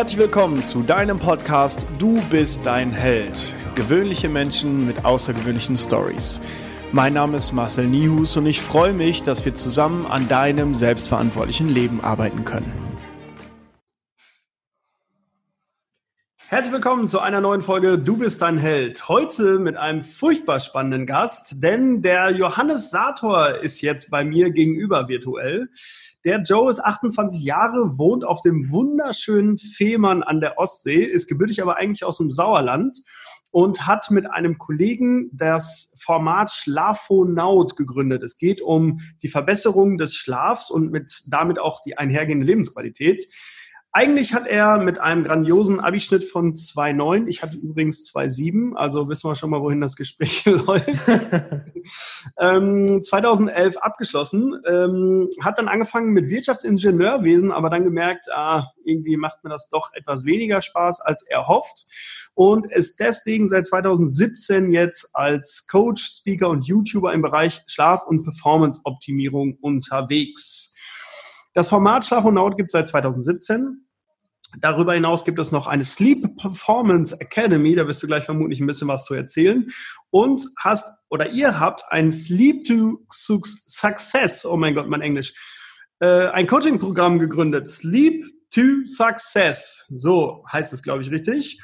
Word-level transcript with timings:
Herzlich 0.00 0.18
willkommen 0.18 0.64
zu 0.64 0.82
deinem 0.82 1.18
Podcast 1.18 1.86
Du 1.98 2.22
bist 2.30 2.64
dein 2.64 2.90
Held. 2.90 3.54
Gewöhnliche 3.74 4.30
Menschen 4.30 4.86
mit 4.86 5.04
außergewöhnlichen 5.04 5.76
Stories. 5.76 6.40
Mein 6.90 7.12
Name 7.12 7.36
ist 7.36 7.52
Marcel 7.52 7.86
Nihus 7.86 8.34
und 8.38 8.46
ich 8.46 8.62
freue 8.62 8.94
mich, 8.94 9.22
dass 9.24 9.44
wir 9.44 9.54
zusammen 9.54 10.06
an 10.06 10.26
deinem 10.26 10.74
selbstverantwortlichen 10.74 11.68
Leben 11.68 12.00
arbeiten 12.02 12.46
können. 12.46 12.72
Herzlich 16.48 16.72
willkommen 16.72 17.06
zu 17.06 17.20
einer 17.20 17.42
neuen 17.42 17.60
Folge 17.60 17.98
Du 17.98 18.16
bist 18.16 18.40
dein 18.40 18.56
Held. 18.56 19.06
Heute 19.06 19.58
mit 19.58 19.76
einem 19.76 20.00
furchtbar 20.00 20.60
spannenden 20.60 21.04
Gast, 21.04 21.62
denn 21.62 22.00
der 22.00 22.30
Johannes 22.30 22.90
Sator 22.90 23.58
ist 23.58 23.82
jetzt 23.82 24.10
bei 24.10 24.24
mir 24.24 24.48
gegenüber 24.48 25.08
virtuell. 25.08 25.68
Der 26.24 26.42
Joe 26.42 26.70
ist 26.70 26.80
28 26.80 27.42
Jahre, 27.42 27.96
wohnt 27.96 28.24
auf 28.26 28.42
dem 28.42 28.70
wunderschönen 28.70 29.56
Fehmarn 29.56 30.22
an 30.22 30.40
der 30.40 30.58
Ostsee, 30.58 31.02
ist 31.02 31.28
gebürtig 31.28 31.62
aber 31.62 31.76
eigentlich 31.76 32.04
aus 32.04 32.18
dem 32.18 32.30
Sauerland 32.30 32.98
und 33.50 33.86
hat 33.86 34.10
mit 34.10 34.30
einem 34.30 34.58
Kollegen 34.58 35.30
das 35.32 35.94
Format 35.98 36.50
Schlafonaut 36.50 37.74
gegründet. 37.74 38.22
Es 38.22 38.36
geht 38.36 38.60
um 38.60 39.00
die 39.22 39.28
Verbesserung 39.28 39.96
des 39.96 40.14
Schlafs 40.14 40.70
und 40.70 40.92
mit 40.92 41.22
damit 41.28 41.58
auch 41.58 41.80
die 41.80 41.96
einhergehende 41.96 42.44
Lebensqualität. 42.44 43.24
Eigentlich 43.92 44.34
hat 44.34 44.46
er 44.46 44.78
mit 44.78 45.00
einem 45.00 45.24
grandiosen 45.24 45.80
Abischnitt 45.80 46.22
von 46.22 46.54
2,9, 46.54 47.26
ich 47.26 47.42
hatte 47.42 47.56
übrigens 47.56 48.08
2,7, 48.08 48.76
also 48.76 49.08
wissen 49.08 49.28
wir 49.28 49.34
schon 49.34 49.50
mal, 49.50 49.62
wohin 49.62 49.80
das 49.80 49.96
Gespräch 49.96 50.44
läuft, 50.46 50.86
ähm, 52.38 53.02
2011 53.02 53.78
abgeschlossen, 53.78 54.62
ähm, 54.64 55.28
hat 55.42 55.58
dann 55.58 55.66
angefangen 55.66 56.12
mit 56.12 56.30
Wirtschaftsingenieurwesen, 56.30 57.50
aber 57.50 57.68
dann 57.68 57.82
gemerkt, 57.82 58.28
ah, 58.32 58.68
irgendwie 58.84 59.16
macht 59.16 59.42
mir 59.42 59.50
das 59.50 59.68
doch 59.68 59.92
etwas 59.92 60.24
weniger 60.24 60.62
Spaß, 60.62 61.00
als 61.00 61.22
er 61.22 61.48
hofft 61.48 61.86
und 62.34 62.70
ist 62.70 63.00
deswegen 63.00 63.48
seit 63.48 63.66
2017 63.66 64.70
jetzt 64.70 65.10
als 65.14 65.66
Coach, 65.66 66.04
Speaker 66.04 66.48
und 66.48 66.64
YouTuber 66.64 67.12
im 67.12 67.22
Bereich 67.22 67.64
Schlaf- 67.66 68.06
und 68.06 68.22
Performance-Optimierung 68.22 69.58
unterwegs. 69.60 70.76
Das 71.54 71.68
Format 71.68 72.04
Schlafonaut 72.04 72.56
gibt 72.56 72.68
es 72.68 72.72
seit 72.72 72.86
2017. 72.86 73.88
Darüber 74.58 74.94
hinaus 74.94 75.24
gibt 75.24 75.38
es 75.38 75.52
noch 75.52 75.66
eine 75.66 75.84
Sleep 75.84 76.36
Performance 76.36 77.16
Academy, 77.20 77.74
da 77.76 77.86
wirst 77.86 78.02
du 78.02 78.06
gleich 78.06 78.24
vermutlich 78.24 78.60
ein 78.60 78.66
bisschen 78.66 78.88
was 78.88 79.04
zu 79.04 79.14
erzählen. 79.14 79.70
Und 80.10 80.44
hast 80.58 80.86
oder 81.08 81.30
ihr 81.30 81.60
habt 81.60 81.84
ein 81.90 82.10
Sleep 82.10 82.64
to 82.64 83.04
Success, 83.10 84.44
oh 84.44 84.56
mein 84.56 84.74
Gott, 84.74 84.88
mein 84.88 85.02
Englisch, 85.02 85.32
äh, 86.00 86.26
ein 86.28 86.46
Coaching-Programm 86.46 87.18
gegründet. 87.18 87.68
Sleep 87.68 88.24
to 88.50 88.84
Success, 88.84 89.86
so 89.90 90.44
heißt 90.52 90.72
es, 90.72 90.82
glaube 90.82 91.02
ich, 91.02 91.10
richtig. 91.10 91.60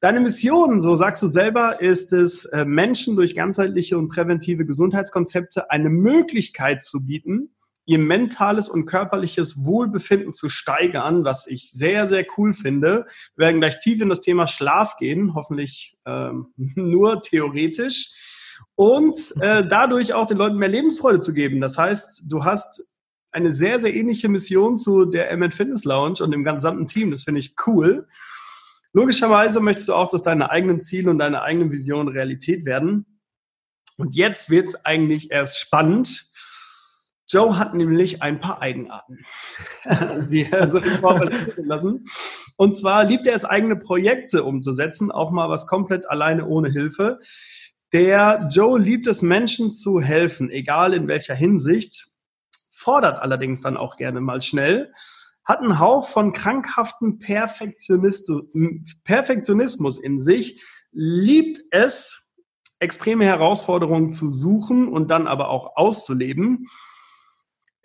Deine 0.00 0.20
Mission, 0.20 0.80
so 0.80 0.94
sagst 0.94 1.22
du 1.22 1.26
selber, 1.26 1.80
ist 1.80 2.12
es, 2.12 2.44
äh, 2.46 2.64
Menschen 2.64 3.16
durch 3.16 3.34
ganzheitliche 3.34 3.96
und 3.96 4.08
präventive 4.08 4.66
Gesundheitskonzepte 4.66 5.70
eine 5.70 5.88
Möglichkeit 5.88 6.84
zu 6.84 7.06
bieten, 7.06 7.55
ihr 7.86 7.98
mentales 7.98 8.68
und 8.68 8.86
körperliches 8.86 9.64
Wohlbefinden 9.64 10.32
zu 10.32 10.48
steigern, 10.48 11.24
was 11.24 11.46
ich 11.46 11.70
sehr, 11.70 12.06
sehr 12.06 12.26
cool 12.36 12.52
finde. 12.52 13.06
Wir 13.36 13.46
werden 13.46 13.60
gleich 13.60 13.78
tief 13.78 14.02
in 14.02 14.08
das 14.08 14.20
Thema 14.20 14.46
Schlaf 14.46 14.96
gehen, 14.96 15.34
hoffentlich 15.34 15.96
ähm, 16.04 16.48
nur 16.56 17.22
theoretisch. 17.22 18.12
Und 18.74 19.16
äh, 19.40 19.66
dadurch 19.66 20.12
auch 20.12 20.26
den 20.26 20.38
Leuten 20.38 20.56
mehr 20.56 20.68
Lebensfreude 20.68 21.20
zu 21.20 21.32
geben. 21.32 21.60
Das 21.60 21.78
heißt, 21.78 22.24
du 22.26 22.44
hast 22.44 22.82
eine 23.30 23.52
sehr, 23.52 23.80
sehr 23.80 23.94
ähnliche 23.94 24.28
Mission 24.28 24.76
zu 24.76 25.04
der 25.04 25.34
MN 25.36 25.50
Fitness 25.50 25.84
Lounge 25.84 26.22
und 26.22 26.30
dem 26.30 26.42
gesamten 26.42 26.86
Team. 26.86 27.10
Das 27.10 27.22
finde 27.22 27.40
ich 27.40 27.54
cool. 27.66 28.08
Logischerweise 28.92 29.60
möchtest 29.60 29.88
du 29.88 29.94
auch, 29.94 30.10
dass 30.10 30.22
deine 30.22 30.50
eigenen 30.50 30.80
Ziele 30.80 31.10
und 31.10 31.18
deine 31.18 31.42
eigenen 31.42 31.70
Visionen 31.70 32.08
Realität 32.08 32.64
werden. 32.64 33.20
Und 33.98 34.14
jetzt 34.14 34.50
wird 34.50 34.68
es 34.68 34.84
eigentlich 34.84 35.30
erst 35.30 35.60
spannend, 35.60 36.25
Joe 37.28 37.58
hat 37.58 37.74
nämlich 37.74 38.22
ein 38.22 38.40
paar 38.40 38.62
Eigenarten, 38.62 39.18
die 40.30 40.48
er 40.50 40.68
so 40.68 40.80
lassen. 41.56 42.06
Und 42.56 42.76
zwar 42.76 43.04
liebt 43.04 43.26
er 43.26 43.34
es, 43.34 43.44
eigene 43.44 43.76
Projekte 43.76 44.44
umzusetzen, 44.44 45.10
auch 45.10 45.30
mal 45.30 45.50
was 45.50 45.66
komplett 45.66 46.08
alleine 46.08 46.46
ohne 46.46 46.70
Hilfe. 46.70 47.18
Der 47.92 48.48
Joe 48.52 48.78
liebt 48.78 49.06
es, 49.06 49.22
Menschen 49.22 49.70
zu 49.70 50.00
helfen, 50.00 50.50
egal 50.50 50.94
in 50.94 51.08
welcher 51.08 51.34
Hinsicht, 51.34 52.06
fordert 52.70 53.20
allerdings 53.20 53.62
dann 53.62 53.76
auch 53.76 53.96
gerne 53.96 54.20
mal 54.20 54.40
schnell, 54.40 54.92
hat 55.44 55.60
einen 55.60 55.78
Hauch 55.78 56.08
von 56.08 56.32
krankhaften 56.32 57.18
Perfektionismus 57.18 59.98
in 59.98 60.20
sich, 60.20 60.62
liebt 60.92 61.60
es, 61.70 62.34
extreme 62.78 63.24
Herausforderungen 63.24 64.12
zu 64.12 64.30
suchen 64.30 64.88
und 64.88 65.08
dann 65.08 65.26
aber 65.26 65.48
auch 65.48 65.76
auszuleben 65.76 66.66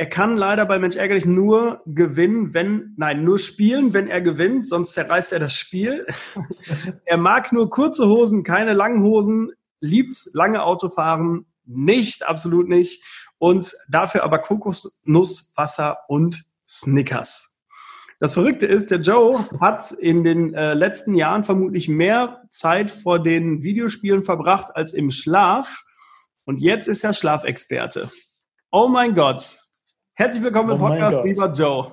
er 0.01 0.09
kann 0.09 0.35
leider 0.35 0.65
bei 0.65 0.79
Mensch 0.79 0.95
ärgerlich 0.95 1.27
nur 1.27 1.83
gewinnen, 1.85 2.55
wenn, 2.55 2.95
nein, 2.97 3.23
nur 3.23 3.37
spielen, 3.37 3.93
wenn 3.93 4.07
er 4.07 4.19
gewinnt, 4.19 4.67
sonst 4.67 4.93
zerreißt 4.93 5.31
er 5.31 5.37
das 5.37 5.53
Spiel. 5.53 6.07
er 7.05 7.17
mag 7.17 7.53
nur 7.53 7.69
kurze 7.69 8.07
Hosen, 8.07 8.41
keine 8.41 8.73
langen 8.73 9.03
Hosen, 9.03 9.51
liebt 9.79 10.17
lange 10.33 10.63
Autofahren, 10.63 11.45
nicht, 11.65 12.27
absolut 12.27 12.67
nicht. 12.67 13.03
Und 13.37 13.75
dafür 13.89 14.23
aber 14.23 14.39
Kokosnuss, 14.39 15.53
Wasser 15.55 15.99
und 16.07 16.45
Snickers. 16.67 17.59
Das 18.17 18.33
Verrückte 18.33 18.65
ist, 18.65 18.89
der 18.89 19.01
Joe 19.01 19.45
hat 19.59 19.91
in 19.91 20.23
den 20.23 20.55
äh, 20.55 20.73
letzten 20.73 21.13
Jahren 21.13 21.43
vermutlich 21.43 21.89
mehr 21.89 22.41
Zeit 22.49 22.89
vor 22.89 23.19
den 23.19 23.61
Videospielen 23.61 24.23
verbracht 24.23 24.75
als 24.75 24.93
im 24.93 25.11
Schlaf. 25.11 25.83
Und 26.45 26.57
jetzt 26.57 26.87
ist 26.87 27.03
er 27.03 27.13
Schlafexperte. 27.13 28.09
Oh 28.71 28.87
mein 28.87 29.13
Gott, 29.13 29.60
Herzlich 30.21 30.43
willkommen 30.43 30.69
im 30.69 30.75
oh 30.75 30.87
Podcast, 30.87 31.25
lieber 31.25 31.51
Joe. 31.51 31.91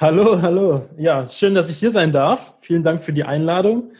Hallo, 0.00 0.42
hallo. 0.42 0.88
Ja, 0.96 1.28
schön, 1.28 1.54
dass 1.54 1.70
ich 1.70 1.76
hier 1.78 1.92
sein 1.92 2.10
darf. 2.10 2.56
Vielen 2.60 2.82
Dank 2.82 3.04
für 3.04 3.12
die 3.12 3.22
Einladung. 3.22 3.92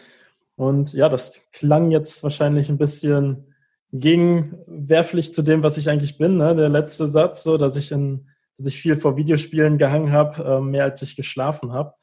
Und 0.57 0.95
ja, 0.95 1.09
das 1.09 1.49
klang 1.53 1.93
jetzt 1.93 2.25
wahrscheinlich 2.25 2.69
ein 2.69 2.77
bisschen 2.77 3.55
gegenwerflich 3.93 5.33
zu 5.33 5.43
dem, 5.43 5.63
was 5.63 5.79
ich 5.79 5.89
eigentlich 5.89 6.19
bin. 6.19 6.39
Ne? 6.39 6.57
Der 6.57 6.69
letzte 6.69 7.07
Satz, 7.07 7.45
so, 7.45 7.57
dass 7.57 7.77
ich, 7.77 7.93
in, 7.93 8.27
dass 8.57 8.67
ich 8.67 8.81
viel 8.81 8.97
vor 8.97 9.17
Videospielen 9.17 9.79
gehangen 9.79 10.11
habe, 10.11 10.43
äh, 10.43 10.61
mehr 10.61 10.83
als 10.83 11.01
ich 11.01 11.15
geschlafen 11.15 11.73
habe. 11.73 11.95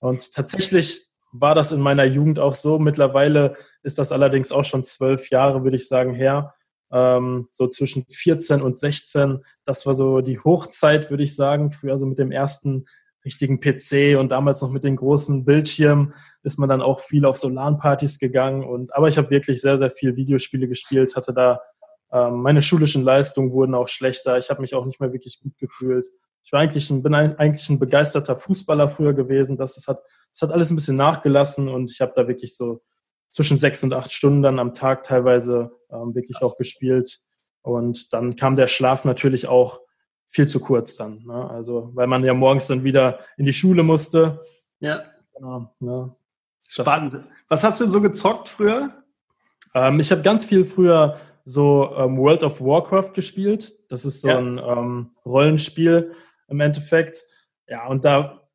Und 0.00 0.32
tatsächlich 0.32 1.06
war 1.30 1.54
das 1.54 1.70
in 1.70 1.80
meiner 1.80 2.06
Jugend 2.06 2.40
auch 2.40 2.56
so. 2.56 2.80
Mittlerweile 2.80 3.54
ist 3.84 4.00
das 4.00 4.10
allerdings 4.10 4.50
auch 4.50 4.64
schon 4.64 4.82
zwölf 4.82 5.30
Jahre, 5.30 5.62
würde 5.62 5.76
ich 5.76 5.86
sagen, 5.86 6.12
her 6.12 6.54
ähm, 6.92 7.48
so 7.50 7.66
zwischen 7.66 8.04
14 8.08 8.62
und 8.62 8.78
16. 8.78 9.40
Das 9.64 9.86
war 9.86 9.94
so 9.94 10.20
die 10.20 10.38
Hochzeit, 10.38 11.10
würde 11.10 11.22
ich 11.22 11.36
sagen, 11.36 11.70
früher 11.70 11.98
so 11.98 12.06
mit 12.06 12.18
dem 12.18 12.32
ersten 12.32 12.84
richtigen 13.24 13.60
PC 13.60 14.18
und 14.18 14.30
damals 14.30 14.62
noch 14.62 14.70
mit 14.70 14.84
den 14.84 14.96
großen 14.96 15.44
Bildschirmen 15.44 16.14
ist 16.42 16.58
man 16.58 16.68
dann 16.68 16.80
auch 16.80 17.00
viel 17.00 17.26
auf 17.26 17.36
so 17.36 17.48
LAN-Partys 17.48 18.18
gegangen. 18.18 18.64
Und, 18.64 18.94
aber 18.94 19.08
ich 19.08 19.18
habe 19.18 19.30
wirklich 19.30 19.60
sehr, 19.60 19.76
sehr 19.76 19.90
viel 19.90 20.16
Videospiele 20.16 20.68
gespielt, 20.68 21.16
hatte 21.16 21.34
da 21.34 21.60
ähm, 22.12 22.42
meine 22.42 22.62
schulischen 22.62 23.02
Leistungen 23.04 23.52
wurden 23.52 23.74
auch 23.74 23.88
schlechter. 23.88 24.38
Ich 24.38 24.50
habe 24.50 24.60
mich 24.60 24.74
auch 24.74 24.84
nicht 24.84 25.00
mehr 25.00 25.12
wirklich 25.12 25.40
gut 25.40 25.56
gefühlt. 25.58 26.08
Ich 26.42 26.52
war 26.52 26.60
eigentlich 26.60 26.90
ein, 26.90 27.02
bin 27.02 27.14
eigentlich 27.14 27.68
ein 27.68 27.78
begeisterter 27.78 28.36
Fußballer 28.36 28.88
früher 28.88 29.12
gewesen. 29.12 29.56
Das, 29.56 29.74
das, 29.74 29.86
hat, 29.86 30.02
das 30.32 30.42
hat 30.42 30.52
alles 30.52 30.70
ein 30.70 30.76
bisschen 30.76 30.96
nachgelassen 30.96 31.68
und 31.68 31.92
ich 31.92 32.00
habe 32.00 32.12
da 32.14 32.26
wirklich 32.26 32.56
so 32.56 32.80
zwischen 33.30 33.56
sechs 33.56 33.82
und 33.82 33.94
acht 33.94 34.12
Stunden 34.12 34.42
dann 34.42 34.58
am 34.58 34.72
Tag 34.72 35.04
teilweise 35.04 35.72
ähm, 35.90 36.14
wirklich 36.14 36.38
Krass. 36.38 36.52
auch 36.52 36.58
gespielt. 36.58 37.20
Und 37.62 38.12
dann 38.12 38.36
kam 38.36 38.56
der 38.56 38.66
Schlaf 38.66 39.04
natürlich 39.04 39.46
auch 39.46 39.80
viel 40.28 40.46
zu 40.46 40.60
kurz 40.60 40.96
dann. 40.96 41.24
Ne? 41.24 41.50
Also, 41.50 41.90
weil 41.94 42.06
man 42.06 42.24
ja 42.24 42.34
morgens 42.34 42.66
dann 42.66 42.84
wieder 42.84 43.18
in 43.36 43.44
die 43.44 43.52
Schule 43.52 43.82
musste. 43.82 44.40
Ja. 44.78 45.04
Genau, 45.34 45.74
ne? 45.80 46.14
Spannend. 46.68 47.24
Was 47.48 47.64
hast 47.64 47.80
du 47.80 47.86
so 47.86 48.00
gezockt 48.00 48.48
früher? 48.48 48.90
Ähm, 49.74 49.98
ich 50.00 50.12
habe 50.12 50.22
ganz 50.22 50.44
viel 50.44 50.64
früher 50.64 51.18
so 51.44 51.94
ähm, 51.96 52.16
World 52.18 52.44
of 52.44 52.60
Warcraft 52.60 53.12
gespielt. 53.14 53.74
Das 53.90 54.04
ist 54.04 54.20
so 54.20 54.28
ja. 54.28 54.38
ein 54.38 54.58
ähm, 54.58 55.10
Rollenspiel 55.24 56.14
im 56.48 56.60
Endeffekt. 56.60 57.24
Ja, 57.66 57.86
und 57.86 58.04
da, 58.04 58.48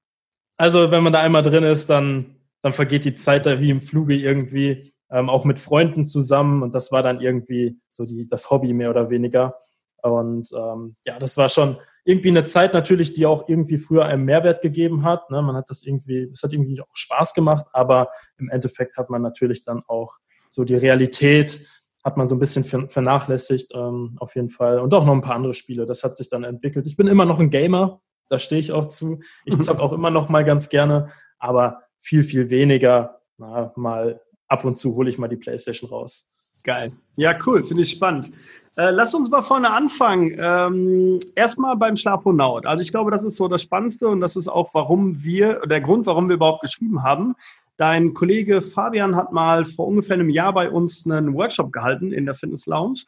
also 0.57 0.91
wenn 0.91 1.03
man 1.03 1.11
da 1.11 1.19
einmal 1.21 1.41
drin 1.41 1.63
ist, 1.63 1.89
dann 1.89 2.35
dann 2.65 2.73
vergeht 2.73 3.05
die 3.05 3.13
Zeit 3.13 3.45
da 3.45 3.59
wie 3.59 3.69
im 3.69 3.79
Fluge 3.79 4.15
irgendwie, 4.15 4.91
ähm, 5.11 5.29
auch 5.29 5.45
mit 5.45 5.59
Freunden 5.59 6.03
zusammen. 6.03 6.63
Und 6.63 6.73
das 6.73 6.91
war 6.91 7.03
dann 7.03 7.21
irgendwie 7.21 7.79
so 7.89 8.07
die, 8.07 8.27
das 8.27 8.49
Hobby 8.49 8.73
mehr 8.73 8.89
oder 8.89 9.11
weniger. 9.11 9.53
Und 10.01 10.49
ähm, 10.51 10.95
ja, 11.05 11.19
das 11.19 11.37
war 11.37 11.47
schon 11.47 11.77
irgendwie 12.05 12.29
eine 12.29 12.43
Zeit 12.45 12.73
natürlich, 12.73 13.13
die 13.13 13.27
auch 13.27 13.47
irgendwie 13.47 13.77
früher 13.77 14.05
einen 14.05 14.25
Mehrwert 14.25 14.63
gegeben 14.63 15.03
hat. 15.03 15.29
Ne? 15.29 15.43
Man 15.43 15.55
hat 15.55 15.69
das 15.69 15.83
irgendwie, 15.83 16.27
es 16.33 16.41
hat 16.41 16.53
irgendwie 16.53 16.81
auch 16.81 16.87
Spaß 16.91 17.35
gemacht, 17.35 17.67
aber 17.71 18.09
im 18.39 18.49
Endeffekt 18.49 18.97
hat 18.97 19.11
man 19.11 19.21
natürlich 19.21 19.63
dann 19.63 19.83
auch 19.87 20.15
so 20.49 20.63
die 20.63 20.73
Realität 20.73 21.69
hat 22.03 22.17
man 22.17 22.27
so 22.27 22.33
ein 22.33 22.39
bisschen 22.39 22.63
vernachlässigt, 22.63 23.73
ähm, 23.75 24.15
auf 24.19 24.35
jeden 24.35 24.49
Fall. 24.49 24.79
Und 24.79 24.91
auch 24.95 25.05
noch 25.05 25.13
ein 25.13 25.21
paar 25.21 25.35
andere 25.35 25.53
Spiele. 25.53 25.85
Das 25.85 26.03
hat 26.03 26.17
sich 26.17 26.29
dann 26.29 26.43
entwickelt. 26.43 26.87
Ich 26.87 26.97
bin 26.97 27.05
immer 27.05 27.25
noch 27.25 27.39
ein 27.39 27.51
Gamer, 27.51 28.01
da 28.27 28.39
stehe 28.39 28.59
ich 28.59 28.71
auch 28.71 28.87
zu. 28.87 29.19
Ich 29.45 29.59
zocke 29.61 29.83
auch 29.83 29.93
immer 29.93 30.09
noch 30.09 30.29
mal 30.29 30.43
ganz 30.43 30.69
gerne, 30.69 31.09
aber 31.37 31.84
viel, 32.05 32.23
viel 32.23 32.49
weniger. 32.49 33.19
Na, 33.37 33.73
mal 33.75 34.21
ab 34.47 34.63
und 34.63 34.77
zu 34.77 34.95
hole 34.95 35.09
ich 35.09 35.17
mal 35.17 35.27
die 35.27 35.37
Playstation 35.37 35.89
raus. 35.89 36.31
Geil. 36.63 36.93
Ja, 37.15 37.37
cool, 37.45 37.63
finde 37.63 37.83
ich 37.83 37.89
spannend. 37.91 38.31
Äh, 38.75 38.91
lass 38.91 39.13
uns 39.13 39.29
mal 39.29 39.41
vorne 39.41 39.71
anfangen. 39.71 40.35
Ähm, 40.39 41.19
erstmal 41.35 41.75
beim 41.77 41.95
Schlafonaut. 41.95 42.65
Also 42.65 42.83
ich 42.83 42.91
glaube, 42.91 43.09
das 43.09 43.23
ist 43.23 43.37
so 43.37 43.47
das 43.47 43.63
Spannendste 43.63 44.07
und 44.07 44.19
das 44.19 44.35
ist 44.35 44.47
auch, 44.47 44.69
warum 44.73 45.23
wir, 45.23 45.61
der 45.65 45.81
Grund, 45.81 46.05
warum 46.05 46.27
wir 46.27 46.35
überhaupt 46.35 46.61
geschrieben 46.61 47.01
haben. 47.01 47.35
Dein 47.77 48.13
Kollege 48.13 48.61
Fabian 48.61 49.15
hat 49.15 49.31
mal 49.31 49.65
vor 49.65 49.87
ungefähr 49.87 50.15
einem 50.15 50.29
Jahr 50.29 50.53
bei 50.53 50.69
uns 50.69 51.09
einen 51.09 51.33
Workshop 51.33 51.71
gehalten 51.71 52.11
in 52.11 52.25
der 52.25 52.35
Fitness 52.35 52.67
Lounge. 52.67 53.01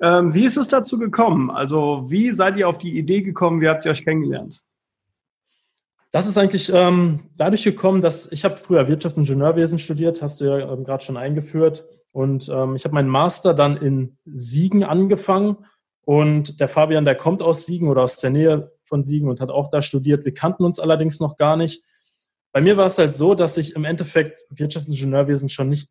Ähm, 0.00 0.34
wie 0.34 0.44
ist 0.44 0.56
es 0.56 0.68
dazu 0.68 0.98
gekommen? 0.98 1.50
Also 1.50 2.06
wie 2.08 2.32
seid 2.32 2.56
ihr 2.56 2.68
auf 2.68 2.78
die 2.78 2.98
Idee 2.98 3.22
gekommen? 3.22 3.60
Wie 3.60 3.68
habt 3.68 3.84
ihr 3.84 3.92
euch 3.92 4.04
kennengelernt? 4.04 4.62
Das 6.12 6.26
ist 6.26 6.36
eigentlich 6.36 6.70
ähm, 6.72 7.30
dadurch 7.36 7.64
gekommen, 7.64 8.02
dass 8.02 8.30
ich 8.30 8.44
habe 8.44 8.58
früher 8.58 8.86
Wirtschaftsingenieurwesen 8.86 9.78
studiert, 9.78 10.20
hast 10.20 10.40
du 10.40 10.44
ja 10.44 10.72
ähm, 10.72 10.84
gerade 10.84 11.02
schon 11.02 11.16
eingeführt. 11.16 11.84
Und 12.12 12.50
ähm, 12.50 12.76
ich 12.76 12.84
habe 12.84 12.94
meinen 12.94 13.08
Master 13.08 13.54
dann 13.54 13.78
in 13.78 14.18
Siegen 14.26 14.84
angefangen. 14.84 15.64
Und 16.04 16.60
der 16.60 16.68
Fabian, 16.68 17.06
der 17.06 17.14
kommt 17.14 17.40
aus 17.40 17.64
Siegen 17.64 17.88
oder 17.88 18.02
aus 18.02 18.16
der 18.16 18.28
Nähe 18.28 18.70
von 18.84 19.02
Siegen 19.02 19.30
und 19.30 19.40
hat 19.40 19.48
auch 19.48 19.70
da 19.70 19.80
studiert. 19.80 20.26
Wir 20.26 20.34
kannten 20.34 20.64
uns 20.64 20.78
allerdings 20.78 21.18
noch 21.18 21.38
gar 21.38 21.56
nicht. 21.56 21.82
Bei 22.52 22.60
mir 22.60 22.76
war 22.76 22.84
es 22.84 22.98
halt 22.98 23.14
so, 23.14 23.34
dass 23.34 23.56
ich 23.56 23.74
im 23.74 23.86
Endeffekt 23.86 24.44
Wirtschaftsingenieurwesen 24.50 25.48
schon 25.48 25.70
nicht, 25.70 25.88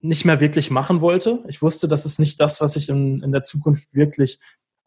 nicht 0.00 0.24
mehr 0.24 0.38
wirklich 0.38 0.70
machen 0.70 1.00
wollte. 1.00 1.42
Ich 1.48 1.62
wusste, 1.62 1.88
das 1.88 2.06
ist 2.06 2.20
nicht 2.20 2.38
das, 2.38 2.60
was 2.60 2.76
ich 2.76 2.88
in, 2.88 3.20
in 3.22 3.32
der 3.32 3.42
Zukunft 3.42 3.92
wirklich 3.92 4.38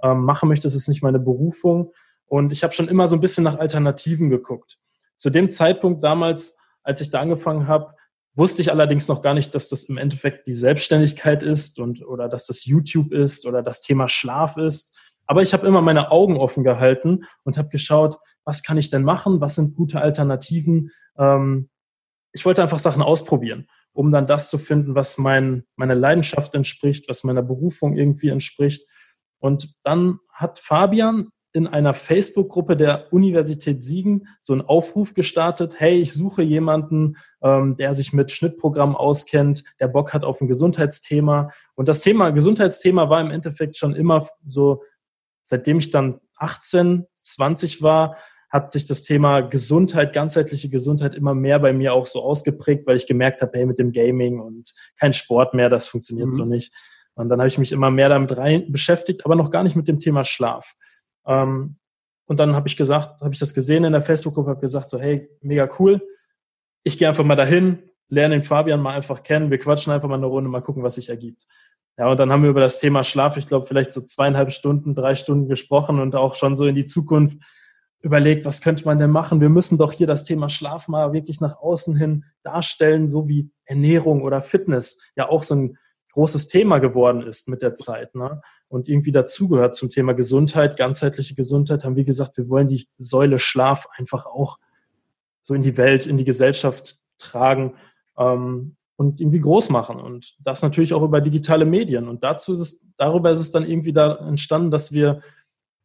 ähm, 0.01 0.23
machen 0.23 0.47
möchte. 0.47 0.67
Das 0.67 0.75
ist 0.75 0.87
nicht 0.87 1.03
meine 1.03 1.19
Berufung. 1.19 1.91
Und 2.27 2.51
ich 2.51 2.63
habe 2.63 2.73
schon 2.73 2.87
immer 2.87 3.07
so 3.07 3.15
ein 3.15 3.21
bisschen 3.21 3.43
nach 3.43 3.59
Alternativen 3.59 4.29
geguckt. 4.29 4.77
Zu 5.15 5.29
dem 5.29 5.49
Zeitpunkt 5.49 6.03
damals, 6.03 6.57
als 6.83 7.01
ich 7.01 7.09
da 7.09 7.19
angefangen 7.21 7.67
habe, 7.67 7.93
wusste 8.35 8.61
ich 8.61 8.71
allerdings 8.71 9.07
noch 9.07 9.21
gar 9.21 9.33
nicht, 9.33 9.55
dass 9.55 9.69
das 9.69 9.85
im 9.85 9.97
Endeffekt 9.97 10.45
die 10.45 10.53
Selbstständigkeit 10.53 11.41
ist 11.41 11.79
und 11.79 12.05
oder 12.05 12.27
dass 12.27 12.47
das 12.47 12.65
YouTube 12.65 13.13
ist 13.13 13.45
oder 13.45 13.63
das 13.63 13.81
Thema 13.81 14.07
Schlaf 14.07 14.57
ist. 14.57 14.97
Aber 15.25 15.41
ich 15.41 15.53
habe 15.53 15.65
immer 15.65 15.81
meine 15.81 16.11
Augen 16.11 16.37
offen 16.37 16.63
gehalten 16.63 17.25
und 17.43 17.57
habe 17.57 17.69
geschaut, 17.69 18.17
was 18.43 18.61
kann 18.61 18.77
ich 18.77 18.89
denn 18.89 19.03
machen? 19.03 19.41
Was 19.41 19.55
sind 19.55 19.75
gute 19.75 20.01
Alternativen? 20.01 20.91
Ähm, 21.17 21.69
ich 22.31 22.45
wollte 22.45 22.61
einfach 22.61 22.79
Sachen 22.79 23.01
ausprobieren, 23.01 23.67
um 23.93 24.11
dann 24.11 24.27
das 24.27 24.49
zu 24.49 24.57
finden, 24.57 24.93
was 24.93 25.17
mein, 25.17 25.63
meiner 25.77 25.95
Leidenschaft 25.95 26.53
entspricht, 26.53 27.07
was 27.07 27.23
meiner 27.23 27.41
Berufung 27.41 27.97
irgendwie 27.97 28.29
entspricht. 28.29 28.87
Und 29.39 29.73
dann 29.83 30.19
hat 30.31 30.59
Fabian 30.59 31.29
in 31.55 31.67
einer 31.67 31.93
Facebook-Gruppe 31.93 32.75
der 32.75 33.13
Universität 33.13 33.81
Siegen 33.81 34.27
so 34.41 34.53
einen 34.53 34.61
Aufruf 34.61 35.13
gestartet, 35.13 35.79
hey, 35.79 35.97
ich 35.97 36.13
suche 36.13 36.43
jemanden, 36.43 37.15
ähm, 37.41 37.77
der 37.77 37.93
sich 37.93 38.11
mit 38.11 38.31
Schnittprogrammen 38.31 38.95
auskennt, 38.95 39.63
der 39.79 39.87
Bock 39.87 40.13
hat 40.13 40.25
auf 40.25 40.41
ein 40.41 40.47
Gesundheitsthema. 40.47 41.51
Und 41.75 41.87
das 41.87 42.01
Thema 42.01 42.31
Gesundheitsthema 42.31 43.09
war 43.09 43.21
im 43.21 43.31
Endeffekt 43.31 43.77
schon 43.77 43.95
immer 43.95 44.27
so, 44.43 44.83
seitdem 45.43 45.79
ich 45.79 45.91
dann 45.91 46.19
18, 46.37 47.05
20 47.15 47.81
war, 47.81 48.17
hat 48.49 48.71
sich 48.71 48.85
das 48.85 49.03
Thema 49.03 49.41
Gesundheit, 49.41 50.13
ganzheitliche 50.13 50.69
Gesundheit 50.69 51.15
immer 51.15 51.33
mehr 51.33 51.59
bei 51.59 51.71
mir 51.71 51.93
auch 51.93 52.05
so 52.05 52.21
ausgeprägt, 52.21 52.85
weil 52.85 52.97
ich 52.97 53.07
gemerkt 53.07 53.41
habe, 53.41 53.57
hey, 53.57 53.65
mit 53.65 53.79
dem 53.79 53.91
Gaming 53.91 54.39
und 54.39 54.73
kein 54.99 55.13
Sport 55.13 55.53
mehr, 55.53 55.69
das 55.69 55.87
funktioniert 55.87 56.27
mhm. 56.27 56.33
so 56.33 56.45
nicht. 56.45 56.73
Und 57.15 57.29
dann 57.29 57.39
habe 57.39 57.47
ich 57.47 57.57
mich 57.57 57.71
immer 57.71 57.91
mehr 57.91 58.09
damit 58.09 58.37
rein 58.37 58.71
beschäftigt, 58.71 59.25
aber 59.25 59.35
noch 59.35 59.51
gar 59.51 59.63
nicht 59.63 59.77
mit 59.77 59.87
dem 59.87 59.99
Thema 59.99 60.25
Schlaf. 60.25 60.75
Ähm, 61.27 61.77
und 62.27 62.39
dann 62.39 62.55
habe 62.55 62.67
ich 62.67 62.77
gesagt, 62.77 63.21
habe 63.21 63.33
ich 63.33 63.39
das 63.39 63.53
gesehen 63.53 63.83
in 63.83 63.93
der 63.93 64.01
Facebook-Gruppe, 64.01 64.51
habe 64.51 64.61
gesagt, 64.61 64.89
so, 64.89 64.99
hey, 64.99 65.29
mega 65.41 65.69
cool. 65.79 66.01
Ich 66.83 66.97
gehe 66.97 67.07
einfach 67.07 67.23
mal 67.23 67.35
dahin, 67.35 67.83
lerne 68.09 68.35
den 68.35 68.41
Fabian 68.41 68.81
mal 68.81 68.95
einfach 68.95 69.23
kennen, 69.23 69.51
wir 69.51 69.57
quatschen 69.57 69.93
einfach 69.93 70.09
mal 70.09 70.15
eine 70.15 70.25
Runde, 70.25 70.49
mal 70.49 70.61
gucken, 70.61 70.83
was 70.83 70.95
sich 70.95 71.09
ergibt. 71.09 71.45
Ja, 71.97 72.07
und 72.09 72.19
dann 72.19 72.31
haben 72.31 72.43
wir 72.43 72.49
über 72.49 72.61
das 72.61 72.79
Thema 72.79 73.03
Schlaf, 73.03 73.37
ich 73.37 73.47
glaube, 73.47 73.67
vielleicht 73.67 73.93
so 73.93 74.01
zweieinhalb 74.01 74.51
Stunden, 74.51 74.93
drei 74.93 75.15
Stunden 75.15 75.47
gesprochen 75.47 75.99
und 75.99 76.15
auch 76.15 76.35
schon 76.35 76.55
so 76.55 76.65
in 76.65 76.75
die 76.75 76.85
Zukunft 76.85 77.37
überlegt, 78.01 78.45
was 78.45 78.61
könnte 78.61 78.85
man 78.85 78.99
denn 78.99 79.11
machen? 79.11 79.41
Wir 79.41 79.49
müssen 79.49 79.77
doch 79.77 79.91
hier 79.91 80.05
das 80.05 80.23
Thema 80.23 80.49
Schlaf 80.49 80.87
mal 80.87 81.13
wirklich 81.13 81.41
nach 81.41 81.57
außen 81.57 81.95
hin 81.95 82.25
darstellen, 82.43 83.07
so 83.07 83.27
wie 83.27 83.49
Ernährung 83.65 84.21
oder 84.21 84.41
Fitness 84.41 85.11
ja 85.15 85.29
auch 85.29 85.41
so 85.41 85.55
ein 85.55 85.77
großes 86.11 86.47
Thema 86.47 86.79
geworden 86.79 87.21
ist 87.23 87.47
mit 87.47 87.61
der 87.61 87.75
Zeit. 87.75 88.13
Ne? 88.13 88.41
Und 88.67 88.89
irgendwie 88.89 89.11
dazugehört 89.11 89.75
zum 89.75 89.89
Thema 89.89 90.13
Gesundheit, 90.13 90.77
ganzheitliche 90.77 91.35
Gesundheit, 91.35 91.83
haben 91.83 91.95
wir 91.95 92.03
gesagt, 92.03 92.37
wir 92.37 92.49
wollen 92.49 92.67
die 92.67 92.87
Säule 92.97 93.39
Schlaf 93.39 93.87
einfach 93.97 94.25
auch 94.25 94.57
so 95.41 95.53
in 95.53 95.61
die 95.61 95.77
Welt, 95.77 96.07
in 96.07 96.17
die 96.17 96.25
Gesellschaft 96.25 96.97
tragen 97.17 97.75
ähm, 98.17 98.75
und 98.95 99.21
irgendwie 99.21 99.39
groß 99.39 99.69
machen. 99.69 99.99
Und 99.99 100.35
das 100.39 100.63
natürlich 100.63 100.93
auch 100.93 101.03
über 101.03 101.21
digitale 101.21 101.65
Medien. 101.65 102.07
Und 102.07 102.23
dazu 102.23 102.53
ist 102.53 102.59
es, 102.59 102.87
darüber 102.97 103.31
ist 103.31 103.39
es 103.39 103.51
dann 103.51 103.65
irgendwie 103.65 103.93
da 103.93 104.15
entstanden, 104.15 104.71
dass 104.71 104.91
wir 104.91 105.21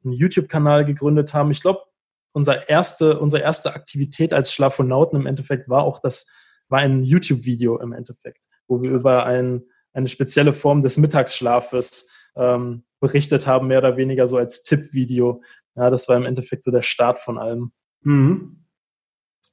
einen 0.02 0.14
YouTube-Kanal 0.14 0.84
gegründet 0.84 1.34
haben. 1.34 1.50
Ich 1.50 1.60
glaube, 1.60 1.82
unser 2.32 2.68
erste, 2.68 3.18
unsere 3.18 3.42
erste 3.42 3.74
Aktivität 3.74 4.32
als 4.32 4.52
Schlafonauten 4.52 5.20
im 5.20 5.26
Endeffekt 5.26 5.68
war 5.68 5.82
auch 5.82 5.98
das, 5.98 6.30
war 6.68 6.78
ein 6.78 7.02
YouTube-Video 7.02 7.78
im 7.80 7.92
Endeffekt, 7.92 8.46
wo 8.66 8.80
wir 8.80 8.90
über 8.90 9.26
ein, 9.26 9.64
eine 9.92 10.08
spezielle 10.08 10.52
Form 10.52 10.82
des 10.82 10.96
Mittagsschlafes 10.96 12.08
ähm, 12.36 12.84
berichtet 13.00 13.46
haben, 13.46 13.68
mehr 13.68 13.78
oder 13.78 13.96
weniger 13.96 14.26
so 14.26 14.36
als 14.36 14.62
Tippvideo. 14.62 15.42
Ja, 15.74 15.90
das 15.90 16.08
war 16.08 16.16
im 16.16 16.26
Endeffekt 16.26 16.64
so 16.64 16.70
der 16.70 16.82
Start 16.82 17.18
von 17.18 17.38
allem. 17.38 17.72
Mhm. 18.02 18.64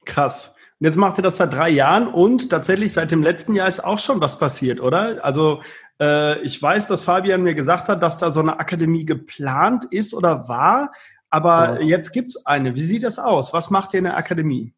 Krass. 0.05 0.55
Und 0.79 0.85
jetzt 0.85 0.97
macht 0.97 1.17
ihr 1.17 1.23
das 1.23 1.37
seit 1.37 1.53
drei 1.53 1.69
Jahren 1.69 2.07
und 2.07 2.49
tatsächlich 2.49 2.93
seit 2.93 3.09
dem 3.11 3.23
letzten 3.23 3.55
Jahr 3.55 3.67
ist 3.67 3.83
auch 3.83 3.99
schon 3.99 4.21
was 4.21 4.37
passiert, 4.37 4.79
oder? 4.79 5.23
Also 5.25 5.61
äh, 5.99 6.39
ich 6.41 6.61
weiß, 6.61 6.87
dass 6.87 7.03
Fabian 7.03 7.41
mir 7.41 7.55
gesagt 7.55 7.89
hat, 7.89 8.03
dass 8.03 8.17
da 8.17 8.29
so 8.29 8.41
eine 8.41 8.59
Akademie 8.59 9.05
geplant 9.05 9.85
ist 9.85 10.13
oder 10.13 10.47
war, 10.47 10.91
aber 11.29 11.81
ja. 11.81 11.87
jetzt 11.87 12.11
gibt 12.11 12.29
es 12.29 12.45
eine. 12.45 12.75
Wie 12.75 12.81
sieht 12.81 13.03
das 13.03 13.17
aus? 13.17 13.53
Was 13.53 13.69
macht 13.69 13.93
ihr 13.93 13.99
in 13.99 14.03
der 14.05 14.17
Akademie? 14.17 14.73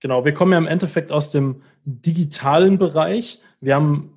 Genau, 0.00 0.24
wir 0.24 0.34
kommen 0.34 0.52
ja 0.52 0.58
im 0.58 0.66
Endeffekt 0.66 1.12
aus 1.12 1.30
dem 1.30 1.62
digitalen 1.84 2.78
Bereich. 2.78 3.40
Wir 3.60 3.74
haben, 3.74 4.16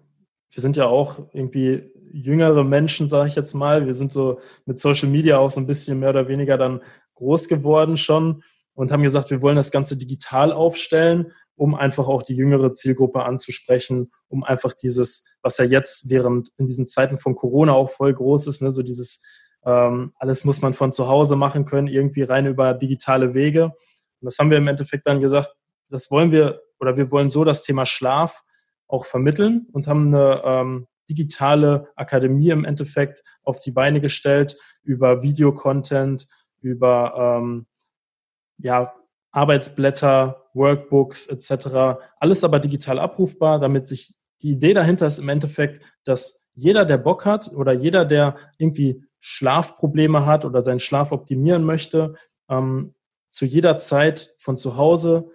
wir 0.51 0.61
sind 0.61 0.75
ja 0.75 0.85
auch 0.85 1.19
irgendwie 1.33 1.91
jüngere 2.11 2.63
Menschen, 2.63 3.09
sage 3.09 3.27
ich 3.27 3.35
jetzt 3.35 3.53
mal. 3.53 3.85
Wir 3.85 3.93
sind 3.93 4.11
so 4.11 4.39
mit 4.65 4.79
Social 4.79 5.09
Media 5.09 5.37
auch 5.37 5.51
so 5.51 5.59
ein 5.59 5.67
bisschen 5.67 5.99
mehr 5.99 6.09
oder 6.09 6.27
weniger 6.27 6.57
dann 6.57 6.81
groß 7.15 7.47
geworden 7.47 7.97
schon 7.97 8.43
und 8.73 8.91
haben 8.91 9.03
gesagt, 9.03 9.31
wir 9.31 9.41
wollen 9.41 9.55
das 9.55 9.71
Ganze 9.71 9.97
digital 9.97 10.51
aufstellen, 10.51 11.31
um 11.55 11.73
einfach 11.73 12.07
auch 12.07 12.21
die 12.21 12.35
jüngere 12.35 12.73
Zielgruppe 12.73 13.23
anzusprechen, 13.23 14.11
um 14.27 14.43
einfach 14.43 14.73
dieses, 14.73 15.35
was 15.41 15.57
ja 15.57 15.65
jetzt 15.65 16.09
während 16.09 16.49
in 16.57 16.67
diesen 16.67 16.85
Zeiten 16.85 17.17
von 17.17 17.35
Corona 17.35 17.73
auch 17.73 17.89
voll 17.89 18.13
groß 18.13 18.47
ist, 18.47 18.61
ne, 18.61 18.69
so 18.69 18.83
dieses 18.83 19.23
ähm, 19.65 20.13
alles 20.17 20.45
muss 20.45 20.61
man 20.61 20.73
von 20.73 20.91
zu 20.91 21.07
Hause 21.07 21.35
machen 21.35 21.65
können, 21.65 21.87
irgendwie 21.87 22.21
rein 22.23 22.45
über 22.45 22.73
digitale 22.73 23.33
Wege. 23.33 23.65
Und 23.65 24.25
das 24.25 24.37
haben 24.37 24.51
wir 24.51 24.57
im 24.59 24.67
Endeffekt 24.67 25.07
dann 25.07 25.19
gesagt, 25.19 25.49
das 25.89 26.11
wollen 26.11 26.31
wir 26.31 26.61
oder 26.79 26.95
wir 26.95 27.11
wollen 27.11 27.29
so 27.29 27.43
das 27.43 27.63
Thema 27.63 27.85
Schlaf 27.85 28.43
auch 28.87 29.05
vermitteln 29.05 29.67
und 29.71 29.87
haben 29.87 30.07
eine 30.13 30.41
ähm, 30.45 30.87
digitale 31.09 31.89
Akademie 31.95 32.49
im 32.49 32.65
Endeffekt 32.65 33.23
auf 33.43 33.59
die 33.59 33.71
Beine 33.71 34.01
gestellt 34.01 34.57
über 34.83 35.21
Videocontent, 35.21 36.27
über 36.61 37.39
ähm, 37.39 37.65
ja, 38.57 38.93
Arbeitsblätter, 39.31 40.49
Workbooks 40.53 41.27
etc. 41.27 41.99
Alles 42.19 42.43
aber 42.43 42.59
digital 42.59 42.99
abrufbar, 42.99 43.59
damit 43.59 43.87
sich 43.87 44.15
die 44.41 44.51
Idee 44.51 44.73
dahinter 44.73 45.07
ist 45.07 45.19
im 45.19 45.29
Endeffekt, 45.29 45.81
dass 46.03 46.47
jeder, 46.53 46.85
der 46.85 46.97
Bock 46.97 47.25
hat 47.25 47.51
oder 47.51 47.71
jeder, 47.71 48.05
der 48.05 48.37
irgendwie 48.57 49.03
Schlafprobleme 49.19 50.25
hat 50.25 50.45
oder 50.45 50.61
seinen 50.61 50.79
Schlaf 50.79 51.11
optimieren 51.11 51.63
möchte, 51.63 52.15
ähm, 52.49 52.95
zu 53.29 53.45
jeder 53.45 53.77
Zeit 53.77 54.33
von 54.37 54.57
zu 54.57 54.77
Hause 54.77 55.29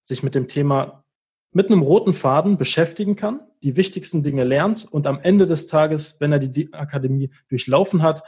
sich 0.00 0.22
mit 0.22 0.34
dem 0.34 0.48
Thema 0.48 1.04
mit 1.50 1.70
einem 1.70 1.82
roten 1.82 2.14
Faden 2.14 2.58
beschäftigen 2.58 3.16
kann, 3.16 3.40
die 3.62 3.76
wichtigsten 3.76 4.22
Dinge 4.22 4.44
lernt 4.44 4.86
und 4.90 5.06
am 5.06 5.20
Ende 5.20 5.46
des 5.46 5.66
Tages, 5.66 6.20
wenn 6.20 6.32
er 6.32 6.38
die 6.38 6.72
Akademie 6.72 7.30
durchlaufen 7.48 8.02
hat, 8.02 8.22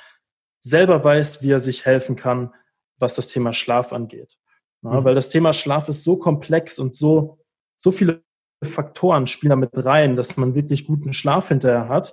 selber 0.60 1.02
weiß, 1.02 1.42
wie 1.42 1.50
er 1.50 1.58
sich 1.58 1.87
helfen 1.87 2.16
kann, 2.16 2.52
was 2.99 3.14
das 3.14 3.28
Thema 3.28 3.52
Schlaf 3.52 3.92
angeht. 3.92 4.37
Ja, 4.82 5.00
mhm. 5.00 5.04
Weil 5.04 5.14
das 5.14 5.30
Thema 5.30 5.52
Schlaf 5.52 5.88
ist 5.88 6.04
so 6.04 6.16
komplex 6.16 6.78
und 6.78 6.94
so, 6.94 7.38
so 7.76 7.92
viele 7.92 8.22
Faktoren 8.62 9.26
spielen 9.26 9.50
damit 9.50 9.70
rein, 9.75 10.16
dass 10.16 10.37
man 10.37 10.54
wirklich 10.54 10.87
guten 10.87 11.12
Schlaf 11.12 11.49
hinterher 11.49 11.88
hat, 11.88 12.12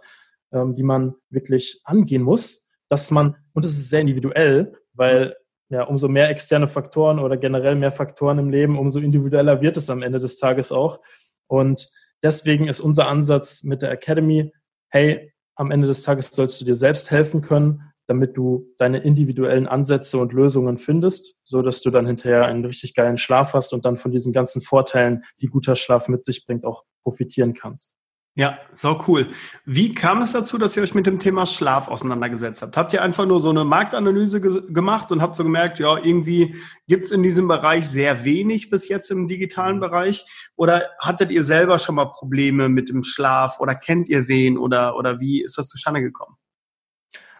ähm, 0.53 0.75
die 0.75 0.83
man 0.83 1.15
wirklich 1.29 1.81
angehen 1.83 2.21
muss, 2.21 2.67
dass 2.87 3.11
man, 3.11 3.35
und 3.53 3.65
es 3.65 3.71
ist 3.71 3.89
sehr 3.89 4.01
individuell, 4.01 4.73
weil 4.93 5.35
ja, 5.69 5.83
umso 5.83 6.07
mehr 6.07 6.29
externe 6.29 6.67
Faktoren 6.67 7.19
oder 7.19 7.35
generell 7.35 7.75
mehr 7.75 7.91
Faktoren 7.91 8.39
im 8.39 8.49
Leben, 8.49 8.79
umso 8.79 8.99
individueller 8.99 9.61
wird 9.61 9.75
es 9.75 9.89
am 9.89 10.01
Ende 10.01 10.19
des 10.19 10.37
Tages 10.37 10.71
auch. 10.71 11.01
Und 11.47 11.89
deswegen 12.23 12.67
ist 12.67 12.79
unser 12.79 13.07
Ansatz 13.07 13.63
mit 13.63 13.81
der 13.81 13.91
Academy, 13.91 14.51
hey, 14.89 15.31
am 15.55 15.71
Ende 15.71 15.87
des 15.87 16.03
Tages 16.03 16.27
sollst 16.31 16.61
du 16.61 16.65
dir 16.65 16.75
selbst 16.75 17.11
helfen 17.11 17.41
können 17.41 17.87
damit 18.07 18.37
du 18.37 18.73
deine 18.77 18.99
individuellen 18.99 19.67
Ansätze 19.67 20.17
und 20.17 20.33
Lösungen 20.33 20.77
findest, 20.77 21.35
so 21.43 21.61
dass 21.61 21.81
du 21.81 21.89
dann 21.89 22.07
hinterher 22.07 22.45
einen 22.45 22.65
richtig 22.65 22.95
geilen 22.95 23.17
Schlaf 23.17 23.53
hast 23.53 23.73
und 23.73 23.85
dann 23.85 23.97
von 23.97 24.11
diesen 24.11 24.31
ganzen 24.31 24.61
Vorteilen, 24.61 25.23
die 25.41 25.47
guter 25.47 25.75
Schlaf 25.75 26.07
mit 26.07 26.25
sich 26.25 26.45
bringt, 26.45 26.65
auch 26.65 26.83
profitieren 27.03 27.53
kannst. 27.53 27.93
Ja, 28.37 28.59
so 28.75 29.03
cool. 29.07 29.31
Wie 29.65 29.95
kam 29.95 30.21
es 30.21 30.31
dazu, 30.31 30.59
dass 30.59 30.77
ihr 30.77 30.83
euch 30.83 30.93
mit 30.93 31.07
dem 31.07 31.17
Thema 31.17 31.47
Schlaf 31.47 31.87
auseinandergesetzt 31.87 32.61
habt? 32.61 32.77
Habt 32.77 32.93
ihr 32.93 33.01
einfach 33.01 33.25
nur 33.25 33.39
so 33.39 33.49
eine 33.49 33.63
Marktanalyse 33.63 34.39
ge 34.39 34.61
gemacht 34.71 35.11
und 35.11 35.23
habt 35.23 35.35
so 35.35 35.43
gemerkt, 35.43 35.79
ja, 35.79 35.97
irgendwie 35.97 36.55
gibt's 36.87 37.09
in 37.09 37.23
diesem 37.23 37.47
Bereich 37.47 37.89
sehr 37.89 38.25
wenig 38.25 38.69
bis 38.69 38.89
jetzt 38.89 39.09
im 39.09 39.27
digitalen 39.27 39.79
Bereich? 39.79 40.23
Oder 40.55 40.91
hattet 40.99 41.31
ihr 41.31 41.41
selber 41.41 41.79
schon 41.79 41.95
mal 41.95 42.11
Probleme 42.11 42.69
mit 42.69 42.89
dem 42.89 43.01
Schlaf 43.01 43.59
oder 43.59 43.73
kennt 43.73 44.07
ihr 44.07 44.27
wen 44.27 44.59
oder, 44.59 44.95
oder 44.95 45.19
wie 45.19 45.41
ist 45.43 45.57
das 45.57 45.67
zustande 45.67 46.03
gekommen? 46.03 46.35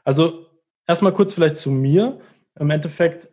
Also 0.03 0.47
erstmal 0.87 1.13
kurz 1.13 1.35
vielleicht 1.35 1.57
zu 1.57 1.69
mir. 1.69 2.19
Im 2.59 2.71
Endeffekt 2.71 3.29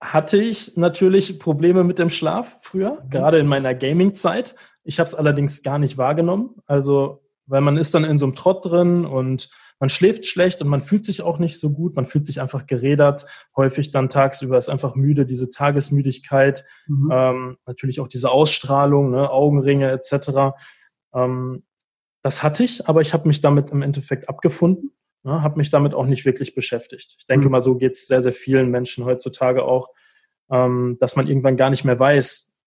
hatte 0.00 0.36
ich 0.36 0.76
natürlich 0.76 1.38
Probleme 1.38 1.84
mit 1.84 2.00
dem 2.00 2.10
Schlaf 2.10 2.56
früher, 2.60 3.02
mhm. 3.04 3.10
gerade 3.10 3.38
in 3.38 3.46
meiner 3.46 3.76
Gaming-Zeit. 3.76 4.56
Ich 4.88 4.98
habe 4.98 5.06
es 5.06 5.14
allerdings 5.14 5.62
gar 5.62 5.78
nicht 5.78 5.98
wahrgenommen. 5.98 6.62
Also, 6.64 7.20
weil 7.44 7.60
man 7.60 7.76
ist 7.76 7.94
dann 7.94 8.04
in 8.04 8.16
so 8.16 8.24
einem 8.24 8.34
Trott 8.34 8.64
drin 8.64 9.04
und 9.04 9.50
man 9.78 9.90
schläft 9.90 10.24
schlecht 10.24 10.62
und 10.62 10.68
man 10.68 10.80
fühlt 10.80 11.04
sich 11.04 11.20
auch 11.20 11.38
nicht 11.38 11.60
so 11.60 11.70
gut. 11.72 11.94
Man 11.94 12.06
fühlt 12.06 12.24
sich 12.24 12.40
einfach 12.40 12.66
gerädert, 12.66 13.26
häufig 13.54 13.90
dann 13.90 14.08
tagsüber 14.08 14.56
ist 14.56 14.70
einfach 14.70 14.94
müde, 14.94 15.26
diese 15.26 15.50
Tagesmüdigkeit, 15.50 16.64
mhm. 16.86 17.10
ähm, 17.12 17.58
natürlich 17.66 18.00
auch 18.00 18.08
diese 18.08 18.30
Ausstrahlung, 18.30 19.10
ne, 19.10 19.30
Augenringe 19.30 19.90
etc. 19.90 20.56
Ähm, 21.14 21.64
das 22.22 22.42
hatte 22.42 22.64
ich, 22.64 22.88
aber 22.88 23.02
ich 23.02 23.12
habe 23.12 23.28
mich 23.28 23.42
damit 23.42 23.70
im 23.70 23.82
Endeffekt 23.82 24.30
abgefunden, 24.30 24.92
ne, 25.22 25.42
habe 25.42 25.58
mich 25.58 25.68
damit 25.68 25.92
auch 25.92 26.06
nicht 26.06 26.24
wirklich 26.24 26.54
beschäftigt. 26.54 27.14
Ich 27.18 27.26
denke 27.26 27.46
mhm. 27.46 27.52
mal, 27.52 27.60
so 27.60 27.76
geht 27.76 27.92
es 27.92 28.06
sehr, 28.06 28.22
sehr 28.22 28.32
vielen 28.32 28.70
Menschen 28.70 29.04
heutzutage 29.04 29.64
auch, 29.64 29.90
ähm, 30.50 30.96
dass 30.98 31.14
man 31.14 31.28
irgendwann 31.28 31.58
gar 31.58 31.68
nicht 31.68 31.84
mehr 31.84 32.00
weiß, 32.00 32.57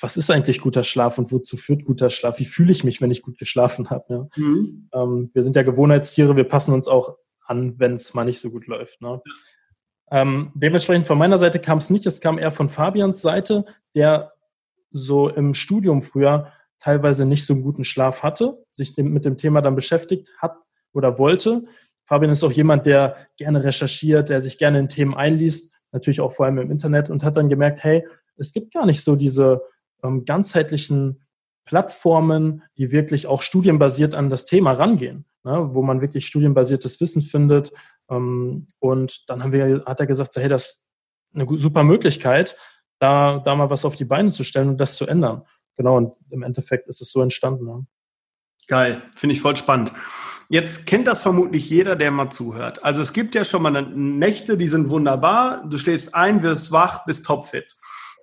was 0.00 0.16
ist 0.16 0.30
eigentlich 0.30 0.60
guter 0.60 0.82
Schlaf 0.82 1.18
und 1.18 1.32
wozu 1.32 1.56
führt 1.56 1.84
guter 1.84 2.10
Schlaf? 2.10 2.38
Wie 2.38 2.44
fühle 2.44 2.72
ich 2.72 2.84
mich, 2.84 3.00
wenn 3.00 3.10
ich 3.10 3.22
gut 3.22 3.38
geschlafen 3.38 3.90
habe? 3.90 4.04
Ja? 4.08 4.26
Mhm. 4.36 4.88
Ähm, 4.92 5.30
wir 5.32 5.42
sind 5.42 5.56
ja 5.56 5.62
Gewohnheitstiere, 5.62 6.36
wir 6.36 6.44
passen 6.44 6.74
uns 6.74 6.88
auch 6.88 7.16
an, 7.46 7.78
wenn 7.78 7.94
es 7.94 8.14
mal 8.14 8.24
nicht 8.24 8.40
so 8.40 8.50
gut 8.50 8.66
läuft. 8.66 9.00
Ne? 9.00 9.20
Ähm, 10.10 10.52
dementsprechend 10.54 11.06
von 11.06 11.18
meiner 11.18 11.38
Seite 11.38 11.58
kam 11.58 11.78
es 11.78 11.90
nicht, 11.90 12.06
es 12.06 12.20
kam 12.20 12.38
eher 12.38 12.50
von 12.50 12.68
Fabians 12.68 13.22
Seite, 13.22 13.64
der 13.94 14.32
so 14.90 15.28
im 15.28 15.54
Studium 15.54 16.02
früher 16.02 16.52
teilweise 16.78 17.24
nicht 17.24 17.46
so 17.46 17.54
einen 17.54 17.62
guten 17.62 17.84
Schlaf 17.84 18.22
hatte, 18.22 18.62
sich 18.68 18.94
dem, 18.94 19.12
mit 19.12 19.24
dem 19.24 19.36
Thema 19.36 19.60
dann 19.60 19.74
beschäftigt 19.74 20.32
hat 20.38 20.56
oder 20.92 21.18
wollte. 21.18 21.64
Fabian 22.04 22.32
ist 22.32 22.44
auch 22.44 22.52
jemand, 22.52 22.86
der 22.86 23.16
gerne 23.36 23.64
recherchiert, 23.64 24.28
der 24.28 24.40
sich 24.40 24.58
gerne 24.58 24.78
in 24.78 24.88
Themen 24.88 25.14
einliest, 25.14 25.74
natürlich 25.92 26.20
auch 26.20 26.32
vor 26.32 26.46
allem 26.46 26.58
im 26.58 26.70
Internet 26.70 27.08
und 27.10 27.24
hat 27.24 27.36
dann 27.36 27.48
gemerkt, 27.48 27.82
hey, 27.82 28.06
es 28.36 28.52
gibt 28.52 28.72
gar 28.72 28.84
nicht 28.84 29.02
so 29.02 29.16
diese 29.16 29.62
ähm, 30.04 30.24
ganzheitlichen 30.24 31.24
Plattformen, 31.64 32.62
die 32.76 32.92
wirklich 32.92 33.26
auch 33.26 33.42
studienbasiert 33.42 34.14
an 34.14 34.30
das 34.30 34.44
Thema 34.44 34.72
rangehen, 34.72 35.24
ne, 35.44 35.70
wo 35.72 35.82
man 35.82 36.00
wirklich 36.00 36.26
studienbasiertes 36.26 37.00
Wissen 37.00 37.22
findet. 37.22 37.72
Ähm, 38.10 38.66
und 38.78 39.28
dann 39.28 39.42
haben 39.42 39.52
wir, 39.52 39.84
hat 39.86 40.00
er 40.00 40.06
gesagt, 40.06 40.34
so, 40.34 40.40
hey, 40.40 40.48
das 40.48 40.64
ist 40.66 40.90
eine 41.34 41.46
super 41.58 41.82
Möglichkeit, 41.82 42.56
da, 43.00 43.40
da 43.44 43.56
mal 43.56 43.70
was 43.70 43.84
auf 43.84 43.96
die 43.96 44.04
Beine 44.04 44.30
zu 44.30 44.44
stellen 44.44 44.68
und 44.68 44.78
das 44.78 44.96
zu 44.96 45.06
ändern. 45.06 45.42
Genau, 45.76 45.96
und 45.96 46.12
im 46.30 46.42
Endeffekt 46.42 46.86
ist 46.86 47.00
es 47.00 47.10
so 47.10 47.20
entstanden. 47.20 47.66
Ja. 47.66 47.80
Geil, 48.68 49.02
finde 49.16 49.34
ich 49.34 49.40
voll 49.40 49.56
spannend. 49.56 49.92
Jetzt 50.48 50.86
kennt 50.86 51.06
das 51.06 51.22
vermutlich 51.22 51.68
jeder, 51.68 51.96
der 51.96 52.10
mal 52.10 52.30
zuhört. 52.30 52.84
Also 52.84 53.02
es 53.02 53.12
gibt 53.12 53.34
ja 53.34 53.44
schon 53.44 53.62
mal 53.62 53.82
Nächte, 53.82 54.56
die 54.56 54.68
sind 54.68 54.90
wunderbar. 54.90 55.66
Du 55.66 55.78
schläfst 55.78 56.14
ein, 56.14 56.42
wirst 56.42 56.70
wach, 56.70 57.04
bist 57.06 57.26
topfit. 57.26 57.74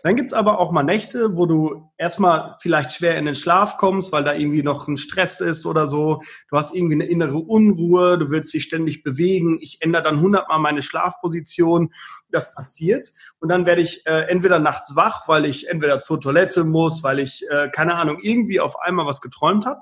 Dann 0.04 0.16
gibt's 0.16 0.34
aber 0.34 0.60
auch 0.60 0.72
mal 0.72 0.84
Nächte, 0.84 1.38
wo 1.38 1.46
du 1.46 1.92
erstmal 1.98 2.56
vielleicht 2.60 2.92
schwer 2.92 3.18
in 3.18 3.26
den 3.26 3.36
Schlaf 3.36 3.78
kommst, 3.78 4.12
weil 4.12 4.24
da 4.24 4.34
irgendwie 4.34 4.64
noch 4.64 4.88
ein 4.88 4.98
Stress 4.98 5.42
ist 5.42 5.66
oder 5.66 5.88
so. 5.88 6.22
Du 6.50 6.58
hast 6.58 6.76
irgendwie 6.76 6.96
eine 6.96 7.06
innere 7.06 7.38
Unruhe, 7.38 8.18
du 8.18 8.30
willst 8.30 8.54
dich 8.54 8.64
ständig 8.64 9.04
bewegen. 9.04 9.60
Ich 9.62 9.78
ändere 9.82 10.04
dann 10.04 10.22
hundertmal 10.22 10.60
meine 10.60 10.82
Schlafposition. 10.82 11.94
Das 12.30 12.54
passiert. 12.56 13.08
Und 13.40 13.50
dann 13.50 13.66
werde 13.66 13.82
ich 13.82 14.06
äh, 14.08 14.30
entweder 14.30 14.60
nachts 14.60 14.96
wach, 14.96 15.28
weil 15.28 15.46
ich 15.46 15.70
entweder 15.70 16.00
zur 16.00 16.20
Toilette 16.20 16.64
muss, 16.64 17.04
weil 17.04 17.20
ich, 17.20 17.46
äh, 17.50 17.70
keine 17.70 17.96
Ahnung, 17.96 18.20
irgendwie 18.22 18.60
auf 18.60 18.80
einmal 18.80 19.06
was 19.06 19.22
geträumt 19.22 19.66
habe. 19.66 19.82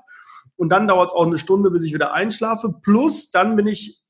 Und 0.56 0.68
dann 0.68 0.86
dauert 0.86 1.10
es 1.10 1.16
auch 1.16 1.26
eine 1.26 1.38
Stunde, 1.38 1.70
bis 1.70 1.84
ich 1.84 1.94
wieder 1.94 2.12
einschlafe. 2.12 2.74
Plus, 2.82 3.30
dann 3.30 3.56
bin 3.56 3.66
ich 3.66 4.02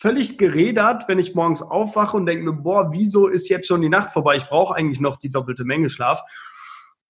völlig 0.00 0.38
geredert, 0.38 1.04
wenn 1.08 1.18
ich 1.18 1.34
morgens 1.34 1.60
aufwache 1.60 2.16
und 2.16 2.24
denke 2.24 2.44
mir, 2.44 2.54
boah, 2.54 2.90
wieso 2.90 3.28
ist 3.28 3.50
jetzt 3.50 3.68
schon 3.68 3.82
die 3.82 3.90
Nacht 3.90 4.12
vorbei? 4.12 4.36
Ich 4.36 4.46
brauche 4.46 4.74
eigentlich 4.74 5.00
noch 5.00 5.16
die 5.16 5.30
doppelte 5.30 5.64
Menge 5.64 5.90
Schlaf. 5.90 6.22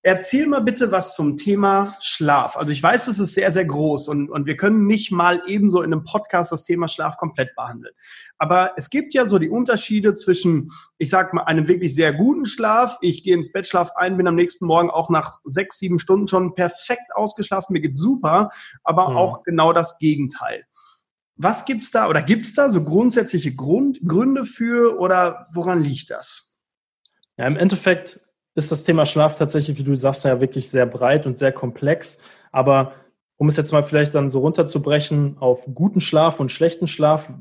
Erzähl 0.03 0.47
mal 0.47 0.63
bitte 0.63 0.91
was 0.91 1.15
zum 1.15 1.37
Thema 1.37 1.95
Schlaf. 2.01 2.57
Also 2.57 2.73
ich 2.73 2.83
weiß, 2.83 3.05
das 3.05 3.19
ist 3.19 3.35
sehr, 3.35 3.53
sehr 3.53 3.67
groß 3.67 4.09
und, 4.09 4.31
und 4.31 4.47
wir 4.47 4.57
können 4.57 4.87
nicht 4.87 5.13
mal 5.13 5.43
ebenso 5.47 5.83
in 5.83 5.93
einem 5.93 6.05
Podcast 6.05 6.53
das 6.53 6.65
Thema 6.65 6.89
Schlaf 6.89 7.17
komplett 7.19 7.55
behandeln. 7.55 7.95
Aber 8.39 8.73
es 8.77 8.89
gibt 8.89 9.13
ja 9.15 9.29
so 9.29 9.39
die 9.39 9.51
Unterschiede 9.51 10.15
zwischen, 10.15 10.71
ich 10.97 11.11
sag 11.11 11.35
mal, 11.35 11.43
einem 11.43 11.69
wirklich 11.69 11.95
sehr 11.95 12.15
guten 12.15 12.47
Schlaf. 12.47 12.97
Ich 13.03 13.23
gehe 13.23 13.35
ins 13.35 13.53
Bett, 13.53 13.69
schlaf 13.69 13.93
ein, 13.95 14.17
bin 14.17 14.27
am 14.27 14.37
nächsten 14.37 14.65
Morgen 14.65 14.91
auch 14.91 15.11
nach 15.11 15.39
sechs, 15.45 15.79
sieben 15.79 15.99
Stunden 15.99 16.27
schon 16.27 16.55
perfekt 16.55 17.15
ausgeschlafen, 17.15 17.75
mir 17.75 17.81
geht 17.81 17.99
super, 17.99 18.51
aber 18.83 19.11
mhm. 19.11 19.17
auch 19.17 19.43
genau 19.43 19.75
das 19.75 19.99
Gegenteil 19.99 20.65
was 21.43 21.65
gibt's 21.65 21.91
da 21.91 22.09
oder 22.09 22.23
gibt's 22.23 22.53
da 22.53 22.69
so 22.69 22.85
grundsätzliche 22.85 23.55
Grund, 23.55 24.01
Gründe 24.07 24.45
für 24.45 24.99
oder 24.99 25.47
woran 25.53 25.83
liegt 25.83 26.11
das? 26.11 26.61
Ja, 27.39 27.47
im 27.47 27.57
Endeffekt 27.57 28.21
ist 28.55 28.71
das 28.71 28.85
Thema 28.85 29.07
Schlaf 29.07 29.37
tatsächlich, 29.37 29.79
wie 29.79 29.85
du 29.85 29.95
sagst, 29.95 30.25
ja 30.25 30.41
wirklich 30.41 30.69
sehr 30.69 30.85
breit 30.85 31.25
und 31.25 31.39
sehr 31.39 31.53
komplex. 31.53 32.19
Aber 32.53 32.93
um 33.37 33.49
es 33.49 33.57
jetzt 33.57 33.73
mal 33.73 33.85
vielleicht 33.85 34.15
dann 34.15 34.31
so 34.31 34.41
runterzubrechen 34.41 35.39
auf 35.39 35.65
guten 35.73 36.03
Schlaf 36.03 36.41
und 36.41 36.53
schlechten 36.53 36.87
Schlaf, 36.87 37.33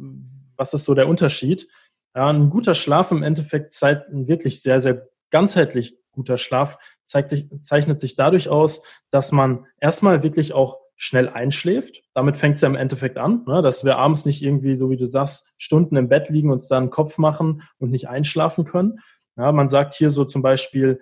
was 0.55 0.73
ist 0.73 0.85
so 0.85 0.93
der 0.93 1.09
Unterschied? 1.09 1.67
Ja, 2.15 2.29
ein 2.29 2.49
guter 2.49 2.75
Schlaf 2.75 3.11
im 3.11 3.21
Endeffekt 3.21 3.73
zeigt 3.73 4.09
ein 4.09 4.29
wirklich 4.29 4.61
sehr, 4.61 4.79
sehr 4.79 5.09
ganzheitlich 5.29 5.97
guter 6.11 6.37
Schlaf, 6.37 6.77
zeigt 7.03 7.31
sich, 7.31 7.49
zeichnet 7.59 7.99
sich 7.99 8.15
dadurch 8.15 8.47
aus, 8.47 8.81
dass 9.09 9.33
man 9.33 9.65
erstmal 9.79 10.23
wirklich 10.23 10.53
auch 10.53 10.77
schnell 11.01 11.29
einschläft. 11.29 12.03
Damit 12.13 12.35
fängt 12.35 12.55
es 12.55 12.61
ja 12.61 12.67
im 12.67 12.75
Endeffekt 12.75 13.17
an, 13.17 13.45
ne, 13.47 13.61
dass 13.61 13.85
wir 13.85 13.97
abends 13.97 14.25
nicht 14.25 14.43
irgendwie, 14.43 14.75
so 14.75 14.89
wie 14.89 14.97
du 14.97 15.07
sagst, 15.07 15.53
Stunden 15.57 15.95
im 15.95 16.09
Bett 16.09 16.27
liegen, 16.29 16.51
uns 16.51 16.67
dann 16.67 16.89
Kopf 16.89 17.17
machen 17.17 17.63
und 17.77 17.89
nicht 17.89 18.09
einschlafen 18.09 18.65
können. 18.65 18.99
Ja, 19.37 19.53
man 19.53 19.69
sagt 19.69 19.93
hier 19.93 20.09
so 20.09 20.25
zum 20.25 20.41
Beispiel, 20.41 20.99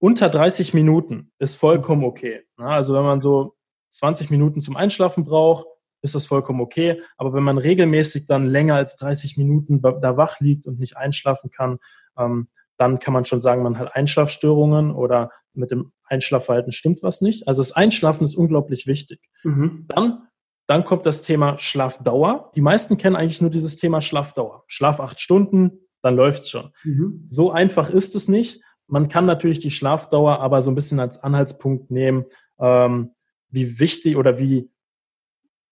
unter 0.00 0.28
30 0.28 0.74
Minuten 0.74 1.30
ist 1.38 1.56
vollkommen 1.56 2.02
okay. 2.02 2.42
Ja, 2.58 2.70
also 2.70 2.92
wenn 2.94 3.04
man 3.04 3.20
so 3.20 3.54
20 3.90 4.30
Minuten 4.30 4.60
zum 4.60 4.76
Einschlafen 4.76 5.24
braucht, 5.24 5.66
ist 6.02 6.16
das 6.16 6.26
vollkommen 6.26 6.60
okay. 6.60 7.00
Aber 7.16 7.32
wenn 7.32 7.44
man 7.44 7.58
regelmäßig 7.58 8.26
dann 8.26 8.46
länger 8.46 8.74
als 8.74 8.96
30 8.96 9.36
Minuten 9.36 9.80
da 9.80 10.16
wach 10.16 10.40
liegt 10.40 10.66
und 10.66 10.80
nicht 10.80 10.96
einschlafen 10.96 11.50
kann, 11.52 11.78
ähm, 12.18 12.48
dann 12.78 12.98
kann 12.98 13.14
man 13.14 13.24
schon 13.24 13.40
sagen, 13.40 13.62
man 13.62 13.78
hat 13.78 13.94
Einschlafstörungen 13.94 14.92
oder 14.92 15.30
mit 15.52 15.70
dem 15.70 15.92
Einschlafverhalten 16.08 16.72
stimmt 16.72 17.02
was 17.02 17.20
nicht. 17.20 17.48
Also 17.48 17.60
das 17.60 17.72
Einschlafen 17.72 18.24
ist 18.24 18.36
unglaublich 18.36 18.86
wichtig. 18.86 19.20
Mhm. 19.42 19.86
Dann, 19.88 20.28
dann 20.66 20.84
kommt 20.84 21.06
das 21.06 21.22
Thema 21.22 21.58
Schlafdauer. 21.58 22.52
Die 22.54 22.60
meisten 22.60 22.96
kennen 22.96 23.16
eigentlich 23.16 23.40
nur 23.40 23.50
dieses 23.50 23.76
Thema 23.76 24.00
Schlafdauer. 24.00 24.64
Schlaf 24.66 25.00
acht 25.00 25.20
Stunden, 25.20 25.80
dann 26.02 26.16
läuft's 26.16 26.50
schon. 26.50 26.70
Mhm. 26.84 27.24
So 27.26 27.50
einfach 27.50 27.90
ist 27.90 28.14
es 28.14 28.28
nicht. 28.28 28.62
Man 28.86 29.08
kann 29.08 29.26
natürlich 29.26 29.58
die 29.58 29.70
Schlafdauer 29.70 30.40
aber 30.40 30.62
so 30.62 30.70
ein 30.70 30.74
bisschen 30.74 31.00
als 31.00 31.22
Anhaltspunkt 31.22 31.90
nehmen, 31.90 32.24
ähm, 32.58 33.14
wie 33.50 33.78
wichtig 33.78 34.16
oder 34.16 34.38
wie, 34.38 34.70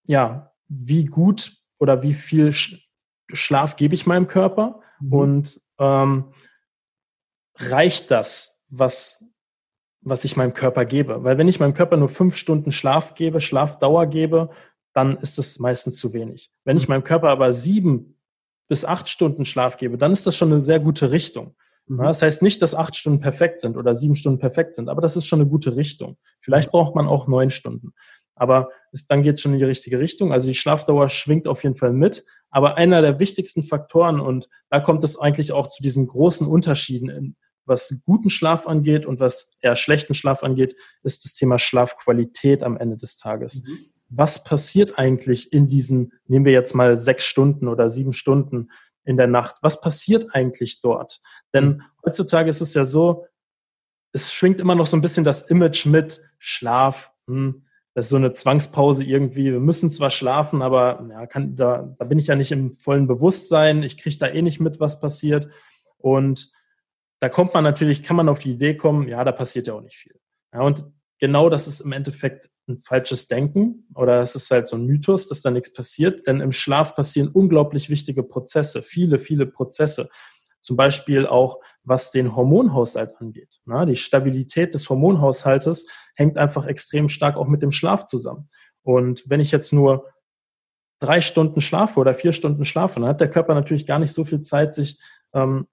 ja, 0.05 0.53
wie 0.69 1.07
gut 1.07 1.53
oder 1.79 2.03
wie 2.03 2.15
viel 2.15 2.53
Schlaf 2.53 3.77
gebe 3.77 3.95
ich 3.95 4.07
meinem 4.07 4.27
Körper 4.27 4.81
mhm. 5.01 5.13
und 5.13 5.61
ähm, 5.79 6.33
reicht 7.57 8.11
das, 8.11 8.65
was, 8.69 9.25
was 10.09 10.25
ich 10.25 10.37
meinem 10.37 10.55
Körper 10.55 10.85
gebe? 10.85 11.25
Weil 11.25 11.37
wenn 11.37 11.49
ich 11.49 11.59
meinem 11.59 11.75
Körper 11.75 11.97
nur 11.97 12.09
fünf 12.09 12.37
Stunden 12.37 12.71
Schlaf 12.71 13.15
gebe, 13.15 13.41
Schlafdauer 13.41 14.07
gebe, 14.07 14.51
dann 14.95 15.17
ist 15.19 15.37
das 15.37 15.59
meistens 15.59 15.97
zu 15.97 16.13
wenig. 16.13 16.51
Wenn 16.65 16.77
ich 16.77 16.87
mhm. 16.87 16.95
meinem 16.95 17.05
Körper 17.05 17.29
aber 17.29 17.53
sieben 17.53 18.19
bis 18.69 18.85
acht 18.85 19.09
Stunden 19.09 19.45
Schlaf 19.45 19.77
gebe, 19.77 19.99
dann 19.99 20.13
ist 20.13 20.27
das 20.27 20.37
schon 20.37 20.53
eine 20.53 20.61
sehr 20.61 20.79
gute 20.79 21.11
Richtung. 21.11 21.57
Mhm. 21.87 21.99
Das 21.99 22.23
heißt 22.23 22.41
nicht, 22.41 22.63
dass 22.63 22.75
acht 22.75 22.95
Stunden 22.95 23.21
perfekt 23.21 23.59
sind 23.59 23.77
oder 23.77 23.97
sieben 23.97 24.15
Stunden 24.15 24.39
perfekt 24.39 24.77
sind, 24.77 24.89
aber 24.89 25.03
das 25.03 25.17
ist 25.17 25.27
schon 25.27 25.41
eine 25.41 25.51
gute 25.51 25.77
Richtung. 25.77 26.17
Vielleicht 26.41 26.71
braucht 26.71 26.95
man 26.95 27.09
auch 27.09 27.27
neun 27.27 27.51
Stunden. 27.51 27.93
Aber 28.37 28.69
es, 28.93 29.09
dann 29.09 29.23
geht 29.23 29.37
es 29.37 29.41
schon 29.41 29.55
in 29.55 29.59
die 29.59 29.65
richtige 29.65 29.99
Richtung. 29.99 30.33
Also 30.33 30.47
die 30.47 30.55
Schlafdauer 30.55 31.09
schwingt 31.09 31.49
auf 31.49 31.65
jeden 31.65 31.77
Fall 31.77 31.93
mit. 31.93 32.25
Aber 32.51 32.77
einer 32.77 33.03
der 33.03 33.19
wichtigsten 33.19 33.65
Faktoren, 33.65 34.21
und 34.21 34.49
da 34.71 34.79
kommt 34.79 35.03
es 35.03 35.19
eigentlich 35.19 35.53
auch 35.53 35.67
zu 35.67 35.83
diesen 35.83 36.07
großen 36.07 36.47
Unterschieden 36.47 37.09
in, 37.09 37.37
was 37.67 38.03
guten 38.05 38.31
Schlaf 38.31 38.67
angeht 38.67 39.07
und 39.07 39.21
was 39.21 39.57
eher 39.61 39.77
schlechten 39.77 40.15
Schlaf 40.15 40.43
angeht, 40.43 40.77
ist 41.03 41.25
das 41.25 41.35
Thema 41.35 41.59
Schlafqualität 41.59 42.63
am 42.63 42.77
Ende 42.77 42.97
des 42.97 43.17
Tages. 43.17 43.65
Mhm. 43.65 43.79
was 44.09 44.45
passiert 44.45 44.99
eigentlich 44.99 45.53
in 45.53 45.67
diesen, 45.67 46.13
nehmen 46.29 46.45
wir 46.45 46.53
jetzt 46.53 46.75
mal 46.75 46.97
sechs 46.97 47.25
Stunden 47.25 47.67
oder 47.67 47.91
sieben 47.91 48.13
Stunden 48.13 48.71
in 49.05 49.17
der 49.17 49.27
Nacht, 49.27 49.57
was 49.63 49.81
passiert 49.81 50.29
eigentlich 50.33 50.81
dort? 50.81 51.21
Denn 51.53 51.83
heutzutage 52.05 52.49
ist 52.49 52.61
es 52.61 52.75
ja 52.75 52.85
so, 52.85 53.27
es 54.13 54.33
schwingt 54.33 54.61
immer 54.61 54.75
noch 54.75 54.87
so 54.87 54.97
ein 54.97 55.01
bisschen 55.01 55.25
das 55.25 55.43
Image 55.43 55.87
mit 55.87 56.23
Schlaf, 56.39 57.11
hm, 57.27 57.67
das 57.97 58.07
ist 58.07 58.11
so 58.11 58.17
eine 58.17 58.33
Zwangspause 58.33 59.05
irgendwie. 59.05 59.53
Wir 59.53 59.59
müssen 59.59 59.91
zwar 59.91 60.11
schlafen, 60.11 60.61
aber 60.61 61.09
ja, 61.11 61.27
kann, 61.27 61.57
da, 61.57 61.95
da 61.99 62.05
bin 62.05 62.19
ich 62.19 62.27
ja 62.27 62.37
nicht 62.37 62.53
im 62.53 62.73
vollen 62.73 63.07
Bewusstsein. 63.07 63.83
Ich 63.83 63.97
kriege 63.97 64.19
da 64.19 64.27
eh 64.27 64.43
nicht 64.43 64.61
mit, 64.61 64.81
was 64.81 65.01
passiert. 65.01 65.49
Und 65.97 66.53
da 67.27 67.31
kommt 67.31 67.55
man 67.55 67.65
natürlich, 67.65 68.05
kann 68.05 68.15
man 68.15 68.29
auf 68.29 68.39
die 68.39 68.53
Idee 68.53 68.77
kommen, 68.77 69.09
ja, 69.09 69.25
da 69.25 69.33
passiert 69.33 69.67
ja 69.67 69.75
auch 69.75 69.81
nicht 69.81 69.97
viel. 69.97 70.15
Ja, 70.55 70.61
und 70.61 70.87
genau 71.19 71.51
das 71.51 71.67
ist 71.67 71.81
im 71.81 71.91
Endeffekt 71.91 72.51
ein 72.69 72.79
falsches 72.79 73.27
Denken 73.27 73.89
oder 73.97 74.21
es 74.21 74.37
ist 74.37 74.49
halt 74.53 74.69
so 74.69 74.77
ein 74.77 74.87
Mythos, 74.87 75.27
dass 75.27 75.43
da 75.43 75.51
nichts 75.51 75.73
passiert, 75.73 76.29
denn 76.29 76.39
im 76.39 76.53
Schlaf 76.53 76.95
passieren 76.95 77.27
unglaublich 77.27 77.91
wichtige 77.91 78.23
Prozesse, 78.23 78.81
viele, 78.81 79.19
viele 79.19 79.45
Prozesse. 79.45 80.09
Zum 80.61 80.77
Beispiel 80.77 81.27
auch, 81.27 81.59
was 81.83 82.13
den 82.13 82.37
Hormonhaushalt 82.37 83.17
angeht. 83.21 83.59
Na, 83.65 83.87
die 83.87 83.97
Stabilität 83.97 84.73
des 84.75 84.89
Hormonhaushaltes 84.89 85.89
hängt 86.15 86.39
einfach 86.39 86.67
extrem 86.67 87.09
stark 87.09 87.37
auch 87.37 87.49
mit 87.49 87.61
dem 87.61 87.73
Schlaf 87.73 88.07
zusammen. 88.07 88.47
Und 88.83 89.25
wenn 89.29 89.41
ich 89.41 89.51
jetzt 89.51 89.73
nur 89.73 90.07
drei 91.01 91.21
Stunden 91.21 91.61
schlafe 91.61 91.99
oder 91.99 92.15
vier 92.15 92.31
Stunden 92.31 92.65
schlafe, 92.65 93.01
dann 93.01 93.09
hat 93.09 93.21
der 93.21 93.31
Körper 93.31 93.55
natürlich 93.55 93.85
gar 93.85 93.99
nicht 93.99 94.13
so 94.13 94.23
viel 94.23 94.39
Zeit, 94.39 94.77
sich 94.77 95.01
ähm, 95.35 95.67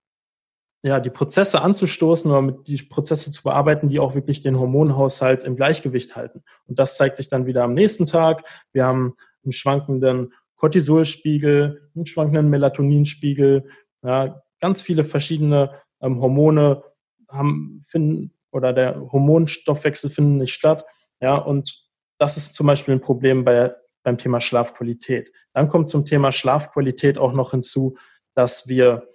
ja, 0.83 0.99
die 0.99 1.09
Prozesse 1.09 1.61
anzustoßen 1.61 2.29
oder 2.29 2.41
mit 2.41 2.67
die 2.67 2.83
Prozesse 2.83 3.31
zu 3.31 3.41
bearbeiten, 3.43 3.87
die 3.87 3.99
auch 3.99 4.15
wirklich 4.15 4.41
den 4.41 4.59
Hormonhaushalt 4.59 5.43
im 5.43 5.55
Gleichgewicht 5.55 6.15
halten. 6.15 6.43
Und 6.65 6.77
das 6.77 6.97
zeigt 6.97 7.17
sich 7.17 7.29
dann 7.29 7.45
wieder 7.45 7.63
am 7.63 7.73
nächsten 7.73 8.05
Tag. 8.05 8.43
Wir 8.73 8.85
haben 8.85 9.15
einen 9.43 9.53
schwankenden 9.53 10.33
Cortisolspiegel, 10.57 11.89
einen 11.95 12.05
schwankenden 12.05 12.49
Melatoninspiegel, 12.49 13.69
ja, 14.03 14.41
ganz 14.59 14.81
viele 14.81 15.03
verschiedene 15.03 15.71
ähm, 16.01 16.21
Hormone 16.21 16.83
haben, 17.29 17.81
finden 17.85 18.33
oder 18.51 18.73
der 18.73 19.11
Hormonstoffwechsel 19.11 20.09
findet 20.09 20.41
nicht 20.41 20.53
statt. 20.53 20.85
Ja, 21.21 21.35
und 21.35 21.83
das 22.17 22.37
ist 22.37 22.55
zum 22.55 22.67
Beispiel 22.67 22.93
ein 22.93 23.01
Problem 23.01 23.43
bei, 23.43 23.73
beim 24.03 24.17
Thema 24.17 24.39
Schlafqualität. 24.39 25.31
Dann 25.53 25.69
kommt 25.69 25.89
zum 25.89 26.05
Thema 26.05 26.31
Schlafqualität 26.31 27.17
auch 27.17 27.33
noch 27.33 27.51
hinzu, 27.51 27.97
dass 28.35 28.67
wir, 28.67 29.07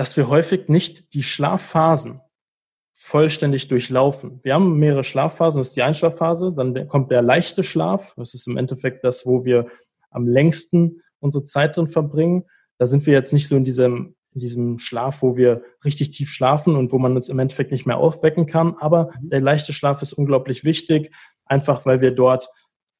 dass 0.00 0.16
wir 0.16 0.30
häufig 0.30 0.70
nicht 0.70 1.12
die 1.12 1.22
Schlafphasen 1.22 2.22
vollständig 2.90 3.68
durchlaufen. 3.68 4.40
Wir 4.42 4.54
haben 4.54 4.78
mehrere 4.78 5.04
Schlafphasen. 5.04 5.60
Das 5.60 5.68
ist 5.68 5.76
die 5.76 5.82
Einschlafphase, 5.82 6.54
dann 6.56 6.88
kommt 6.88 7.10
der 7.10 7.20
leichte 7.20 7.62
Schlaf. 7.62 8.14
Das 8.16 8.32
ist 8.32 8.46
im 8.46 8.56
Endeffekt 8.56 9.04
das, 9.04 9.26
wo 9.26 9.44
wir 9.44 9.66
am 10.08 10.26
längsten 10.26 11.02
unsere 11.18 11.44
Zeit 11.44 11.76
drin 11.76 11.86
verbringen. 11.86 12.46
Da 12.78 12.86
sind 12.86 13.04
wir 13.04 13.12
jetzt 13.12 13.34
nicht 13.34 13.46
so 13.46 13.56
in 13.56 13.64
diesem 13.64 14.14
in 14.32 14.40
diesem 14.40 14.78
Schlaf, 14.78 15.20
wo 15.20 15.36
wir 15.36 15.62
richtig 15.84 16.12
tief 16.12 16.32
schlafen 16.32 16.76
und 16.76 16.92
wo 16.92 16.98
man 16.98 17.14
uns 17.14 17.28
im 17.28 17.38
Endeffekt 17.38 17.70
nicht 17.70 17.84
mehr 17.84 17.98
aufwecken 17.98 18.46
kann. 18.46 18.76
Aber 18.78 19.10
mhm. 19.20 19.28
der 19.28 19.42
leichte 19.42 19.74
Schlaf 19.74 20.00
ist 20.00 20.14
unglaublich 20.14 20.64
wichtig, 20.64 21.14
einfach 21.44 21.84
weil 21.84 22.00
wir 22.00 22.12
dort, 22.12 22.48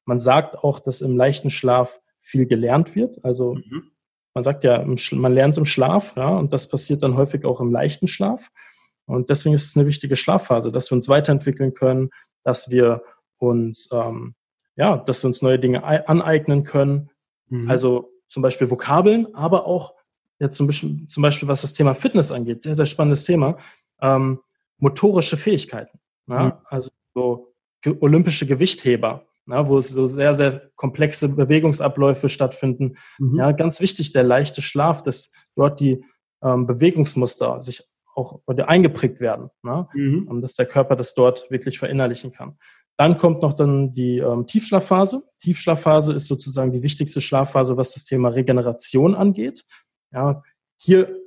man 0.05 0.19
sagt 0.19 0.59
auch, 0.63 0.79
dass 0.79 1.01
im 1.01 1.17
leichten 1.17 1.49
Schlaf 1.49 1.99
viel 2.19 2.45
gelernt 2.45 2.95
wird. 2.95 3.25
Also 3.25 3.55
mhm. 3.55 3.90
Man 4.33 4.43
sagt 4.43 4.63
ja, 4.63 4.85
man 4.85 5.33
lernt 5.33 5.57
im 5.57 5.65
Schlaf, 5.65 6.15
ja, 6.15 6.29
und 6.29 6.53
das 6.53 6.69
passiert 6.69 7.03
dann 7.03 7.17
häufig 7.17 7.45
auch 7.45 7.59
im 7.59 7.71
leichten 7.71 8.07
Schlaf. 8.07 8.49
Und 9.05 9.29
deswegen 9.29 9.55
ist 9.55 9.67
es 9.67 9.75
eine 9.75 9.87
wichtige 9.87 10.15
Schlafphase, 10.15 10.71
dass 10.71 10.91
wir 10.91 10.95
uns 10.95 11.09
weiterentwickeln 11.09 11.73
können, 11.73 12.09
dass 12.43 12.69
wir 12.69 13.03
uns, 13.37 13.89
ähm, 13.91 14.35
ja, 14.75 14.97
dass 14.97 15.23
wir 15.23 15.27
uns 15.27 15.41
neue 15.41 15.59
Dinge 15.59 15.83
aneignen 15.83 16.63
können. 16.63 17.09
Mhm. 17.49 17.69
Also 17.69 18.09
zum 18.29 18.41
Beispiel 18.41 18.69
Vokabeln, 18.69 19.35
aber 19.35 19.65
auch 19.65 19.95
ja 20.39 20.51
zum 20.51 20.67
Beispiel, 20.67 21.07
zum 21.07 21.21
Beispiel 21.21 21.47
was 21.47 21.61
das 21.61 21.73
Thema 21.73 21.93
Fitness 21.93 22.31
angeht, 22.31 22.63
sehr, 22.63 22.75
sehr 22.75 22.85
spannendes 22.85 23.25
Thema, 23.25 23.57
ähm, 24.01 24.39
motorische 24.77 25.37
Fähigkeiten. 25.37 25.99
Ja? 26.27 26.45
Mhm. 26.45 26.53
Also 26.65 26.91
so 27.13 27.53
olympische 27.99 28.45
Gewichtheber, 28.45 29.25
ja, 29.51 29.67
wo 29.67 29.79
so 29.79 30.05
sehr, 30.05 30.33
sehr 30.33 30.69
komplexe 30.75 31.29
Bewegungsabläufe 31.29 32.29
stattfinden. 32.29 32.97
Mhm. 33.19 33.35
Ja, 33.35 33.51
ganz 33.51 33.81
wichtig, 33.81 34.13
der 34.13 34.23
leichte 34.23 34.61
Schlaf, 34.61 35.01
dass 35.01 35.31
dort 35.55 35.79
die 35.79 36.03
ähm, 36.43 36.67
Bewegungsmuster 36.67 37.61
sich 37.61 37.83
auch 38.15 38.41
oder 38.45 38.69
eingeprägt 38.69 39.19
werden, 39.19 39.49
ne? 39.63 39.87
mhm. 39.93 40.41
dass 40.41 40.55
der 40.55 40.65
Körper 40.65 40.95
das 40.95 41.13
dort 41.13 41.49
wirklich 41.49 41.79
verinnerlichen 41.79 42.31
kann. 42.31 42.57
Dann 42.97 43.17
kommt 43.17 43.41
noch 43.41 43.53
dann 43.53 43.93
die 43.93 44.19
ähm, 44.19 44.45
Tiefschlafphase. 44.45 45.23
Tiefschlafphase 45.39 46.13
ist 46.13 46.27
sozusagen 46.27 46.71
die 46.71 46.83
wichtigste 46.83 47.21
Schlafphase, 47.21 47.77
was 47.77 47.93
das 47.93 48.03
Thema 48.03 48.29
Regeneration 48.29 49.15
angeht. 49.15 49.65
Ja, 50.13 50.43
hier 50.77 51.17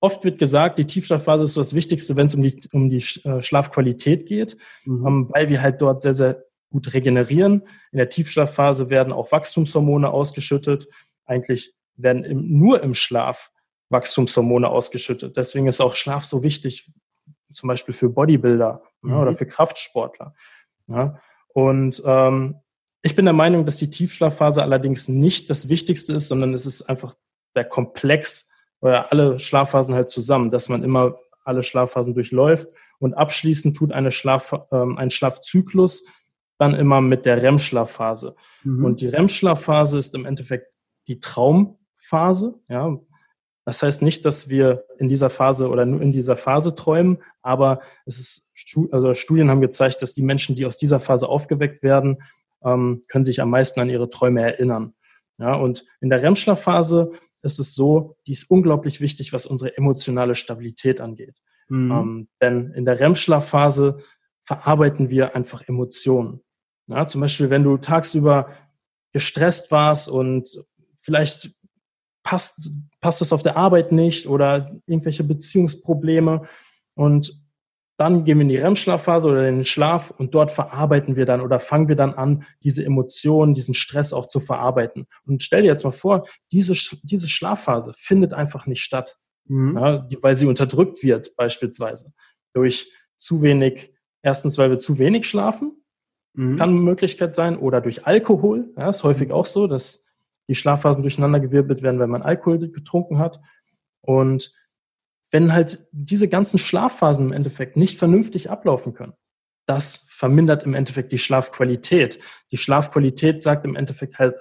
oft 0.00 0.24
wird 0.24 0.38
gesagt, 0.38 0.78
die 0.78 0.86
Tiefschlafphase 0.86 1.44
ist 1.44 1.54
so 1.54 1.60
das 1.60 1.74
Wichtigste, 1.74 2.16
wenn 2.16 2.26
es 2.26 2.34
um 2.34 2.42
die, 2.42 2.60
um 2.72 2.90
die 2.90 3.04
äh, 3.24 3.40
Schlafqualität 3.40 4.26
geht, 4.26 4.56
mhm. 4.84 5.06
Ähm, 5.06 5.28
weil 5.32 5.48
wir 5.48 5.62
halt 5.62 5.80
dort 5.80 6.02
sehr, 6.02 6.14
sehr 6.14 6.44
gut 6.72 6.92
regenerieren. 6.92 7.68
In 7.92 7.98
der 7.98 8.08
Tiefschlafphase 8.08 8.90
werden 8.90 9.12
auch 9.12 9.30
Wachstumshormone 9.30 10.10
ausgeschüttet. 10.10 10.88
Eigentlich 11.24 11.74
werden 11.94 12.24
im, 12.24 12.58
nur 12.58 12.82
im 12.82 12.94
Schlaf 12.94 13.52
Wachstumshormone 13.90 14.68
ausgeschüttet. 14.68 15.36
Deswegen 15.36 15.66
ist 15.66 15.80
auch 15.80 15.94
Schlaf 15.94 16.24
so 16.24 16.42
wichtig, 16.42 16.90
zum 17.52 17.68
Beispiel 17.68 17.94
für 17.94 18.08
Bodybuilder 18.08 18.82
mhm. 19.02 19.10
ja, 19.10 19.20
oder 19.20 19.36
für 19.36 19.46
Kraftsportler. 19.46 20.34
Ja. 20.88 21.20
Und 21.54 22.02
ähm, 22.04 22.56
ich 23.02 23.14
bin 23.14 23.26
der 23.26 23.34
Meinung, 23.34 23.66
dass 23.66 23.76
die 23.76 23.90
Tiefschlafphase 23.90 24.62
allerdings 24.62 25.08
nicht 25.08 25.50
das 25.50 25.68
Wichtigste 25.68 26.14
ist, 26.14 26.28
sondern 26.28 26.54
es 26.54 26.66
ist 26.66 26.82
einfach 26.82 27.14
der 27.54 27.64
Komplex 27.64 28.50
oder 28.80 29.12
alle 29.12 29.38
Schlafphasen 29.38 29.94
halt 29.94 30.08
zusammen, 30.08 30.50
dass 30.50 30.68
man 30.68 30.82
immer 30.82 31.18
alle 31.44 31.62
Schlafphasen 31.62 32.14
durchläuft 32.14 32.68
und 32.98 33.14
abschließend 33.14 33.76
tut 33.76 33.92
eine 33.92 34.10
Schlaf, 34.10 34.54
ähm, 34.70 34.96
ein 34.96 35.10
Schlafzyklus 35.10 36.04
dann 36.62 36.74
immer 36.74 37.00
mit 37.00 37.26
der 37.26 37.42
REM-Schlafphase. 37.42 38.36
Mhm. 38.62 38.84
Und 38.84 39.00
die 39.00 39.08
REM-Schlafphase 39.08 39.98
ist 39.98 40.14
im 40.14 40.24
Endeffekt 40.24 40.72
die 41.08 41.18
Traumphase. 41.18 42.54
Ja, 42.68 42.96
das 43.64 43.82
heißt 43.82 44.02
nicht, 44.02 44.24
dass 44.24 44.48
wir 44.48 44.84
in 44.98 45.08
dieser 45.08 45.28
Phase 45.28 45.68
oder 45.68 45.84
nur 45.84 46.00
in 46.00 46.12
dieser 46.12 46.36
Phase 46.36 46.74
träumen, 46.74 47.18
aber 47.42 47.80
es 48.06 48.20
ist, 48.20 48.52
also 48.92 49.14
Studien 49.14 49.50
haben 49.50 49.60
gezeigt, 49.60 50.02
dass 50.02 50.14
die 50.14 50.22
Menschen, 50.22 50.54
die 50.54 50.66
aus 50.66 50.78
dieser 50.78 51.00
Phase 51.00 51.28
aufgeweckt 51.28 51.82
werden, 51.82 52.22
ähm, 52.64 53.02
können 53.08 53.24
sich 53.24 53.40
am 53.40 53.50
meisten 53.50 53.80
an 53.80 53.90
ihre 53.90 54.08
Träume 54.08 54.42
erinnern. 54.42 54.94
Ja, 55.38 55.54
und 55.54 55.84
in 56.00 56.10
der 56.10 56.22
REM-Schlafphase 56.22 57.12
ist 57.42 57.58
es 57.58 57.74
so, 57.74 58.16
die 58.26 58.32
ist 58.32 58.50
unglaublich 58.50 59.00
wichtig, 59.00 59.32
was 59.32 59.46
unsere 59.46 59.76
emotionale 59.76 60.36
Stabilität 60.36 61.00
angeht. 61.00 61.40
Mhm. 61.68 61.90
Ähm, 61.90 62.28
denn 62.40 62.72
in 62.72 62.84
der 62.84 63.00
REM-Schlafphase 63.00 63.98
verarbeiten 64.44 65.08
wir 65.08 65.34
einfach 65.34 65.62
Emotionen. 65.66 66.40
Ja, 66.86 67.06
zum 67.06 67.20
Beispiel, 67.20 67.50
wenn 67.50 67.64
du 67.64 67.76
tagsüber 67.76 68.50
gestresst 69.12 69.70
warst 69.70 70.08
und 70.08 70.64
vielleicht 70.96 71.50
passt, 72.22 72.70
passt 73.00 73.22
es 73.22 73.32
auf 73.32 73.42
der 73.42 73.56
Arbeit 73.56 73.92
nicht 73.92 74.26
oder 74.26 74.70
irgendwelche 74.86 75.24
Beziehungsprobleme 75.24 76.46
und 76.94 77.42
dann 77.98 78.24
gehen 78.24 78.38
wir 78.38 78.42
in 78.42 78.48
die 78.48 78.56
REM-Schlafphase 78.56 79.28
oder 79.28 79.48
in 79.48 79.56
den 79.56 79.64
Schlaf 79.64 80.10
und 80.10 80.34
dort 80.34 80.50
verarbeiten 80.50 81.14
wir 81.14 81.26
dann 81.26 81.40
oder 81.40 81.60
fangen 81.60 81.88
wir 81.88 81.94
dann 81.94 82.14
an, 82.14 82.44
diese 82.62 82.84
Emotionen, 82.84 83.54
diesen 83.54 83.74
Stress 83.74 84.12
auch 84.12 84.26
zu 84.26 84.40
verarbeiten. 84.40 85.06
Und 85.24 85.42
stell 85.42 85.62
dir 85.62 85.68
jetzt 85.68 85.84
mal 85.84 85.92
vor, 85.92 86.26
diese, 86.50 86.74
diese 87.02 87.28
Schlafphase 87.28 87.92
findet 87.94 88.32
einfach 88.32 88.66
nicht 88.66 88.82
statt, 88.82 89.18
mhm. 89.44 89.76
ja, 89.76 90.08
weil 90.20 90.34
sie 90.34 90.46
unterdrückt 90.46 91.04
wird 91.04 91.36
beispielsweise 91.36 92.12
durch 92.54 92.90
zu 93.18 93.42
wenig, 93.42 93.94
erstens, 94.22 94.58
weil 94.58 94.70
wir 94.70 94.80
zu 94.80 94.98
wenig 94.98 95.28
schlafen, 95.28 95.81
mhm. 96.34 96.56
kann 96.56 96.70
eine 96.70 96.80
Möglichkeit 96.80 97.34
sein, 97.34 97.56
oder 97.56 97.80
durch 97.80 98.06
Alkohol, 98.06 98.72
ja, 98.76 98.88
ist 98.88 99.04
häufig 99.04 99.32
auch 99.32 99.46
so, 99.46 99.66
dass 99.66 100.06
die 100.48 100.54
Schlafphasen 100.54 101.02
durcheinandergewirbelt 101.02 101.82
werden, 101.82 102.00
wenn 102.00 102.10
man 102.10 102.22
Alkohol 102.22 102.58
getrunken 102.70 103.18
hat. 103.18 103.40
Und 104.00 104.52
wenn 105.30 105.52
halt 105.52 105.86
diese 105.92 106.28
ganzen 106.28 106.58
Schlafphasen 106.58 107.26
im 107.26 107.32
Endeffekt 107.32 107.76
nicht 107.76 107.98
vernünftig 107.98 108.50
ablaufen 108.50 108.92
können. 108.92 109.14
Das 109.66 110.06
vermindert 110.10 110.64
im 110.64 110.74
Endeffekt 110.74 111.12
die 111.12 111.18
Schlafqualität. 111.18 112.18
Die 112.50 112.56
Schlafqualität 112.56 113.40
sagt 113.40 113.64
im 113.64 113.76
Endeffekt 113.76 114.18
halt 114.18 114.34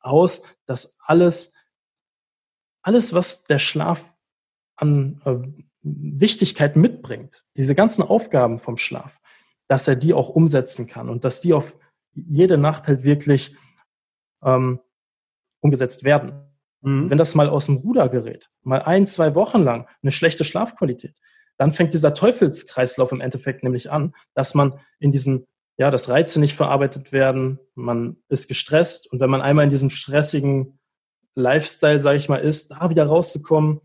aus, 0.00 0.44
dass 0.64 0.98
alles, 1.00 1.54
alles, 2.82 3.12
was 3.12 3.44
der 3.44 3.58
Schlaf 3.58 4.10
an 4.76 5.20
äh, 5.24 5.36
Wichtigkeit 5.82 6.76
mitbringt, 6.76 7.44
diese 7.56 7.74
ganzen 7.74 8.02
Aufgaben 8.02 8.58
vom 8.58 8.78
Schlaf, 8.78 9.20
dass 9.68 9.88
er 9.88 9.96
die 9.96 10.14
auch 10.14 10.28
umsetzen 10.28 10.86
kann 10.86 11.08
und 11.08 11.24
dass 11.24 11.40
die 11.40 11.52
auf 11.52 11.76
jede 12.14 12.58
Nacht 12.58 12.88
halt 12.88 13.04
wirklich 13.04 13.54
ähm, 14.42 14.80
umgesetzt 15.60 16.04
werden. 16.04 16.32
Mhm. 16.80 17.10
Wenn 17.10 17.18
das 17.18 17.34
mal 17.34 17.48
aus 17.48 17.66
dem 17.66 17.76
Ruder 17.76 18.08
gerät, 18.08 18.50
mal 18.62 18.82
ein, 18.82 19.06
zwei 19.06 19.34
Wochen 19.34 19.62
lang 19.62 19.88
eine 20.02 20.12
schlechte 20.12 20.44
Schlafqualität, 20.44 21.18
dann 21.58 21.72
fängt 21.72 21.94
dieser 21.94 22.14
Teufelskreislauf 22.14 23.12
im 23.12 23.20
Endeffekt 23.20 23.62
nämlich 23.62 23.90
an, 23.90 24.14
dass 24.34 24.54
man 24.54 24.80
in 24.98 25.12
diesen 25.12 25.46
ja, 25.78 25.92
dass 25.92 26.08
Reize 26.08 26.40
nicht 26.40 26.56
verarbeitet 26.56 27.12
werden, 27.12 27.60
man 27.76 28.16
ist 28.28 28.48
gestresst 28.48 29.10
und 29.12 29.20
wenn 29.20 29.30
man 29.30 29.40
einmal 29.40 29.64
in 29.64 29.70
diesem 29.70 29.90
stressigen 29.90 30.80
Lifestyle, 31.36 32.00
sage 32.00 32.16
ich 32.16 32.28
mal, 32.28 32.38
ist, 32.38 32.72
da 32.72 32.90
wieder 32.90 33.06
rauszukommen, 33.06 33.80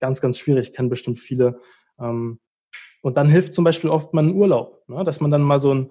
ganz, 0.00 0.20
ganz 0.20 0.38
schwierig, 0.38 0.72
kennen 0.72 0.88
bestimmt 0.88 1.20
viele. 1.20 1.60
Ähm, 2.00 2.40
und 3.06 3.16
dann 3.16 3.28
hilft 3.28 3.54
zum 3.54 3.62
Beispiel 3.62 3.88
oft 3.88 4.14
mal 4.14 4.24
ein 4.24 4.34
Urlaub, 4.34 4.82
ne? 4.88 5.04
dass 5.04 5.20
man 5.20 5.30
dann 5.30 5.42
mal 5.42 5.60
so 5.60 5.72
ein 5.72 5.90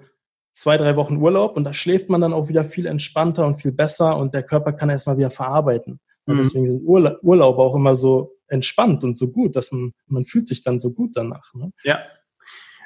zwei, 0.52 0.76
drei 0.76 0.98
Wochen 0.98 1.16
Urlaub 1.16 1.56
und 1.56 1.64
da 1.64 1.72
schläft 1.72 2.10
man 2.10 2.20
dann 2.20 2.34
auch 2.34 2.50
wieder 2.50 2.66
viel 2.66 2.88
entspannter 2.88 3.48
und 3.48 3.56
viel 3.56 3.72
besser 3.72 4.18
und 4.18 4.34
der 4.34 4.44
Körper 4.44 4.74
kann 4.74 4.90
erstmal 4.90 5.18
wieder 5.18 5.30
verarbeiten. 5.30 6.02
Und 6.26 6.34
mhm. 6.34 6.40
deswegen 6.40 6.68
sind 6.68 6.84
Urla 6.86 7.16
Urlaube 7.22 7.62
auch 7.62 7.74
immer 7.74 7.96
so 7.96 8.34
entspannt 8.50 9.06
und 9.06 9.16
so 9.16 9.32
gut, 9.32 9.56
dass 9.56 9.72
man, 9.72 9.94
man 10.08 10.26
fühlt 10.26 10.46
sich 10.46 10.62
dann 10.62 10.78
so 10.78 10.92
gut 10.92 11.12
danach. 11.14 11.54
Ne? 11.54 11.72
Ja, 11.86 12.00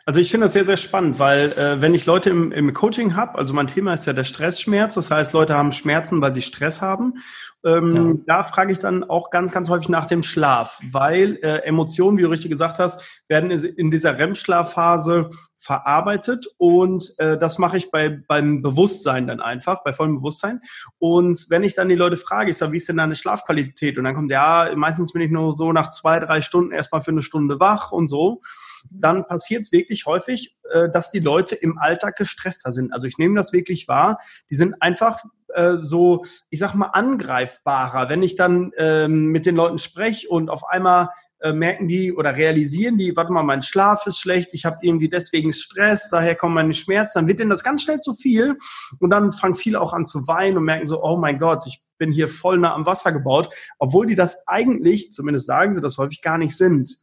also 0.10 0.22
ich 0.22 0.32
finde 0.32 0.48
das 0.48 0.54
sehr, 0.54 0.66
sehr 0.66 0.76
spannend, 0.76 1.20
weil 1.20 1.52
äh, 1.52 1.82
wenn 1.82 1.94
ich 1.94 2.08
Leute 2.08 2.32
im, 2.32 2.52
im 2.52 2.74
Coaching 2.74 3.16
habe, 3.16 3.38
also 3.38 3.54
mein 3.54 3.68
Thema 3.68 3.94
ist 3.94 4.08
ja 4.08 4.14
der 4.14 4.24
Stressschmerz, 4.24 4.96
das 4.96 5.12
heißt, 5.12 5.34
Leute 5.34 5.54
haben 5.54 5.72
Schmerzen, 5.72 6.20
weil 6.20 6.34
sie 6.34 6.42
Stress 6.42 6.82
haben. 6.82 7.20
Ähm, 7.64 7.96
ja. 7.96 8.24
Da 8.26 8.42
frage 8.44 8.72
ich 8.72 8.80
dann 8.80 9.04
auch 9.04 9.30
ganz, 9.30 9.52
ganz 9.52 9.70
häufig 9.70 9.88
nach 9.88 10.08
dem 10.08 10.24
Schlaf, 10.24 10.80
weil 10.90 11.38
äh, 11.44 11.58
Emotionen, 11.60 12.18
wie 12.18 12.24
du 12.24 12.30
richtig 12.30 12.50
gesagt 12.50 12.80
hast, 12.80 13.22
werden 13.28 13.52
in 13.52 13.92
dieser 13.92 14.18
REM-Schlafphase 14.18 15.30
verarbeitet 15.60 16.48
und 16.58 17.14
äh, 17.20 17.38
das 17.38 17.60
mache 17.60 17.78
ich 17.78 17.92
bei 17.92 18.10
beim 18.10 18.64
Bewusstsein 18.64 19.28
dann 19.28 19.42
einfach, 19.42 19.84
bei 19.84 19.94
vollem 19.94 20.16
Bewusstsein. 20.16 20.60
Und 20.98 21.46
wenn 21.52 21.62
ich 21.62 21.76
dann 21.76 21.88
die 21.88 21.94
Leute 21.94 22.18
frage, 22.18 22.50
ich 22.50 22.58
sage, 22.58 22.72
wie 22.72 22.78
ist 22.78 22.90
denn 22.90 22.98
deine 22.98 23.16
Schlafqualität? 23.16 24.00
Und 24.00 24.06
dann 24.06 24.16
kommt 24.16 24.32
ja, 24.32 24.72
meistens 24.76 25.14
bin 25.14 25.22
ich 25.22 25.30
nur 25.30 25.56
so 25.56 25.72
nach 25.72 25.92
zwei, 25.92 26.20
drei 26.20 26.42
Stunden 26.42 26.72
erstmal 26.72 27.02
für 27.02 27.12
eine 27.12 27.22
Stunde 27.22 27.60
wach 27.60 27.92
und 27.92 28.08
so 28.08 28.42
dann 28.90 29.26
passiert 29.26 29.62
es 29.62 29.72
wirklich 29.72 30.06
häufig, 30.06 30.58
äh, 30.72 30.90
dass 30.90 31.12
die 31.12 31.20
Leute 31.20 31.56
im 31.56 31.78
Alltag 31.78 32.16
gestresster 32.18 32.72
sind. 32.72 32.94
Also 32.94 33.08
ich 33.08 33.18
nehme 33.18 33.36
das 33.36 33.54
wirklich 33.54 33.88
wahr. 33.88 34.20
Die 34.50 34.56
sind 34.56 34.82
einfach 34.82 35.24
äh, 35.54 35.78
so, 35.82 36.26
ich 36.50 36.60
sag 36.60 36.76
mal, 36.76 36.88
angreifbarer. 36.88 38.10
Wenn 38.10 38.24
ich 38.24 38.36
dann 38.36 38.72
ähm, 38.78 39.28
mit 39.28 39.46
den 39.46 39.56
Leuten 39.56 39.78
spreche 39.78 40.30
und 40.30 40.50
auf 40.50 40.64
einmal 40.68 41.10
äh, 41.42 41.54
merken 41.54 41.88
die 41.88 42.14
oder 42.14 42.36
realisieren 42.36 42.98
die, 42.98 43.16
warte 43.16 43.32
mal, 43.32 43.44
mein 43.44 43.62
Schlaf 43.62 44.06
ist 44.08 44.20
schlecht, 44.20 44.54
ich 44.54 44.66
habe 44.66 44.80
irgendwie 44.82 45.10
deswegen 45.10 45.54
Stress, 45.54 46.10
daher 46.10 46.36
kommen 46.36 46.54
meine 46.54 46.74
Schmerzen, 46.74 47.20
dann 47.20 47.28
wird 47.28 47.40
denen 47.40 47.50
das 47.50 47.64
ganz 47.64 47.84
schnell 47.84 48.02
zu 48.02 48.14
viel 48.14 48.58
und 49.00 49.10
dann 49.10 49.32
fangen 49.32 49.56
viele 49.56 49.80
auch 49.80 49.94
an 49.94 50.06
zu 50.06 50.28
weinen 50.28 50.58
und 50.58 50.66
merken 50.66 50.86
so, 50.86 51.02
oh 51.02 51.18
mein 51.18 51.40
Gott, 51.40 51.66
ich 51.66 51.82
bin 51.98 52.12
hier 52.12 52.28
voll 52.28 52.58
nah 52.58 52.74
am 52.74 52.86
Wasser 52.86 53.12
gebaut, 53.12 53.54
obwohl 53.78 54.06
die 54.06 54.16
das 54.16 54.48
eigentlich, 54.48 55.12
zumindest 55.12 55.48
sagen 55.48 55.74
sie 55.74 55.82
das 55.82 55.98
häufig, 55.98 56.22
gar 56.22 56.38
nicht 56.38 56.58
sind. 56.58 56.98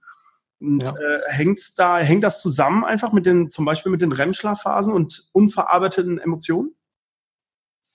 Und 0.60 0.84
ja. 0.84 0.94
äh, 0.94 1.20
hängt's 1.28 1.74
da, 1.74 1.98
hängt 1.98 2.24
das 2.24 2.40
zusammen 2.40 2.84
einfach 2.84 3.12
mit 3.12 3.26
den, 3.26 3.50
zum 3.50 3.64
Beispiel 3.64 3.92
mit 3.92 4.00
den 4.00 4.12
REM-Schlafphasen 4.12 4.92
und 4.92 5.28
unverarbeiteten 5.32 6.18
Emotionen? 6.18 6.74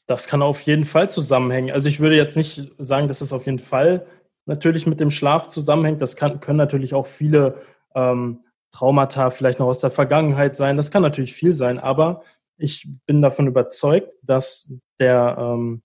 Das 0.05 0.27
kann 0.27 0.41
auf 0.41 0.61
jeden 0.61 0.85
Fall 0.85 1.09
zusammenhängen. 1.09 1.71
Also 1.71 1.87
ich 1.87 1.99
würde 1.99 2.15
jetzt 2.15 2.37
nicht 2.37 2.71
sagen, 2.77 3.07
dass 3.07 3.21
es 3.21 3.33
auf 3.33 3.45
jeden 3.45 3.59
Fall 3.59 4.05
natürlich 4.45 4.85
mit 4.85 4.99
dem 4.99 5.11
Schlaf 5.11 5.47
zusammenhängt. 5.47 6.01
Das 6.01 6.15
kann, 6.15 6.39
können 6.39 6.57
natürlich 6.57 6.93
auch 6.93 7.07
viele 7.07 7.61
ähm, 7.95 8.43
Traumata 8.71 9.29
vielleicht 9.29 9.59
noch 9.59 9.67
aus 9.67 9.81
der 9.81 9.91
Vergangenheit 9.91 10.55
sein. 10.55 10.77
Das 10.77 10.91
kann 10.91 11.01
natürlich 11.01 11.33
viel 11.33 11.53
sein, 11.53 11.79
aber 11.79 12.23
ich 12.57 12.87
bin 13.05 13.21
davon 13.21 13.47
überzeugt, 13.47 14.13
dass 14.21 14.73
der, 14.99 15.37
ähm, 15.39 15.81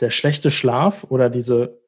der 0.00 0.10
schlechte 0.10 0.50
Schlaf 0.50 1.04
oder 1.04 1.30
diese 1.30 1.80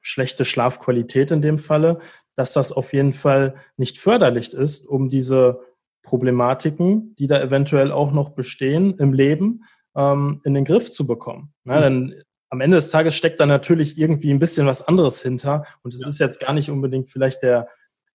schlechte 0.00 0.44
Schlafqualität 0.44 1.30
in 1.30 1.42
dem 1.42 1.58
Falle 1.58 2.00
dass 2.40 2.54
das 2.54 2.72
auf 2.72 2.94
jeden 2.94 3.12
Fall 3.12 3.54
nicht 3.76 3.98
förderlich 3.98 4.54
ist, 4.54 4.88
um 4.88 5.10
diese 5.10 5.60
Problematiken, 6.02 7.14
die 7.16 7.26
da 7.26 7.38
eventuell 7.38 7.92
auch 7.92 8.12
noch 8.12 8.30
bestehen 8.30 8.94
im 8.96 9.12
Leben, 9.12 9.64
ähm, 9.94 10.40
in 10.44 10.54
den 10.54 10.64
Griff 10.64 10.90
zu 10.90 11.06
bekommen. 11.06 11.52
Ja, 11.66 11.76
mhm. 11.76 11.82
denn 11.82 12.22
am 12.48 12.62
Ende 12.62 12.78
des 12.78 12.90
Tages 12.90 13.14
steckt 13.14 13.40
da 13.40 13.46
natürlich 13.46 13.98
irgendwie 13.98 14.30
ein 14.30 14.38
bisschen 14.38 14.66
was 14.66 14.88
anderes 14.88 15.20
hinter 15.20 15.66
und 15.82 15.92
es 15.92 16.00
ja. 16.00 16.08
ist 16.08 16.18
jetzt 16.18 16.40
gar 16.40 16.54
nicht 16.54 16.70
unbedingt 16.70 17.10
vielleicht 17.10 17.42
der, 17.42 17.68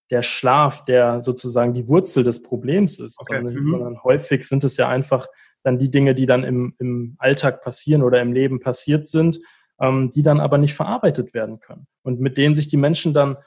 der 0.10 0.24
Schlaf, 0.24 0.84
der 0.86 1.22
sozusagen 1.22 1.74
die 1.74 1.88
Wurzel 1.88 2.24
des 2.24 2.42
Problems 2.42 3.00
ist, 3.00 3.22
okay. 3.22 3.36
sondern, 3.36 3.54
mhm. 3.54 3.70
sondern, 3.70 4.04
häufig 4.04 4.44
sind 4.44 4.64
es 4.64 4.76
ja 4.76 4.90
einfach 4.90 5.28
dann 5.62 5.78
die 5.78 5.92
Dinge, 5.92 6.16
die 6.16 6.26
dann 6.26 6.44
im, 6.44 6.74
im 6.80 7.16
Alltag 7.20 7.62
passieren 7.62 8.02
oder 8.02 8.24
im 8.24 8.34
Leben 8.34 8.60
passiert 8.60 9.06
sind, 9.06 9.40
ähm, 9.80 10.10
die 10.10 10.24
dann 10.24 10.40
aber 10.40 10.58
nicht 10.58 10.74
verarbeitet 10.74 11.36
werden 11.36 11.60
können 11.60 11.86
und 12.02 12.20
mit 12.20 12.38
denen 12.38 12.56
sich 12.56 12.68
die 12.68 12.78
Menschen 12.78 13.14
dann 13.14 13.38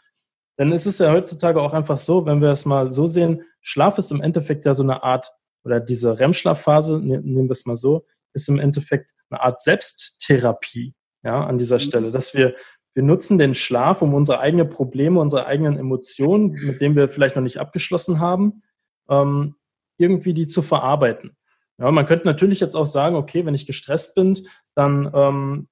denn 0.58 0.72
es 0.72 0.86
ist 0.86 1.00
ja 1.00 1.12
heutzutage 1.12 1.60
auch 1.60 1.72
einfach 1.72 1.98
so, 1.98 2.26
wenn 2.26 2.40
wir 2.40 2.50
es 2.50 2.64
mal 2.64 2.90
so 2.90 3.06
sehen, 3.06 3.42
Schlaf 3.60 3.98
ist 3.98 4.10
im 4.10 4.20
Endeffekt 4.20 4.66
ja 4.66 4.74
so 4.74 4.82
eine 4.82 5.02
Art, 5.02 5.32
oder 5.64 5.80
diese 5.80 6.18
REM-Schlafphase, 6.18 6.98
ne, 6.98 7.20
nehmen 7.20 7.48
wir 7.48 7.52
es 7.52 7.66
mal 7.66 7.76
so, 7.76 8.06
ist 8.34 8.48
im 8.48 8.58
Endeffekt 8.58 9.12
eine 9.30 9.40
Art 9.40 9.60
Selbsttherapie, 9.60 10.94
ja, 11.22 11.44
an 11.44 11.58
dieser 11.58 11.76
mhm. 11.76 11.80
Stelle, 11.80 12.10
dass 12.10 12.34
wir, 12.34 12.54
wir 12.94 13.02
nutzen 13.02 13.38
den 13.38 13.54
Schlaf, 13.54 14.02
um 14.02 14.14
unsere 14.14 14.40
eigenen 14.40 14.68
Probleme, 14.70 15.20
unsere 15.20 15.46
eigenen 15.46 15.78
Emotionen, 15.78 16.50
mit 16.50 16.80
denen 16.80 16.96
wir 16.96 17.08
vielleicht 17.08 17.36
noch 17.36 17.42
nicht 17.42 17.58
abgeschlossen 17.58 18.18
haben, 18.18 18.62
ähm, 19.08 19.54
irgendwie 19.98 20.34
die 20.34 20.46
zu 20.46 20.62
verarbeiten. 20.62 21.36
Ja, 21.78 21.90
man 21.92 22.06
könnte 22.06 22.26
natürlich 22.26 22.58
jetzt 22.58 22.74
auch 22.74 22.86
sagen, 22.86 23.14
okay, 23.14 23.46
wenn 23.46 23.54
ich 23.54 23.66
gestresst 23.66 24.16
bin, 24.16 24.46
dann 24.74 25.10
ähm, 25.14 25.68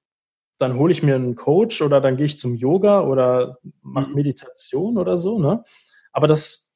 dann 0.57 0.77
hole 0.77 0.91
ich 0.91 1.03
mir 1.03 1.15
einen 1.15 1.35
Coach 1.35 1.81
oder 1.81 2.01
dann 2.01 2.17
gehe 2.17 2.25
ich 2.25 2.37
zum 2.37 2.55
Yoga 2.55 3.01
oder 3.01 3.57
mache 3.81 4.09
mhm. 4.09 4.15
Meditation 4.15 4.97
oder 4.97 5.17
so. 5.17 5.39
Ne? 5.39 5.63
Aber 6.11 6.27
das 6.27 6.75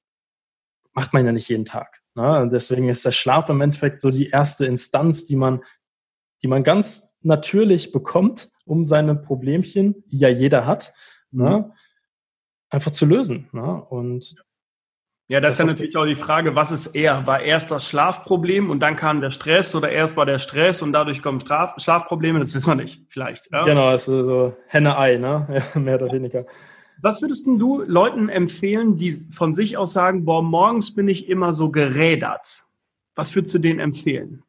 macht 0.94 1.14
man 1.14 1.26
ja 1.26 1.32
nicht 1.32 1.50
jeden 1.50 1.66
Tag. 1.66 2.02
Ne? 2.14 2.50
deswegen 2.52 2.90
ist 2.90 3.06
der 3.06 3.14
Schlaf 3.14 3.50
im 3.50 3.62
Endeffekt 3.62 4.02
so 4.02 4.10
die 4.10 4.30
erste 4.30 4.66
Instanz, 4.66 5.26
die 5.26 5.38
man, 5.38 5.64
die 6.44 6.48
man 6.48 6.64
ganz 6.64 7.16
natürlich 7.22 7.94
bekommt, 7.94 8.50
um 8.66 8.84
seine 8.84 9.16
Problemchen, 9.16 10.04
die 10.08 10.18
ja 10.18 10.28
jeder 10.28 10.66
hat, 10.66 10.94
ne? 11.32 11.44
mhm. 11.44 11.50
ne? 11.50 11.74
einfach 12.70 12.92
zu 12.92 13.06
lösen. 13.06 13.50
Ne? 13.54 13.82
Und 13.86 14.36
ja, 15.32 15.40
das, 15.40 15.52
das 15.52 15.54
ist 15.54 15.60
ja 15.60 15.66
natürlich 15.68 15.96
auch 15.96 16.06
die 16.06 16.22
Frage, 16.22 16.56
was 16.56 16.74
ist 16.74 16.88
eher? 16.88 17.26
War 17.26 17.40
erst 17.42 17.72
das 17.72 17.88
Schlafproblem 17.88 18.70
und 18.70 18.82
dann 18.82 18.98
kam 18.98 19.22
der 19.22 19.32
Stress 19.32 19.74
oder 19.74 19.90
erst 19.90 20.18
war 20.18 20.26
der 20.26 20.40
Stress 20.40 20.82
und 20.82 20.92
dadurch 20.92 21.22
kommen 21.22 21.40
Schlaf 21.40 21.76
Schlafprobleme? 21.78 22.38
Das 22.40 22.54
wissen 22.54 22.70
wir 22.72 22.76
nicht, 22.76 23.02
vielleicht. 23.08 23.50
Ja? 23.50 23.64
Genau, 23.64 23.94
ist 23.94 24.08
so 24.08 24.58
Henne-Ei, 24.68 25.16
ne? 25.16 25.48
Ja, 25.74 25.80
mehr 25.80 26.02
oder 26.02 26.12
weniger. 26.12 26.46
Was 27.02 27.22
würdest 27.22 27.46
du 27.48 27.82
Leuten 27.82 28.28
empfehlen, 28.28 28.98
die 28.98 29.14
von 29.34 29.56
sich 29.56 29.78
aus 29.78 29.94
sagen, 29.94 30.26
boah, 30.26 30.44
morgens 30.44 30.94
bin 30.94 31.08
ich 31.08 31.30
immer 31.30 31.54
so 31.54 31.72
gerädert? 31.72 32.66
Was 33.16 33.34
würdest 33.34 33.56
du 33.56 33.60
denen 33.60 33.80
empfehlen? 33.80 34.44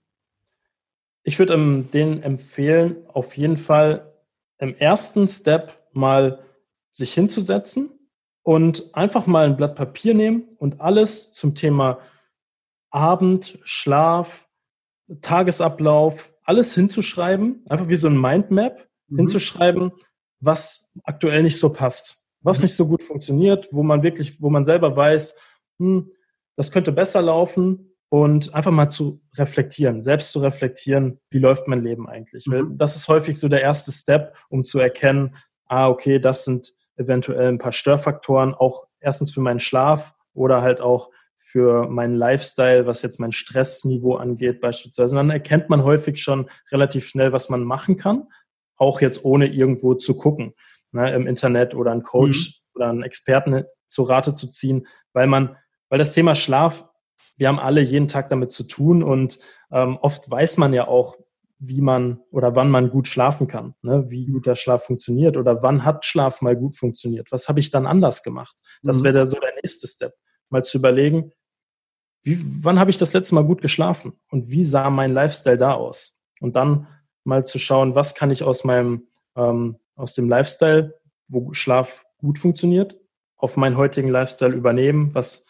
Ich 1.22 1.38
würde 1.38 1.54
ähm, 1.54 1.92
denen 1.92 2.24
empfehlen, 2.24 2.96
auf 3.06 3.36
jeden 3.36 3.56
Fall 3.56 4.12
im 4.58 4.74
ersten 4.74 5.28
Step 5.28 5.78
mal 5.92 6.40
sich 6.90 7.14
hinzusetzen 7.14 7.92
und 8.42 8.94
einfach 8.94 9.26
mal 9.26 9.46
ein 9.46 9.56
Blatt 9.56 9.76
Papier 9.76 10.14
nehmen 10.14 10.48
und 10.58 10.80
alles 10.80 11.32
zum 11.32 11.54
Thema 11.54 11.98
Abend, 12.90 13.58
Schlaf, 13.62 14.48
Tagesablauf, 15.20 16.34
alles 16.44 16.74
hinzuschreiben, 16.74 17.64
einfach 17.68 17.88
wie 17.88 17.96
so 17.96 18.08
ein 18.08 18.20
Mindmap 18.20 18.86
mhm. 19.08 19.18
hinzuschreiben, 19.18 19.92
was 20.40 20.92
aktuell 21.04 21.42
nicht 21.42 21.58
so 21.58 21.70
passt, 21.70 22.26
was 22.40 22.58
mhm. 22.58 22.64
nicht 22.64 22.74
so 22.74 22.86
gut 22.86 23.02
funktioniert, 23.02 23.68
wo 23.70 23.82
man 23.82 24.02
wirklich, 24.02 24.40
wo 24.40 24.50
man 24.50 24.64
selber 24.64 24.96
weiß, 24.96 25.36
hm, 25.78 26.10
das 26.56 26.70
könnte 26.70 26.92
besser 26.92 27.22
laufen 27.22 27.94
und 28.08 28.54
einfach 28.54 28.72
mal 28.72 28.90
zu 28.90 29.22
reflektieren, 29.36 30.00
selbst 30.02 30.32
zu 30.32 30.40
reflektieren, 30.40 31.20
wie 31.30 31.38
läuft 31.38 31.68
mein 31.68 31.82
Leben 31.82 32.08
eigentlich. 32.08 32.46
Mhm. 32.46 32.76
Das 32.76 32.96
ist 32.96 33.08
häufig 33.08 33.38
so 33.38 33.48
der 33.48 33.62
erste 33.62 33.92
Step, 33.92 34.36
um 34.50 34.64
zu 34.64 34.80
erkennen, 34.80 35.36
ah, 35.66 35.88
okay, 35.88 36.18
das 36.18 36.44
sind 36.44 36.74
eventuell 36.96 37.48
ein 37.48 37.58
paar 37.58 37.72
Störfaktoren, 37.72 38.54
auch 38.54 38.84
erstens 39.00 39.32
für 39.32 39.40
meinen 39.40 39.60
Schlaf 39.60 40.14
oder 40.34 40.62
halt 40.62 40.80
auch 40.80 41.10
für 41.38 41.88
meinen 41.88 42.14
Lifestyle, 42.14 42.86
was 42.86 43.02
jetzt 43.02 43.20
mein 43.20 43.32
Stressniveau 43.32 44.14
angeht 44.14 44.60
beispielsweise. 44.60 45.14
Und 45.14 45.16
dann 45.18 45.30
erkennt 45.30 45.68
man 45.68 45.84
häufig 45.84 46.22
schon 46.22 46.48
relativ 46.70 47.06
schnell, 47.06 47.32
was 47.32 47.50
man 47.50 47.62
machen 47.62 47.96
kann, 47.96 48.28
auch 48.76 49.00
jetzt 49.00 49.24
ohne 49.24 49.46
irgendwo 49.46 49.94
zu 49.94 50.16
gucken, 50.16 50.54
ne, 50.92 51.12
im 51.14 51.26
Internet 51.26 51.74
oder 51.74 51.92
einen 51.92 52.04
Coach 52.04 52.48
mhm. 52.48 52.76
oder 52.76 52.88
einen 52.88 53.02
Experten 53.02 53.64
zu 53.86 54.02
Rate 54.04 54.32
zu 54.32 54.46
ziehen, 54.48 54.86
weil 55.12 55.26
man, 55.26 55.56
weil 55.90 55.98
das 55.98 56.14
Thema 56.14 56.34
Schlaf, 56.34 56.88
wir 57.36 57.48
haben 57.48 57.58
alle 57.58 57.80
jeden 57.82 58.08
Tag 58.08 58.30
damit 58.30 58.52
zu 58.52 58.64
tun 58.64 59.02
und 59.02 59.38
ähm, 59.70 59.98
oft 60.00 60.30
weiß 60.30 60.56
man 60.56 60.72
ja 60.72 60.88
auch, 60.88 61.16
wie 61.64 61.80
man 61.80 62.20
oder 62.30 62.56
wann 62.56 62.70
man 62.70 62.90
gut 62.90 63.06
schlafen 63.06 63.46
kann, 63.46 63.74
ne? 63.82 64.10
wie 64.10 64.26
gut 64.26 64.46
der 64.46 64.56
Schlaf 64.56 64.84
funktioniert 64.84 65.36
oder 65.36 65.62
wann 65.62 65.84
hat 65.84 66.04
Schlaf 66.04 66.42
mal 66.42 66.56
gut 66.56 66.76
funktioniert. 66.76 67.30
Was 67.30 67.48
habe 67.48 67.60
ich 67.60 67.70
dann 67.70 67.86
anders 67.86 68.24
gemacht? 68.24 68.56
Das 68.82 69.00
mhm. 69.00 69.04
wäre 69.04 69.26
so 69.26 69.38
der 69.38 69.54
nächste 69.54 69.86
Step, 69.86 70.14
mal 70.50 70.64
zu 70.64 70.78
überlegen, 70.78 71.32
wie, 72.24 72.38
wann 72.60 72.80
habe 72.80 72.90
ich 72.90 72.98
das 72.98 73.12
letzte 73.12 73.36
Mal 73.36 73.44
gut 73.44 73.62
geschlafen 73.62 74.14
und 74.30 74.50
wie 74.50 74.64
sah 74.64 74.90
mein 74.90 75.12
Lifestyle 75.12 75.58
da 75.58 75.74
aus? 75.74 76.20
Und 76.40 76.56
dann 76.56 76.88
mal 77.22 77.46
zu 77.46 77.60
schauen, 77.60 77.94
was 77.94 78.16
kann 78.16 78.32
ich 78.32 78.42
aus 78.42 78.64
meinem 78.64 79.06
ähm, 79.36 79.76
aus 79.94 80.14
dem 80.14 80.28
Lifestyle, 80.28 80.98
wo 81.28 81.52
Schlaf 81.52 82.04
gut 82.18 82.38
funktioniert, 82.38 82.98
auf 83.36 83.56
meinen 83.56 83.76
heutigen 83.76 84.08
Lifestyle 84.08 84.54
übernehmen? 84.54 85.14
Was, 85.14 85.46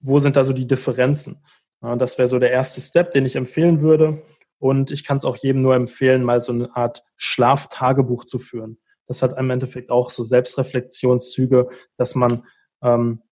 wo 0.00 0.18
sind 0.18 0.36
da 0.36 0.44
so 0.44 0.54
die 0.54 0.66
Differenzen? 0.66 1.44
Ja, 1.82 1.96
das 1.96 2.16
wäre 2.16 2.28
so 2.28 2.38
der 2.38 2.50
erste 2.50 2.80
Step, 2.80 3.10
den 3.10 3.26
ich 3.26 3.36
empfehlen 3.36 3.82
würde. 3.82 4.22
Und 4.58 4.90
ich 4.90 5.04
kann 5.04 5.16
es 5.16 5.24
auch 5.24 5.36
jedem 5.36 5.62
nur 5.62 5.74
empfehlen, 5.74 6.22
mal 6.22 6.40
so 6.40 6.52
eine 6.52 6.74
Art 6.76 7.04
Schlaftagebuch 7.16 8.24
zu 8.24 8.38
führen. 8.38 8.78
Das 9.06 9.22
hat 9.22 9.36
im 9.38 9.50
Endeffekt 9.50 9.90
auch 9.90 10.10
so 10.10 10.22
Selbstreflexionszüge, 10.22 11.68
dass 11.96 12.14
man 12.14 12.44
ähm, 12.82 13.22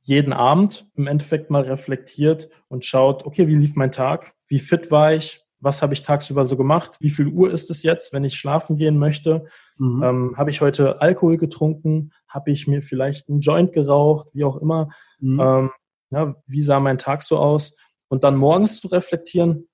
jeden 0.00 0.32
Abend 0.32 0.90
im 0.94 1.06
Endeffekt 1.06 1.50
mal 1.50 1.62
reflektiert 1.62 2.48
und 2.68 2.84
schaut, 2.84 3.26
okay, 3.26 3.46
wie 3.46 3.56
lief 3.56 3.76
mein 3.76 3.92
Tag? 3.92 4.34
Wie 4.46 4.58
fit 4.58 4.90
war 4.90 5.12
ich? 5.12 5.44
Was 5.62 5.82
habe 5.82 5.92
ich 5.92 6.00
tagsüber 6.00 6.46
so 6.46 6.56
gemacht? 6.56 6.96
Wie 7.00 7.10
viel 7.10 7.26
Uhr 7.26 7.50
ist 7.50 7.70
es 7.70 7.82
jetzt, 7.82 8.14
wenn 8.14 8.24
ich 8.24 8.36
schlafen 8.36 8.76
gehen 8.76 8.98
möchte? 8.98 9.44
Mhm. 9.76 10.02
Ähm, 10.02 10.34
habe 10.38 10.50
ich 10.50 10.62
heute 10.62 11.02
Alkohol 11.02 11.36
getrunken? 11.36 12.12
Habe 12.26 12.50
ich 12.50 12.66
mir 12.66 12.80
vielleicht 12.80 13.28
einen 13.28 13.40
Joint 13.40 13.74
geraucht? 13.74 14.28
Wie 14.32 14.44
auch 14.44 14.56
immer. 14.56 14.88
Mhm. 15.18 15.40
Ähm, 15.40 15.70
ja, 16.10 16.34
wie 16.46 16.62
sah 16.62 16.80
mein 16.80 16.96
Tag 16.96 17.22
so 17.22 17.36
aus? 17.36 17.76
Und 18.08 18.24
dann 18.24 18.36
morgens 18.36 18.80
zu 18.80 18.88
reflektieren, 18.88 19.68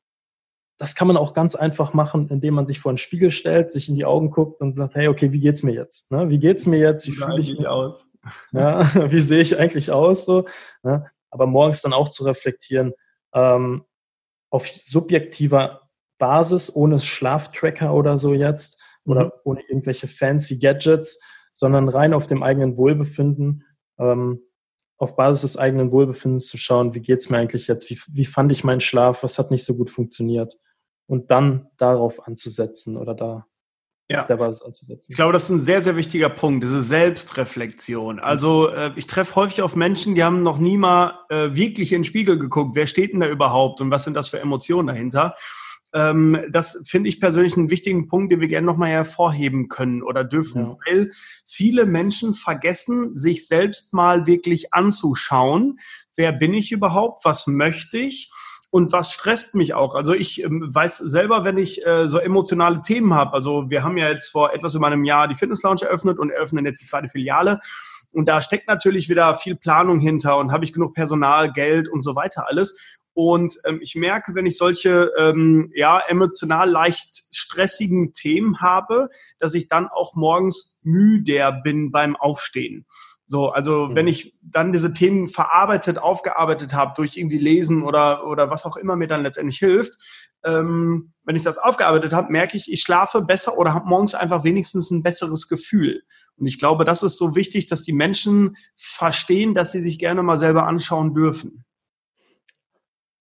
das 0.78 0.94
kann 0.94 1.08
man 1.08 1.16
auch 1.16 1.32
ganz 1.32 1.54
einfach 1.54 1.94
machen, 1.94 2.28
indem 2.28 2.54
man 2.54 2.66
sich 2.66 2.80
vor 2.80 2.90
einen 2.90 2.98
Spiegel 2.98 3.30
stellt, 3.30 3.72
sich 3.72 3.88
in 3.88 3.94
die 3.94 4.04
Augen 4.04 4.30
guckt 4.30 4.60
und 4.60 4.74
sagt, 4.74 4.94
hey, 4.94 5.08
okay, 5.08 5.32
wie 5.32 5.40
geht's 5.40 5.62
mir 5.62 5.72
jetzt? 5.72 6.12
Ne? 6.12 6.28
Wie 6.28 6.38
geht's 6.38 6.66
mir 6.66 6.78
jetzt? 6.78 7.06
Wie 7.06 7.12
fühle 7.12 7.40
ich 7.40 7.56
mich 7.56 7.66
aus? 7.66 8.04
Ja, 8.50 8.80
wie 9.12 9.20
sehe 9.20 9.40
ich 9.40 9.56
eigentlich 9.56 9.92
aus? 9.92 10.24
So, 10.24 10.46
ne? 10.82 11.08
Aber 11.30 11.46
morgens 11.46 11.82
dann 11.82 11.92
auch 11.92 12.08
zu 12.08 12.24
reflektieren, 12.24 12.92
ähm, 13.32 13.84
auf 14.50 14.66
subjektiver 14.66 15.88
Basis, 16.18 16.74
ohne 16.74 16.98
Schlaftracker 16.98 17.94
oder 17.94 18.18
so 18.18 18.34
jetzt, 18.34 18.82
mhm. 19.04 19.12
oder 19.12 19.32
ohne 19.44 19.60
irgendwelche 19.68 20.08
fancy 20.08 20.58
Gadgets, 20.58 21.20
sondern 21.52 21.88
rein 21.88 22.14
auf 22.14 22.26
dem 22.26 22.42
eigenen 22.42 22.76
Wohlbefinden, 22.76 23.62
ähm, 24.00 24.40
auf 24.98 25.14
Basis 25.14 25.42
des 25.42 25.56
eigenen 25.56 25.92
Wohlbefindens 25.92 26.48
zu 26.48 26.58
schauen, 26.58 26.94
wie 26.94 27.02
geht's 27.02 27.30
mir 27.30 27.38
eigentlich 27.38 27.68
jetzt, 27.68 27.88
wie, 27.90 28.00
wie 28.08 28.24
fand 28.24 28.50
ich 28.50 28.64
meinen 28.64 28.80
Schlaf, 28.80 29.22
was 29.22 29.38
hat 29.38 29.52
nicht 29.52 29.64
so 29.64 29.76
gut 29.76 29.88
funktioniert 29.88 30.56
und 31.06 31.30
dann 31.30 31.68
darauf 31.76 32.26
anzusetzen 32.26 32.96
oder 32.96 33.14
da 33.14 33.46
ja. 34.08 34.22
der 34.22 34.36
Basis 34.36 34.62
anzusetzen. 34.62 35.12
Ich 35.12 35.16
glaube, 35.16 35.32
das 35.32 35.44
ist 35.44 35.50
ein 35.50 35.60
sehr, 35.60 35.82
sehr 35.82 35.96
wichtiger 35.96 36.28
Punkt, 36.28 36.62
diese 36.62 36.82
Selbstreflexion. 36.82 38.20
Also 38.20 38.68
äh, 38.68 38.92
ich 38.96 39.06
treffe 39.06 39.34
häufig 39.36 39.62
auf 39.62 39.74
Menschen, 39.74 40.14
die 40.14 40.22
haben 40.22 40.42
noch 40.42 40.58
nie 40.58 40.76
mal 40.76 41.20
äh, 41.28 41.54
wirklich 41.54 41.92
in 41.92 42.00
den 42.00 42.04
Spiegel 42.04 42.38
geguckt, 42.38 42.76
wer 42.76 42.86
steht 42.86 43.12
denn 43.12 43.20
da 43.20 43.28
überhaupt 43.28 43.80
und 43.80 43.90
was 43.90 44.04
sind 44.04 44.14
das 44.14 44.28
für 44.28 44.40
Emotionen 44.40 44.88
dahinter. 44.88 45.34
Ähm, 45.92 46.38
das 46.50 46.84
finde 46.86 47.08
ich 47.08 47.20
persönlich 47.20 47.56
einen 47.56 47.70
wichtigen 47.70 48.06
Punkt, 48.06 48.32
den 48.32 48.40
wir 48.40 48.48
gerne 48.48 48.66
nochmal 48.66 48.90
hervorheben 48.90 49.68
können 49.68 50.02
oder 50.02 50.24
dürfen, 50.24 50.62
ja. 50.62 50.76
weil 50.86 51.10
viele 51.44 51.86
Menschen 51.86 52.34
vergessen, 52.34 53.16
sich 53.16 53.46
selbst 53.46 53.92
mal 53.92 54.26
wirklich 54.26 54.72
anzuschauen. 54.72 55.78
Wer 56.14 56.32
bin 56.32 56.54
ich 56.54 56.70
überhaupt? 56.70 57.24
Was 57.24 57.46
möchte 57.46 57.98
ich? 57.98 58.30
Und 58.76 58.92
was 58.92 59.10
stresst 59.10 59.54
mich 59.54 59.72
auch. 59.72 59.94
Also 59.94 60.12
ich 60.12 60.44
ähm, 60.44 60.68
weiß 60.70 60.98
selber, 60.98 61.44
wenn 61.44 61.56
ich 61.56 61.86
äh, 61.86 62.06
so 62.06 62.18
emotionale 62.18 62.82
Themen 62.82 63.14
habe, 63.14 63.32
also 63.32 63.70
wir 63.70 63.82
haben 63.82 63.96
ja 63.96 64.10
jetzt 64.10 64.28
vor 64.28 64.52
etwas 64.52 64.74
über 64.74 64.86
einem 64.86 65.04
Jahr 65.04 65.28
die 65.28 65.34
Fitness 65.34 65.62
Lounge 65.62 65.80
eröffnet 65.84 66.18
und 66.18 66.28
eröffnen 66.28 66.66
jetzt 66.66 66.82
die 66.82 66.84
zweite 66.84 67.08
Filiale. 67.08 67.60
Und 68.12 68.28
da 68.28 68.42
steckt 68.42 68.68
natürlich 68.68 69.08
wieder 69.08 69.34
viel 69.34 69.56
Planung 69.56 69.98
hinter 69.98 70.36
und 70.36 70.52
habe 70.52 70.66
ich 70.66 70.74
genug 70.74 70.92
Personal, 70.92 71.54
Geld 71.54 71.88
und 71.88 72.02
so 72.02 72.16
weiter 72.16 72.48
alles. 72.48 72.78
Und 73.14 73.56
ähm, 73.64 73.78
ich 73.80 73.94
merke, 73.94 74.34
wenn 74.34 74.44
ich 74.44 74.58
solche 74.58 75.10
ähm, 75.16 75.72
ja, 75.74 75.98
emotional 76.06 76.68
leicht 76.68 77.34
stressigen 77.34 78.12
Themen 78.12 78.60
habe, 78.60 79.08
dass 79.38 79.54
ich 79.54 79.68
dann 79.68 79.88
auch 79.88 80.14
morgens 80.16 80.80
müder 80.82 81.50
bin 81.50 81.92
beim 81.92 82.14
Aufstehen. 82.14 82.84
So, 83.26 83.50
also 83.50 83.88
mhm. 83.88 83.96
wenn 83.96 84.06
ich 84.06 84.36
dann 84.40 84.72
diese 84.72 84.92
Themen 84.92 85.28
verarbeitet, 85.28 85.98
aufgearbeitet 85.98 86.72
habe 86.72 86.92
durch 86.96 87.16
irgendwie 87.16 87.38
Lesen 87.38 87.82
oder, 87.82 88.26
oder 88.26 88.50
was 88.50 88.64
auch 88.64 88.76
immer 88.76 88.96
mir 88.96 89.08
dann 89.08 89.22
letztendlich 89.22 89.58
hilft, 89.58 89.94
ähm, 90.44 91.12
wenn 91.24 91.36
ich 91.36 91.42
das 91.42 91.58
aufgearbeitet 91.58 92.12
habe, 92.12 92.32
merke 92.32 92.56
ich, 92.56 92.70
ich 92.70 92.80
schlafe 92.80 93.22
besser 93.22 93.58
oder 93.58 93.74
habe 93.74 93.88
morgens 93.88 94.14
einfach 94.14 94.44
wenigstens 94.44 94.90
ein 94.90 95.02
besseres 95.02 95.48
Gefühl. 95.48 96.02
Und 96.36 96.46
ich 96.46 96.58
glaube, 96.58 96.84
das 96.84 97.02
ist 97.02 97.18
so 97.18 97.34
wichtig, 97.34 97.66
dass 97.66 97.82
die 97.82 97.92
Menschen 97.92 98.56
verstehen, 98.76 99.54
dass 99.54 99.72
sie 99.72 99.80
sich 99.80 99.98
gerne 99.98 100.22
mal 100.22 100.38
selber 100.38 100.66
anschauen 100.66 101.14
dürfen 101.14 101.64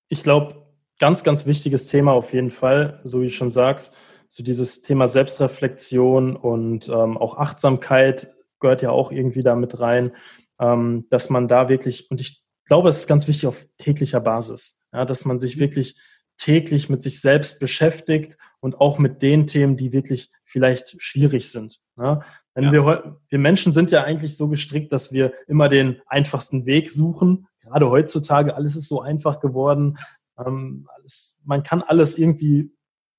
ich 0.09 0.23
glaube, 0.23 0.65
ganz, 0.99 1.23
ganz 1.23 1.45
wichtiges 1.45 1.87
Thema 1.87 2.13
auf 2.13 2.33
jeden 2.33 2.51
Fall, 2.51 3.01
so 3.03 3.21
wie 3.21 3.25
du 3.25 3.31
schon 3.31 3.51
sagst, 3.51 3.95
so 4.29 4.43
dieses 4.43 4.81
Thema 4.81 5.07
Selbstreflexion 5.07 6.35
und 6.35 6.89
ähm, 6.89 7.17
auch 7.17 7.37
Achtsamkeit 7.37 8.34
gehört 8.59 8.81
ja 8.81 8.91
auch 8.91 9.11
irgendwie 9.11 9.43
da 9.43 9.55
mit 9.55 9.79
rein, 9.79 10.11
ähm, 10.59 11.07
dass 11.09 11.29
man 11.29 11.47
da 11.47 11.69
wirklich, 11.69 12.09
und 12.09 12.21
ich 12.21 12.43
glaube, 12.65 12.89
es 12.89 12.99
ist 12.99 13.07
ganz 13.07 13.27
wichtig 13.27 13.47
auf 13.47 13.65
täglicher 13.77 14.19
Basis, 14.19 14.83
ja, 14.93 15.05
dass 15.05 15.25
man 15.25 15.39
sich 15.39 15.59
wirklich 15.59 15.99
täglich 16.37 16.89
mit 16.89 17.01
sich 17.01 17.21
selbst 17.21 17.59
beschäftigt 17.59 18.37
und 18.59 18.81
auch 18.81 18.99
mit 18.99 19.21
den 19.21 19.47
Themen, 19.47 19.77
die 19.77 19.93
wirklich 19.93 20.31
vielleicht 20.43 21.01
schwierig 21.01 21.49
sind. 21.49 21.79
Ja. 21.97 22.21
Denn 22.55 22.65
ja. 22.65 22.71
wir, 22.71 23.17
wir 23.29 23.39
Menschen 23.39 23.71
sind 23.71 23.91
ja 23.91 24.03
eigentlich 24.03 24.35
so 24.35 24.47
gestrickt, 24.49 24.91
dass 24.91 25.11
wir 25.11 25.33
immer 25.47 25.69
den 25.69 26.01
einfachsten 26.07 26.65
Weg 26.65 26.89
suchen. 26.89 27.47
Gerade 27.61 27.89
heutzutage, 27.89 28.55
alles 28.55 28.75
ist 28.75 28.87
so 28.87 29.01
einfach 29.01 29.39
geworden. 29.39 29.97
Ähm, 30.37 30.87
alles, 30.95 31.41
man 31.45 31.63
kann 31.63 31.81
alles 31.81 32.17
irgendwie 32.17 32.71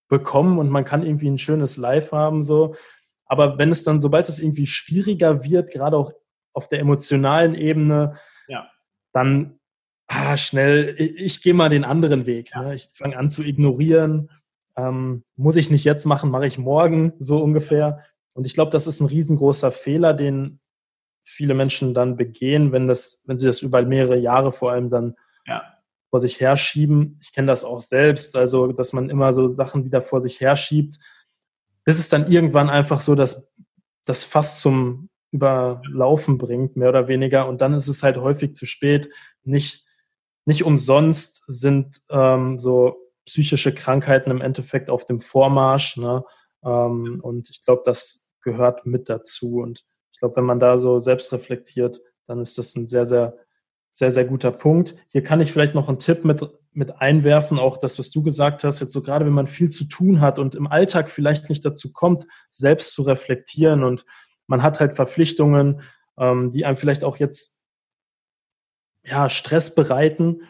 bekommen 0.09 0.59
und 0.59 0.68
man 0.68 0.85
kann 0.85 1.05
irgendwie 1.05 1.29
ein 1.29 1.38
schönes 1.38 1.77
Life 1.77 2.14
haben. 2.14 2.42
So. 2.42 2.75
Aber 3.27 3.59
wenn 3.59 3.71
es 3.71 3.85
dann, 3.85 4.01
sobald 4.01 4.29
es 4.29 4.39
irgendwie 4.39 4.67
schwieriger 4.67 5.45
wird, 5.45 5.71
gerade 5.71 5.97
auch 5.97 6.12
auf 6.53 6.69
der 6.69 6.81
emotionalen 6.81 7.55
Ebene, 7.55 8.15
ja. 8.49 8.71
dann 9.12 9.59
ah, 10.07 10.37
schnell, 10.37 10.95
ich, 10.99 11.17
ich 11.17 11.43
gehe 11.43 11.55
mal 11.55 11.69
den 11.69 11.85
anderen 11.85 12.27
Weg. 12.27 12.51
Ja. 12.55 12.62
Ne? 12.62 12.75
Ich 12.75 12.89
fange 12.95 13.17
an 13.17 13.31
zu 13.31 13.43
ignorieren. 13.43 14.31
Ähm, 14.77 15.25
muss 15.37 15.57
ich 15.57 15.71
nicht 15.71 15.85
jetzt 15.85 16.05
machen, 16.05 16.31
mache 16.31 16.47
ich 16.47 16.59
morgen, 16.59 17.12
so 17.19 17.43
ungefähr. 17.43 18.03
Und 18.35 18.47
ich 18.47 18.55
glaube, 18.55 18.71
das 18.71 18.87
ist 18.87 19.01
ein 19.01 19.07
riesengroßer 19.07 19.73
Fehler, 19.73 20.12
den 20.12 20.61
viele 21.25 21.55
Menschen 21.55 21.93
dann 21.93 22.17
begehen, 22.17 22.73
wenn 22.73 22.87
das, 22.87 23.25
wenn 23.27 23.37
sie 23.37 23.47
das 23.47 23.62
über 23.62 23.83
mehrere 23.83 24.17
Jahre 24.17 24.53
vor 24.53 24.73
allem 24.73 24.91
dann 24.91 25.17
ja. 25.47 25.65
vor 26.11 26.21
sich 26.21 26.41
herschieben. 26.41 27.19
Ich 27.21 27.33
kenne 27.33 27.49
das 27.49 27.65
auch 27.65 27.81
selbst, 27.81 28.37
also 28.37 28.69
dass 28.69 28.93
man 28.93 29.11
immer 29.11 29.33
so 29.33 29.47
Sachen 29.49 29.85
wieder 29.85 30.03
vor 30.03 30.21
sich 30.21 30.41
herschiebt, 30.41 30.99
bis 31.87 31.99
es 31.99 32.11
dann 32.11 32.31
irgendwann 32.31 32.68
einfach 32.68 33.01
so, 33.01 33.14
dass 33.14 33.51
das 34.05 34.25
fast 34.25 34.61
zum 34.61 35.09
Überlaufen 35.31 36.37
bringt, 36.37 36.77
mehr 36.77 36.88
oder 36.88 37.09
weniger. 37.09 37.49
Und 37.49 37.61
dann 37.61 37.72
ist 37.75 37.88
es 37.88 38.03
halt 38.03 38.16
häufig 38.18 38.55
zu 38.55 38.66
spät. 38.66 39.09
Nicht, 39.44 39.87
nicht 40.44 40.64
umsonst 40.64 41.44
sind 41.46 42.03
ähm, 42.11 42.59
so 42.59 42.96
psychische 43.25 43.72
Krankheiten 43.72 44.31
im 44.31 44.40
Endeffekt 44.40 44.90
auf 44.90 45.05
dem 45.05 45.20
Vormarsch. 45.20 45.96
Ne? 45.96 46.25
Ähm, 46.64 47.20
und 47.22 47.51
ich 47.51 47.64
glaube, 47.64 47.83
das 47.85 48.29
gehört 48.42 48.85
mit 48.85 49.09
dazu. 49.09 49.59
Und 49.59 49.85
ich 50.12 50.18
glaube, 50.18 50.37
wenn 50.37 50.44
man 50.44 50.59
da 50.59 50.79
so 50.79 50.99
selbst 50.99 51.33
reflektiert, 51.33 52.01
dann 52.27 52.40
ist 52.40 52.59
das 52.59 52.75
ein 52.75 52.88
sehr, 52.88 53.05
sehr, 53.05 53.37
sehr, 53.92 54.11
sehr 54.11 54.25
guter 54.25 54.51
Punkt. 54.51 54.96
Hier 55.09 55.22
kann 55.22 55.40
ich 55.40 55.53
vielleicht 55.53 55.75
noch 55.75 55.88
einen 55.88 56.01
Tipp 56.01 56.25
mit, 56.25 56.42
mit 56.77 57.01
einwerfen, 57.01 57.59
auch 57.59 57.79
das, 57.79 57.99
was 57.99 58.11
du 58.11 58.23
gesagt 58.23 58.62
hast, 58.62 58.81
jetzt 58.81 58.93
so 58.93 59.01
gerade 59.01 59.25
wenn 59.25 59.33
man 59.33 59.47
viel 59.47 59.71
zu 59.71 59.85
tun 59.85 60.21
hat 60.21 60.39
und 60.39 60.55
im 60.55 60.67
Alltag 60.67 61.09
vielleicht 61.11 61.49
nicht 61.49 61.65
dazu 61.65 61.93
kommt, 61.93 62.27
selbst 62.51 62.93
zu 62.93 63.03
reflektieren 63.03 63.83
und 63.83 64.05
man 64.47 64.62
hat 64.62 64.79
halt 64.79 64.95
Verpflichtungen, 64.95 65.81
ähm, 66.19 66.53
die 66.53 66.65
einem 66.65 66.77
vielleicht 66.77 67.03
auch 67.03 67.17
jetzt 67.17 67.62
ja, 69.05 69.29
Stress 69.29 69.75
bereiten, 69.75 70.43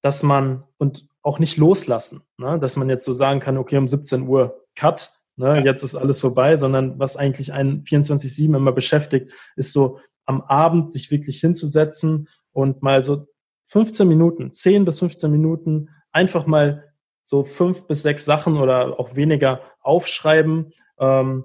dass 0.00 0.22
man 0.22 0.64
und 0.78 1.08
auch 1.22 1.38
nicht 1.38 1.56
loslassen, 1.56 2.22
ne? 2.36 2.58
dass 2.58 2.76
man 2.76 2.88
jetzt 2.88 3.04
so 3.04 3.12
sagen 3.12 3.40
kann, 3.40 3.58
okay, 3.58 3.78
um 3.78 3.88
17 3.88 4.28
Uhr 4.28 4.64
Cut, 4.76 5.10
ne, 5.36 5.62
jetzt 5.64 5.82
ist 5.82 5.94
alles 5.94 6.20
vorbei, 6.20 6.56
sondern 6.56 6.98
was 6.98 7.16
eigentlich 7.16 7.52
einen 7.52 7.82
24-7 7.84 8.56
immer 8.56 8.72
beschäftigt, 8.72 9.32
ist 9.56 9.72
so 9.72 10.00
am 10.26 10.42
Abend 10.42 10.92
sich 10.92 11.10
wirklich 11.10 11.40
hinzusetzen 11.40 12.28
und 12.52 12.82
mal 12.82 13.02
so 13.02 13.26
15 13.74 14.06
Minuten, 14.06 14.52
10 14.52 14.84
bis 14.84 15.00
15 15.00 15.28
Minuten 15.28 15.90
einfach 16.12 16.46
mal 16.46 16.92
so 17.24 17.42
fünf 17.42 17.88
bis 17.88 18.04
sechs 18.04 18.24
Sachen 18.24 18.56
oder 18.56 19.00
auch 19.00 19.16
weniger 19.16 19.62
aufschreiben, 19.80 20.72
ähm, 21.00 21.44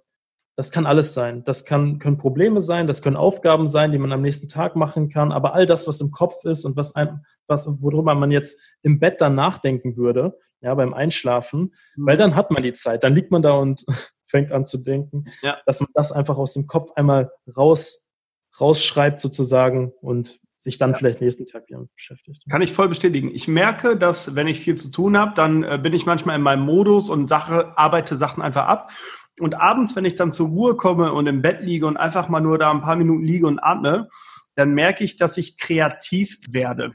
das 0.55 0.71
kann 0.71 0.85
alles 0.85 1.15
sein. 1.15 1.43
Das 1.43 1.65
kann, 1.65 1.97
können 1.97 2.19
Probleme 2.19 2.61
sein, 2.61 2.85
das 2.85 3.01
können 3.01 3.15
Aufgaben 3.15 3.67
sein, 3.67 3.91
die 3.91 3.97
man 3.97 4.11
am 4.11 4.21
nächsten 4.21 4.47
Tag 4.47 4.75
machen 4.75 5.09
kann. 5.09 5.31
Aber 5.31 5.55
all 5.55 5.65
das, 5.65 5.87
was 5.87 6.01
im 6.01 6.11
Kopf 6.11 6.45
ist 6.45 6.65
und 6.65 6.77
was 6.77 6.95
einem, 6.95 7.21
was, 7.47 7.67
worüber 7.81 8.13
man 8.13 8.29
jetzt 8.29 8.61
im 8.83 8.99
Bett 8.99 9.21
dann 9.21 9.33
nachdenken 9.33 9.97
würde, 9.97 10.37
ja, 10.61 10.75
beim 10.75 10.93
Einschlafen, 10.93 11.73
mhm. 11.95 12.05
weil 12.05 12.17
dann 12.17 12.35
hat 12.35 12.51
man 12.51 12.61
die 12.61 12.73
Zeit, 12.73 13.03
dann 13.03 13.15
liegt 13.15 13.31
man 13.31 13.41
da 13.41 13.53
und 13.53 13.85
fängt 14.27 14.51
an 14.51 14.67
zu 14.67 14.83
denken, 14.83 15.25
ja. 15.41 15.57
dass 15.65 15.79
man 15.79 15.89
das 15.95 16.11
einfach 16.11 16.37
aus 16.37 16.53
dem 16.53 16.67
Kopf 16.67 16.91
einmal 16.91 17.31
raus, 17.57 18.07
rausschreibt 18.61 19.19
sozusagen 19.19 19.93
und 20.01 20.39
sich 20.59 20.77
dann 20.77 20.93
vielleicht 20.93 21.21
nächsten 21.21 21.45
Tag 21.45 21.67
wieder 21.67 21.85
beschäftigt. 21.95 22.43
Kann 22.49 22.61
ich 22.61 22.73
voll 22.73 22.89
bestätigen. 22.89 23.31
Ich 23.33 23.47
merke, 23.47 23.97
dass 23.97 24.35
wenn 24.35 24.47
ich 24.47 24.59
viel 24.59 24.75
zu 24.75 24.91
tun 24.91 25.17
habe, 25.17 25.33
dann 25.33 25.63
äh, 25.63 25.79
bin 25.81 25.93
ich 25.93 26.05
manchmal 26.05 26.35
in 26.35 26.41
meinem 26.41 26.65
Modus 26.65 27.09
und 27.09 27.29
Sache, 27.29 27.77
arbeite 27.77 28.15
Sachen 28.15 28.43
einfach 28.43 28.67
ab. 28.67 28.91
Und 29.39 29.55
abends, 29.55 29.95
wenn 29.95 30.03
ich 30.03 30.15
dann 30.15 30.31
zur 30.31 30.49
Ruhe 30.49 30.75
komme 30.75 31.13
und 31.13 31.27
im 31.27 31.41
Bett 31.41 31.61
liege 31.61 31.87
und 31.87 31.95
einfach 31.95 32.27
mal 32.27 32.41
nur 32.41 32.57
da 32.57 32.71
ein 32.71 32.81
paar 32.81 32.97
Minuten 32.97 33.23
liege 33.23 33.47
und 33.47 33.59
atme, 33.59 34.09
dann 34.55 34.73
merke 34.73 35.05
ich, 35.05 35.15
dass 35.15 35.37
ich 35.37 35.57
kreativ 35.57 36.37
werde. 36.49 36.91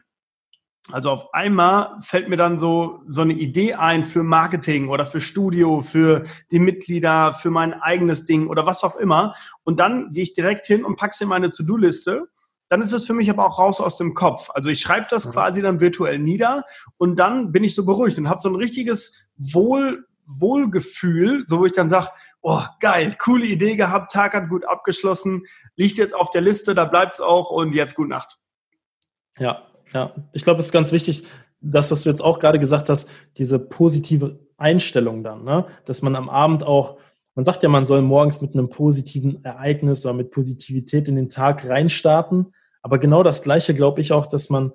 Also 0.93 1.11
auf 1.11 1.33
einmal 1.33 1.97
fällt 2.03 2.29
mir 2.29 2.37
dann 2.37 2.59
so, 2.59 3.01
so 3.09 3.23
eine 3.23 3.33
Idee 3.33 3.75
ein 3.75 4.05
für 4.05 4.23
Marketing 4.23 4.89
oder 4.89 5.07
für 5.07 5.23
Studio, 5.23 5.81
für 5.81 6.25
die 6.51 6.59
Mitglieder, 6.59 7.33
für 7.33 7.51
mein 7.51 7.73
eigenes 7.73 8.27
Ding 8.27 8.49
oder 8.49 8.67
was 8.67 8.85
auch 8.85 8.97
immer. 8.97 9.35
Und 9.63 9.81
dann 9.81 10.13
gehe 10.13 10.25
ich 10.25 10.35
direkt 10.35 10.67
hin 10.67 10.85
und 10.85 10.97
packe 10.97 11.13
es 11.15 11.21
in 11.23 11.29
meine 11.29 11.53
To-Do-Liste. 11.53 12.29
Dann 12.75 12.83
ist 12.83 12.93
es 12.93 13.07
für 13.07 13.15
mich 13.15 13.31
aber 13.31 13.47
auch 13.47 13.61
raus 13.61 13.81
aus 13.81 13.97
dem 13.99 14.15
Kopf. 14.15 14.51
Also 14.53 14.69
ich 14.69 14.81
schreibe 14.81 15.07
das 15.09 15.31
quasi 15.31 15.63
dann 15.63 15.79
virtuell 15.79 16.19
nieder 16.19 16.65
und 16.97 17.21
dann 17.21 17.53
bin 17.53 17.63
ich 17.63 17.73
so 17.73 17.87
beruhigt 17.87 18.19
und 18.19 18.29
habe 18.29 18.41
so 18.41 18.49
ein 18.49 18.57
richtiges 18.57 19.29
Wohl, 19.37 20.09
Wohlgefühl, 20.27 21.45
so 21.47 21.61
wo 21.61 21.67
ich 21.67 21.73
dann 21.73 21.89
sage, 21.89 22.09
oh, 22.43 22.63
geil, 22.81 23.15
coole 23.17 23.47
Idee 23.47 23.77
gehabt, 23.77 24.11
Tag 24.11 24.35
hat 24.35 24.49
gut 24.49 24.65
abgeschlossen, 24.65 25.45
liegt 25.77 25.99
jetzt 25.99 26.17
auf 26.17 26.31
der 26.31 26.41
Liste, 26.41 26.75
da 26.75 26.85
bleibt 26.85 27.15
es 27.15 27.21
auch 27.21 27.51
und 27.51 27.75
jetzt 27.75 27.95
gute 27.95 28.09
Nacht. 28.11 28.39
Ja, 29.39 29.63
ja, 29.93 30.13
ich 30.33 30.43
glaube, 30.43 30.59
es 30.59 30.67
ist 30.67 30.73
ganz 30.73 30.91
wichtig, 30.91 31.23
das, 31.61 31.93
was 31.93 32.03
du 32.03 32.09
jetzt 32.09 32.23
auch 32.23 32.41
gerade 32.41 32.59
gesagt 32.59 32.89
hast, 32.89 33.09
diese 33.39 33.61
positive 33.61 34.41
Einstellung 34.57 35.23
dann, 35.23 35.45
ne? 35.45 35.67
dass 35.85 36.03
man 36.03 36.17
am 36.17 36.29
Abend 36.29 36.65
auch, 36.65 36.99
man 37.37 37.45
sagt 37.45 37.63
ja, 37.63 37.69
man 37.69 37.87
soll 37.87 38.03
morgens 38.03 38.41
mit 38.41 38.55
einem 38.55 38.69
positiven 38.69 39.45
Ereignis 39.45 40.05
oder 40.05 40.15
mit 40.15 40.33
Positivität 40.33 41.07
in 41.07 41.15
den 41.15 41.29
Tag 41.29 41.69
reinstarten. 41.69 42.53
Aber 42.85 42.99
genau 42.99 43.23
das 43.23 43.43
Gleiche 43.43 43.75
glaube 43.75 44.01
ich 44.01 44.13
auch, 44.13 44.27
dass 44.27 44.51
man 44.51 44.73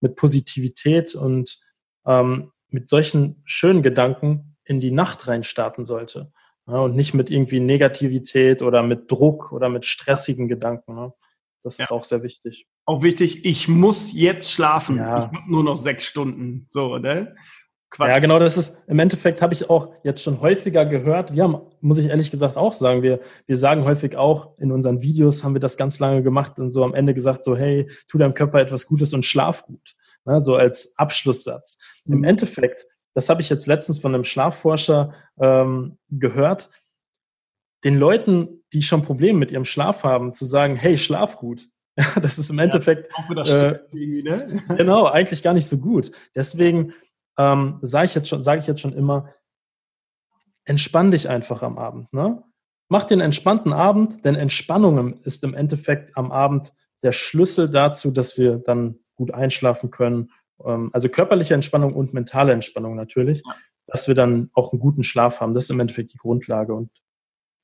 mit 0.00 0.16
Positivität 0.16 1.14
und 1.14 1.58
ähm, 2.04 2.52
mit 2.68 2.88
solchen 2.88 3.40
schönen 3.44 3.82
Gedanken 3.82 4.56
in 4.64 4.80
die 4.80 4.90
Nacht 4.90 5.28
reinstarten 5.28 5.84
sollte. 5.84 6.32
Ja, 6.66 6.80
und 6.80 6.94
nicht 6.94 7.14
mit 7.14 7.30
irgendwie 7.30 7.60
Negativität 7.60 8.62
oder 8.62 8.82
mit 8.82 9.10
Druck 9.10 9.52
oder 9.52 9.68
mit 9.68 9.84
stressigen 9.84 10.48
Gedanken. 10.48 10.94
Ne? 10.94 11.12
Das 11.62 11.78
ja. 11.78 11.84
ist 11.84 11.90
auch 11.92 12.04
sehr 12.04 12.22
wichtig 12.22 12.66
auch 12.84 13.02
wichtig, 13.02 13.44
ich 13.44 13.68
muss 13.68 14.12
jetzt 14.12 14.52
schlafen. 14.52 14.96
Ja. 14.96 15.18
Ich 15.18 15.24
habe 15.24 15.50
nur 15.50 15.64
noch 15.64 15.76
sechs 15.76 16.04
Stunden. 16.04 16.66
So, 16.68 16.98
ne? 16.98 17.34
Quatsch. 17.92 18.08
Ja, 18.08 18.18
genau, 18.20 18.38
das 18.38 18.56
ist, 18.56 18.88
im 18.88 18.98
Endeffekt 18.98 19.42
habe 19.42 19.52
ich 19.52 19.68
auch 19.68 19.92
jetzt 20.02 20.22
schon 20.22 20.40
häufiger 20.40 20.86
gehört. 20.86 21.34
Wir 21.34 21.42
haben, 21.42 21.60
muss 21.82 21.98
ich 21.98 22.06
ehrlich 22.06 22.30
gesagt 22.30 22.56
auch 22.56 22.72
sagen, 22.72 23.02
wir, 23.02 23.20
wir 23.46 23.56
sagen 23.56 23.84
häufig 23.84 24.16
auch, 24.16 24.58
in 24.58 24.72
unseren 24.72 25.02
Videos 25.02 25.44
haben 25.44 25.54
wir 25.54 25.60
das 25.60 25.76
ganz 25.76 26.00
lange 26.00 26.22
gemacht 26.22 26.58
und 26.58 26.70
so 26.70 26.84
am 26.84 26.94
Ende 26.94 27.12
gesagt, 27.12 27.44
so, 27.44 27.54
hey, 27.54 27.86
tu 28.08 28.16
deinem 28.16 28.32
Körper 28.32 28.60
etwas 28.60 28.86
Gutes 28.86 29.12
und 29.12 29.26
schlaf 29.26 29.66
gut. 29.66 29.94
Ne, 30.24 30.40
so 30.40 30.56
als 30.56 30.94
Abschlusssatz. 30.96 32.02
Mhm. 32.06 32.14
Im 32.14 32.24
Endeffekt, 32.24 32.86
das 33.12 33.28
habe 33.28 33.42
ich 33.42 33.50
jetzt 33.50 33.66
letztens 33.66 33.98
von 33.98 34.14
einem 34.14 34.24
Schlafforscher 34.24 35.12
ähm, 35.38 35.98
gehört, 36.08 36.70
den 37.84 37.98
Leuten, 37.98 38.64
die 38.72 38.80
schon 38.80 39.02
Probleme 39.02 39.38
mit 39.38 39.50
ihrem 39.50 39.66
Schlaf 39.66 40.02
haben, 40.02 40.32
zu 40.32 40.46
sagen, 40.46 40.76
hey, 40.76 40.96
schlaf 40.96 41.36
gut, 41.36 41.68
das 42.22 42.38
ist 42.38 42.48
im 42.48 42.58
Endeffekt 42.58 43.10
ja, 43.28 43.72
äh, 43.72 43.78
ne? 43.92 44.62
genau 44.78 45.04
eigentlich 45.04 45.42
gar 45.42 45.52
nicht 45.52 45.66
so 45.66 45.76
gut. 45.76 46.10
Deswegen 46.34 46.94
ähm, 47.38 47.78
sage 47.82 48.06
ich 48.06 48.14
jetzt 48.14 48.28
schon, 48.28 48.42
sage 48.42 48.60
ich 48.60 48.66
jetzt 48.66 48.80
schon 48.80 48.92
immer, 48.92 49.32
entspann 50.64 51.10
dich 51.10 51.28
einfach 51.28 51.62
am 51.62 51.78
Abend. 51.78 52.12
Ne? 52.12 52.42
Mach 52.88 53.04
den 53.04 53.20
entspannten 53.20 53.72
Abend, 53.72 54.24
denn 54.24 54.34
Entspannung 54.34 55.14
ist 55.22 55.44
im 55.44 55.54
Endeffekt 55.54 56.16
am 56.16 56.30
Abend 56.30 56.72
der 57.02 57.12
Schlüssel 57.12 57.68
dazu, 57.68 58.10
dass 58.10 58.38
wir 58.38 58.58
dann 58.58 58.98
gut 59.16 59.32
einschlafen 59.32 59.90
können. 59.90 60.30
Ähm, 60.64 60.90
also 60.92 61.08
körperliche 61.08 61.54
Entspannung 61.54 61.94
und 61.94 62.14
mentale 62.14 62.52
Entspannung 62.52 62.94
natürlich, 62.94 63.42
ja. 63.46 63.54
dass 63.86 64.08
wir 64.08 64.14
dann 64.14 64.50
auch 64.52 64.72
einen 64.72 64.80
guten 64.80 65.04
Schlaf 65.04 65.40
haben. 65.40 65.54
Das 65.54 65.64
ist 65.64 65.70
im 65.70 65.80
Endeffekt 65.80 66.12
die 66.12 66.18
Grundlage 66.18 66.74
und 66.74 66.90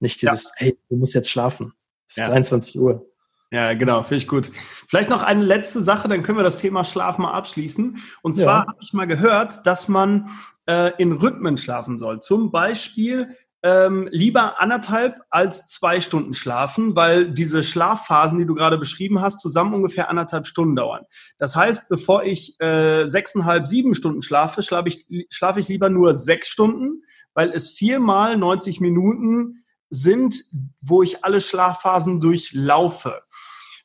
nicht 0.01 0.23
dieses, 0.23 0.51
hey, 0.57 0.79
du 0.89 0.97
musst 0.97 1.15
jetzt 1.15 1.31
schlafen. 1.31 1.73
Es 2.07 2.19
ist 2.19 2.29
23 2.29 2.81
Uhr. 2.81 3.07
Ja, 3.51 3.73
genau, 3.73 4.03
finde 4.03 4.17
ich 4.17 4.29
gut. 4.29 4.51
Vielleicht 4.89 5.09
noch 5.09 5.23
eine 5.23 5.43
letzte 5.43 5.83
Sache, 5.83 6.07
dann 6.09 6.23
können 6.23 6.39
wir 6.39 6.43
das 6.43 6.59
Thema 6.59 6.85
Schlaf 6.85 7.17
mal 7.17 7.33
abschließen. 7.33 8.03
Und 8.23 8.35
zwar 8.35 8.63
ja. 8.63 8.67
habe 8.69 8.79
ich 8.83 8.93
mal 8.93 9.07
gehört, 9.07 9.67
dass 9.67 9.89
man 9.89 10.29
äh, 10.67 10.93
in 10.99 11.13
Rhythmen 11.13 11.57
schlafen 11.57 11.99
soll. 11.99 12.21
Zum 12.21 12.51
Beispiel 12.51 13.35
ähm, 13.63 14.09
lieber 14.13 14.61
anderthalb 14.61 15.23
als 15.31 15.67
zwei 15.67 16.01
Stunden 16.01 16.35
schlafen, 16.35 16.95
weil 16.95 17.33
diese 17.33 17.65
Schlafphasen, 17.65 18.39
die 18.39 18.47
du 18.47 18.55
gerade 18.55 18.79
beschrieben 18.79 19.21
hast, 19.21 19.41
zusammen 19.41 19.75
ungefähr 19.75 20.11
anderthalb 20.11 20.47
Stunden 20.47 20.77
dauern. 20.77 21.05
Das 21.39 21.57
heißt, 21.57 21.89
bevor 21.89 22.25
ich 22.25 22.61
äh, 22.61 23.07
sechseinhalb, 23.09 23.67
sieben 23.67 23.95
Stunden 23.95 24.23
schlafe, 24.23 24.63
schlafe 24.63 24.89
ich, 24.89 25.07
schlafe 25.31 25.59
ich 25.59 25.69
lieber 25.69 25.89
nur 25.89 26.15
sechs 26.15 26.49
Stunden, 26.49 27.03
weil 27.35 27.51
es 27.51 27.71
viermal 27.71 28.37
90 28.37 28.81
Minuten 28.81 29.65
sind, 29.91 30.45
wo 30.81 31.03
ich 31.03 31.25
alle 31.25 31.41
Schlafphasen 31.41 32.21
durchlaufe. 32.21 33.23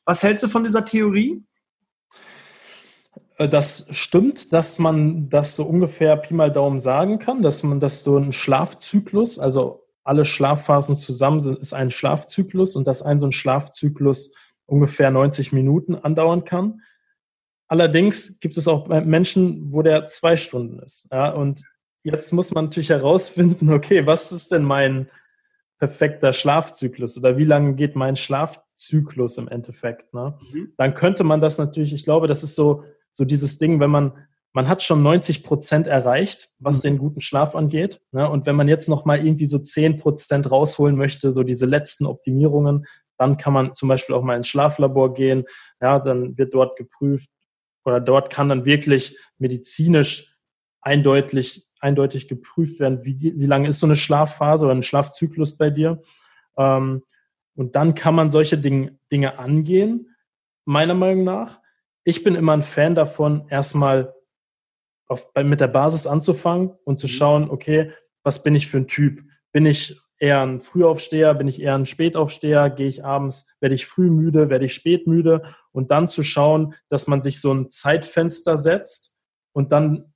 Was 0.04 0.22
hältst 0.22 0.44
du 0.44 0.48
von 0.48 0.64
dieser 0.64 0.84
Theorie? 0.84 1.42
Äh, 3.38 3.48
das 3.48 3.86
stimmt, 3.90 4.52
dass 4.52 4.78
man 4.78 5.28
das 5.28 5.56
so 5.56 5.64
ungefähr 5.64 6.16
Pi 6.16 6.34
mal 6.34 6.52
Daumen 6.52 6.78
sagen 6.78 7.18
kann, 7.18 7.42
dass 7.42 7.62
man 7.62 7.80
das 7.80 8.02
so 8.04 8.18
ein 8.18 8.32
Schlafzyklus, 8.32 9.38
also 9.38 9.86
alle 10.04 10.24
Schlafphasen 10.24 10.96
zusammen 10.96 11.40
sind, 11.40 11.58
ist 11.58 11.72
ein 11.72 11.90
Schlafzyklus 11.90 12.76
und 12.76 12.86
dass 12.86 13.02
ein 13.02 13.18
so 13.18 13.26
ein 13.26 13.32
Schlafzyklus 13.32 14.32
ungefähr 14.66 15.10
90 15.10 15.52
Minuten 15.52 15.94
andauern 15.94 16.44
kann. 16.44 16.82
Allerdings 17.68 18.38
gibt 18.40 18.56
es 18.58 18.68
auch 18.68 18.88
Menschen, 18.88 19.72
wo 19.72 19.80
der 19.82 20.06
zwei 20.06 20.36
Stunden 20.36 20.78
ist. 20.80 21.08
Ja, 21.10 21.30
und 21.30 21.64
jetzt 22.02 22.32
muss 22.32 22.52
man 22.52 22.66
natürlich 22.66 22.90
herausfinden, 22.90 23.70
okay, 23.72 24.06
was 24.06 24.30
ist 24.30 24.52
denn 24.52 24.62
mein 24.62 25.08
perfekter 25.78 26.32
Schlafzyklus 26.32 27.18
oder 27.18 27.36
wie 27.36 27.44
lange 27.44 27.74
geht 27.74 27.96
mein 27.96 28.16
Schlafzyklus 28.16 29.38
im 29.38 29.48
Endeffekt. 29.48 30.14
Ne? 30.14 30.38
Mhm. 30.52 30.72
Dann 30.76 30.94
könnte 30.94 31.24
man 31.24 31.40
das 31.40 31.58
natürlich, 31.58 31.92
ich 31.92 32.04
glaube, 32.04 32.28
das 32.28 32.42
ist 32.42 32.54
so, 32.54 32.84
so 33.10 33.24
dieses 33.24 33.58
Ding, 33.58 33.80
wenn 33.80 33.90
man, 33.90 34.12
man 34.52 34.68
hat 34.68 34.82
schon 34.82 35.02
90 35.02 35.42
Prozent 35.42 35.86
erreicht, 35.86 36.50
was 36.58 36.78
mhm. 36.78 36.88
den 36.88 36.98
guten 36.98 37.20
Schlaf 37.20 37.56
angeht. 37.56 38.00
Ne? 38.12 38.28
Und 38.28 38.46
wenn 38.46 38.56
man 38.56 38.68
jetzt 38.68 38.88
nochmal 38.88 39.24
irgendwie 39.24 39.46
so 39.46 39.58
10 39.58 39.98
Prozent 39.98 40.50
rausholen 40.50 40.96
möchte, 40.96 41.32
so 41.32 41.42
diese 41.42 41.66
letzten 41.66 42.06
Optimierungen, 42.06 42.86
dann 43.18 43.36
kann 43.36 43.52
man 43.52 43.74
zum 43.74 43.88
Beispiel 43.88 44.14
auch 44.14 44.22
mal 44.22 44.36
ins 44.36 44.48
Schlaflabor 44.48 45.14
gehen. 45.14 45.44
Ja, 45.80 45.98
dann 45.98 46.36
wird 46.36 46.54
dort 46.54 46.76
geprüft 46.76 47.28
oder 47.84 48.00
dort 48.00 48.30
kann 48.30 48.48
dann 48.48 48.64
wirklich 48.64 49.18
medizinisch 49.38 50.36
eindeutig 50.80 51.66
eindeutig 51.84 52.26
geprüft 52.26 52.80
werden, 52.80 53.04
wie, 53.04 53.34
wie 53.36 53.46
lange 53.46 53.68
ist 53.68 53.78
so 53.78 53.86
eine 53.86 53.94
Schlafphase 53.94 54.64
oder 54.64 54.74
ein 54.74 54.82
Schlafzyklus 54.82 55.56
bei 55.58 55.68
dir. 55.68 56.00
Ähm, 56.56 57.02
und 57.54 57.76
dann 57.76 57.94
kann 57.94 58.14
man 58.14 58.30
solche 58.30 58.58
Ding, 58.58 58.98
Dinge 59.12 59.38
angehen, 59.38 60.16
meiner 60.64 60.94
Meinung 60.94 61.24
nach. 61.24 61.60
Ich 62.02 62.24
bin 62.24 62.34
immer 62.34 62.54
ein 62.54 62.62
Fan 62.62 62.94
davon, 62.94 63.46
erstmal 63.48 64.14
auf, 65.06 65.32
bei, 65.34 65.44
mit 65.44 65.60
der 65.60 65.68
Basis 65.68 66.06
anzufangen 66.06 66.72
und 66.84 67.00
zu 67.00 67.06
mhm. 67.06 67.10
schauen, 67.10 67.50
okay, 67.50 67.92
was 68.22 68.42
bin 68.42 68.54
ich 68.54 68.66
für 68.66 68.78
ein 68.78 68.88
Typ? 68.88 69.22
Bin 69.52 69.66
ich 69.66 70.00
eher 70.18 70.40
ein 70.40 70.62
Frühaufsteher? 70.62 71.34
Bin 71.34 71.48
ich 71.48 71.60
eher 71.60 71.74
ein 71.74 71.84
Spätaufsteher? 71.84 72.70
Gehe 72.70 72.88
ich 72.88 73.04
abends, 73.04 73.54
werde 73.60 73.74
ich 73.74 73.86
früh 73.86 74.10
müde, 74.10 74.48
werde 74.48 74.64
ich 74.64 74.74
spät 74.74 75.06
müde? 75.06 75.42
Und 75.70 75.90
dann 75.90 76.08
zu 76.08 76.22
schauen, 76.22 76.74
dass 76.88 77.06
man 77.06 77.20
sich 77.20 77.42
so 77.42 77.52
ein 77.52 77.68
Zeitfenster 77.68 78.56
setzt 78.56 79.14
und 79.52 79.70
dann 79.70 80.13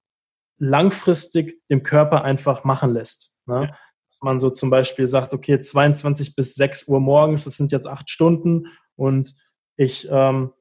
langfristig 0.58 1.60
dem 1.68 1.82
Körper 1.82 2.22
einfach 2.24 2.64
machen 2.64 2.92
lässt. 2.92 3.34
Ne? 3.46 3.74
Dass 4.08 4.20
man 4.22 4.40
so 4.40 4.50
zum 4.50 4.70
Beispiel 4.70 5.06
sagt, 5.06 5.34
okay, 5.34 5.60
22 5.60 6.34
bis 6.34 6.54
6 6.54 6.88
Uhr 6.88 7.00
morgens, 7.00 7.44
das 7.44 7.56
sind 7.56 7.72
jetzt 7.72 7.86
acht 7.86 8.10
Stunden 8.10 8.68
und 8.96 9.34
ich, 9.76 10.08
ähm, 10.10 10.52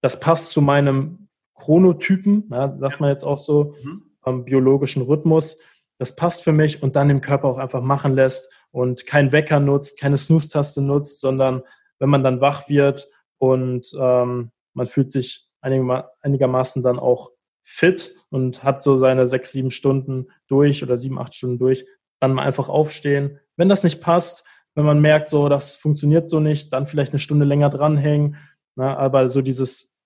das 0.00 0.18
passt 0.20 0.50
zu 0.50 0.60
meinem 0.62 1.28
Chronotypen, 1.54 2.48
ja, 2.50 2.76
sagt 2.76 3.00
man 3.00 3.10
jetzt 3.10 3.24
auch 3.24 3.38
so, 3.38 3.74
mhm. 3.82 4.02
ähm, 4.26 4.44
biologischen 4.44 5.02
Rhythmus. 5.02 5.58
Das 5.98 6.16
passt 6.16 6.42
für 6.42 6.52
mich 6.52 6.82
und 6.82 6.96
dann 6.96 7.08
dem 7.08 7.20
Körper 7.20 7.48
auch 7.48 7.58
einfach 7.58 7.82
machen 7.82 8.14
lässt 8.14 8.52
und 8.72 9.06
kein 9.06 9.30
Wecker 9.30 9.60
nutzt, 9.60 10.00
keine 10.00 10.16
Snooze-Taste 10.16 10.80
nutzt, 10.82 11.20
sondern 11.20 11.62
wenn 11.98 12.08
man 12.08 12.24
dann 12.24 12.40
wach 12.40 12.68
wird 12.68 13.08
und 13.38 13.92
ähm, 13.96 14.50
man 14.74 14.86
fühlt 14.86 15.12
sich 15.12 15.48
einigermaßen 15.60 16.82
dann 16.82 16.98
auch 16.98 17.30
fit 17.62 18.14
und 18.30 18.64
hat 18.64 18.82
so 18.82 18.96
seine 18.96 19.26
sechs, 19.26 19.52
sieben 19.52 19.70
Stunden 19.70 20.28
durch 20.48 20.82
oder 20.82 20.96
sieben, 20.96 21.18
acht 21.18 21.34
Stunden 21.34 21.58
durch, 21.58 21.84
dann 22.20 22.34
mal 22.34 22.42
einfach 22.42 22.68
aufstehen. 22.68 23.38
Wenn 23.56 23.68
das 23.68 23.84
nicht 23.84 24.00
passt, 24.00 24.44
wenn 24.74 24.84
man 24.84 25.00
merkt, 25.00 25.28
so, 25.28 25.48
das 25.48 25.76
funktioniert 25.76 26.28
so 26.28 26.40
nicht, 26.40 26.72
dann 26.72 26.86
vielleicht 26.86 27.12
eine 27.12 27.18
Stunde 27.18 27.44
länger 27.44 27.68
dranhängen. 27.70 28.36
Na, 28.74 28.96
aber 28.96 29.28
so 29.28 29.42
dieses 29.42 30.00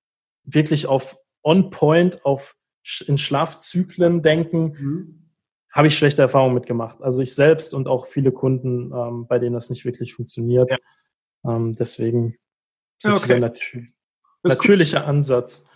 wirklich 0.44 0.86
auf 0.86 1.18
On-Point, 1.42 2.24
auf 2.24 2.56
in 3.06 3.18
Schlafzyklen 3.18 4.22
denken, 4.22 4.76
mhm. 4.78 5.30
habe 5.70 5.88
ich 5.88 5.96
schlechte 5.96 6.22
Erfahrungen 6.22 6.54
mitgemacht. 6.54 7.00
Also 7.02 7.20
ich 7.20 7.34
selbst 7.34 7.74
und 7.74 7.88
auch 7.88 8.06
viele 8.06 8.32
Kunden, 8.32 8.92
ähm, 8.92 9.26
bei 9.28 9.38
denen 9.38 9.54
das 9.54 9.70
nicht 9.70 9.84
wirklich 9.84 10.14
funktioniert. 10.14 10.70
Ja. 10.70 10.78
Ähm, 11.44 11.72
deswegen 11.74 12.36
ja, 13.02 13.12
okay. 13.12 13.20
dieser 13.22 13.40
nat 13.40 13.60
natürliche 14.42 14.98
cool. 14.98 15.04
Ansatz. 15.04 15.68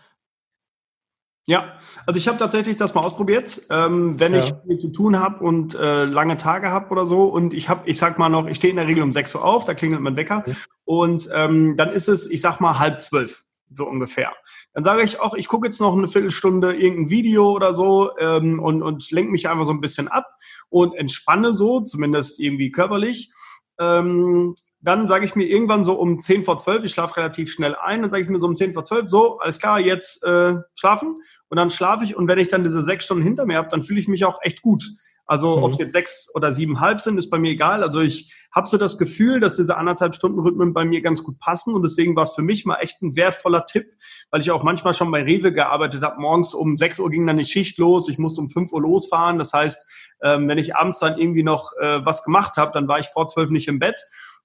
Ja, 1.47 1.79
also 2.07 2.19
ich 2.19 2.29
habe 2.29 2.39
tatsächlich 2.39 2.77
das 2.77 2.95
mal 2.95 3.01
ausprobiert, 3.01 3.63
ähm, 3.71 4.21
wenn 4.21 4.35
ja. 4.35 4.39
ich 4.39 4.53
viel 4.67 4.77
zu 4.77 4.91
tun 4.93 5.19
habe 5.19 5.43
und 5.43 5.75
äh, 5.75 6.05
lange 6.05 6.37
Tage 6.37 6.71
habe 6.71 6.91
oder 6.91 7.07
so 7.07 7.25
und 7.25 7.55
ich 7.55 7.69
habe, 7.69 7.89
ich 7.89 7.99
sag 7.99 8.19
mal 8.19 8.29
noch, 8.29 8.47
ich 8.47 8.59
stehe 8.59 8.71
in 8.71 8.77
der 8.77 8.87
Regel 8.87 9.03
um 9.03 9.11
6 9.11 9.35
Uhr 9.35 9.45
auf, 9.45 9.65
da 9.65 9.75
klingelt 9.75 10.03
mein 10.03 10.17
Wecker 10.17 10.45
ja. 10.47 10.55
und 10.85 11.29
ähm, 11.35 11.77
dann 11.77 11.93
ist 11.93 12.09
es, 12.09 12.31
ich 12.31 12.41
sag 12.41 12.61
mal 12.61 12.79
halb 12.79 13.01
zwölf. 13.03 13.45
so 13.73 13.87
ungefähr. 13.87 14.33
Dann 14.75 14.85
sage 14.85 15.03
ich 15.03 15.21
auch, 15.21 15.35
ich 15.35 15.49
gucke 15.49 15.67
jetzt 15.67 15.81
noch 15.81 15.97
eine 15.97 16.09
Viertelstunde 16.09 16.75
irgendein 16.75 17.11
Video 17.11 17.53
oder 17.53 17.75
so 17.75 18.11
ähm, 18.19 18.61
und, 18.61 18.83
und 18.83 19.11
lenke 19.11 19.33
mich 19.33 19.49
einfach 19.49 19.65
so 19.65 19.73
ein 19.73 19.81
bisschen 19.81 20.09
ab 20.09 20.27
und 20.69 20.95
entspanne 20.95 21.55
so, 21.55 21.81
zumindest 21.81 22.41
irgendwie 22.41 22.71
körperlich. 22.71 23.33
Ähm, 23.79 24.55
dann 24.83 25.09
sage 25.09 25.25
ich 25.25 25.35
mir 25.35 25.45
irgendwann 25.45 25.85
so 25.85 25.95
um 25.95 26.21
10 26.21 26.45
vor 26.45 26.59
12, 26.59 26.85
ich 26.85 26.93
schlafe 26.93 27.17
relativ 27.17 27.53
schnell 27.53 27.77
ein, 27.77 28.01
dann 28.01 28.11
sage 28.11 28.23
ich 28.23 28.31
mir 28.31 28.41
so 28.41 28.47
um 28.47 28.55
10 28.55 28.73
vor 28.73 28.85
12, 28.85 29.09
so, 29.09 29.39
alles 29.39 29.59
klar, 29.59 29.79
jetzt 29.79 30.25
äh, 30.25 30.55
schlafen. 30.75 31.21
Und 31.49 31.57
dann 31.57 31.71
schlafe 31.71 32.05
ich 32.05 32.17
und 32.17 32.29
wenn 32.29 32.39
ich 32.39 32.49
dann 32.49 32.63
diese 32.63 32.83
sechs 32.83 33.05
Stunden 33.05 33.25
hinter 33.25 33.45
mir 33.45 33.57
habe, 33.57 33.69
dann 33.69 33.83
fühle 33.83 34.01
ich 34.01 34.09
mich 34.09 34.25
auch 34.25 34.39
echt 34.43 34.63
gut. 34.63 34.85
Also 35.31 35.59
mhm. 35.59 35.63
ob 35.63 35.73
es 35.73 35.79
jetzt 35.79 35.93
sechs 35.93 36.29
oder 36.35 36.53
siebenhalb 36.53 37.01
sind, 37.01 37.17
ist 37.17 37.31
bei 37.31 37.39
mir 37.39 37.53
egal. 37.53 37.85
Also 37.85 38.01
ich 38.01 38.33
habe 38.53 38.67
so 38.67 38.79
das 38.79 38.99
Gefühl, 38.99 39.39
dass 39.39 39.55
diese 39.55 39.77
anderthalb 39.77 40.13
Stunden 40.15 40.41
Rhythmen 40.41 40.73
bei 40.73 40.85
mir 40.85 41.01
ganz 41.03 41.23
gut 41.23 41.39
passen 41.39 41.73
und 41.73 41.83
deswegen 41.83 42.17
war 42.17 42.25
es 42.25 42.33
für 42.33 42.43
mich 42.43 42.67
mal 42.67 42.79
echt 42.81 43.01
ein 43.01 43.15
wertvoller 43.15 43.65
Tipp, 43.65 43.87
weil 44.33 44.41
ich 44.41 44.51
auch 44.51 44.65
manchmal 44.65 44.93
schon 44.93 45.11
bei 45.13 45.23
Rewe 45.23 45.53
gearbeitet 45.53 46.03
habe. 46.03 46.21
Morgens 46.21 46.53
um 46.53 46.77
sechs 46.77 46.99
Uhr 46.99 47.11
ging 47.11 47.29
dann 47.29 47.37
die 47.37 47.45
Schicht 47.45 47.79
los, 47.79 48.09
ich 48.09 48.19
musste 48.19 48.41
um 48.41 48.51
fünf 48.51 48.73
Uhr 48.73 48.81
losfahren. 48.81 49.39
Das 49.39 49.53
heißt, 49.53 49.87
ähm, 50.23 50.49
wenn 50.49 50.59
ich 50.59 50.75
abends 50.75 50.99
dann 50.99 51.17
irgendwie 51.17 51.45
noch 51.45 51.75
äh, 51.81 52.05
was 52.05 52.25
gemacht 52.25 52.57
habe, 52.57 52.73
dann 52.73 52.89
war 52.89 52.99
ich 52.99 53.07
vor 53.07 53.29
zwölf 53.29 53.51
nicht 53.51 53.69
im 53.69 53.79
Bett. 53.79 54.01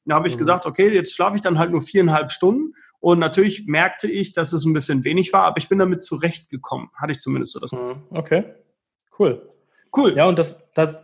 Da 0.06 0.16
habe 0.16 0.28
ich 0.28 0.36
mhm. 0.36 0.40
gesagt, 0.40 0.66
okay, 0.66 0.94
jetzt 0.94 1.16
schlafe 1.16 1.36
ich 1.36 1.42
dann 1.42 1.60
halt 1.60 1.72
nur 1.72 1.82
viereinhalb 1.82 2.32
Stunden. 2.32 2.74
Und 3.00 3.20
natürlich 3.20 3.68
merkte 3.68 4.08
ich, 4.08 4.34
dass 4.34 4.54
es 4.54 4.66
ein 4.66 4.74
bisschen 4.74 5.04
wenig 5.04 5.34
war, 5.34 5.44
aber 5.44 5.58
ich 5.58 5.70
bin 5.70 5.80
damit 5.80 6.04
zurechtgekommen. 6.04 6.90
Hatte 6.96 7.12
ich 7.12 7.20
zumindest 7.20 7.54
so 7.54 7.60
das 7.60 7.72
Gefühl. 7.72 7.96
Mhm. 7.96 8.18
Okay, 8.18 8.44
cool. 9.20 9.50
Cool. 9.96 10.16
Ja, 10.18 10.26
und 10.26 10.40
das, 10.40 10.70
das, 10.74 11.02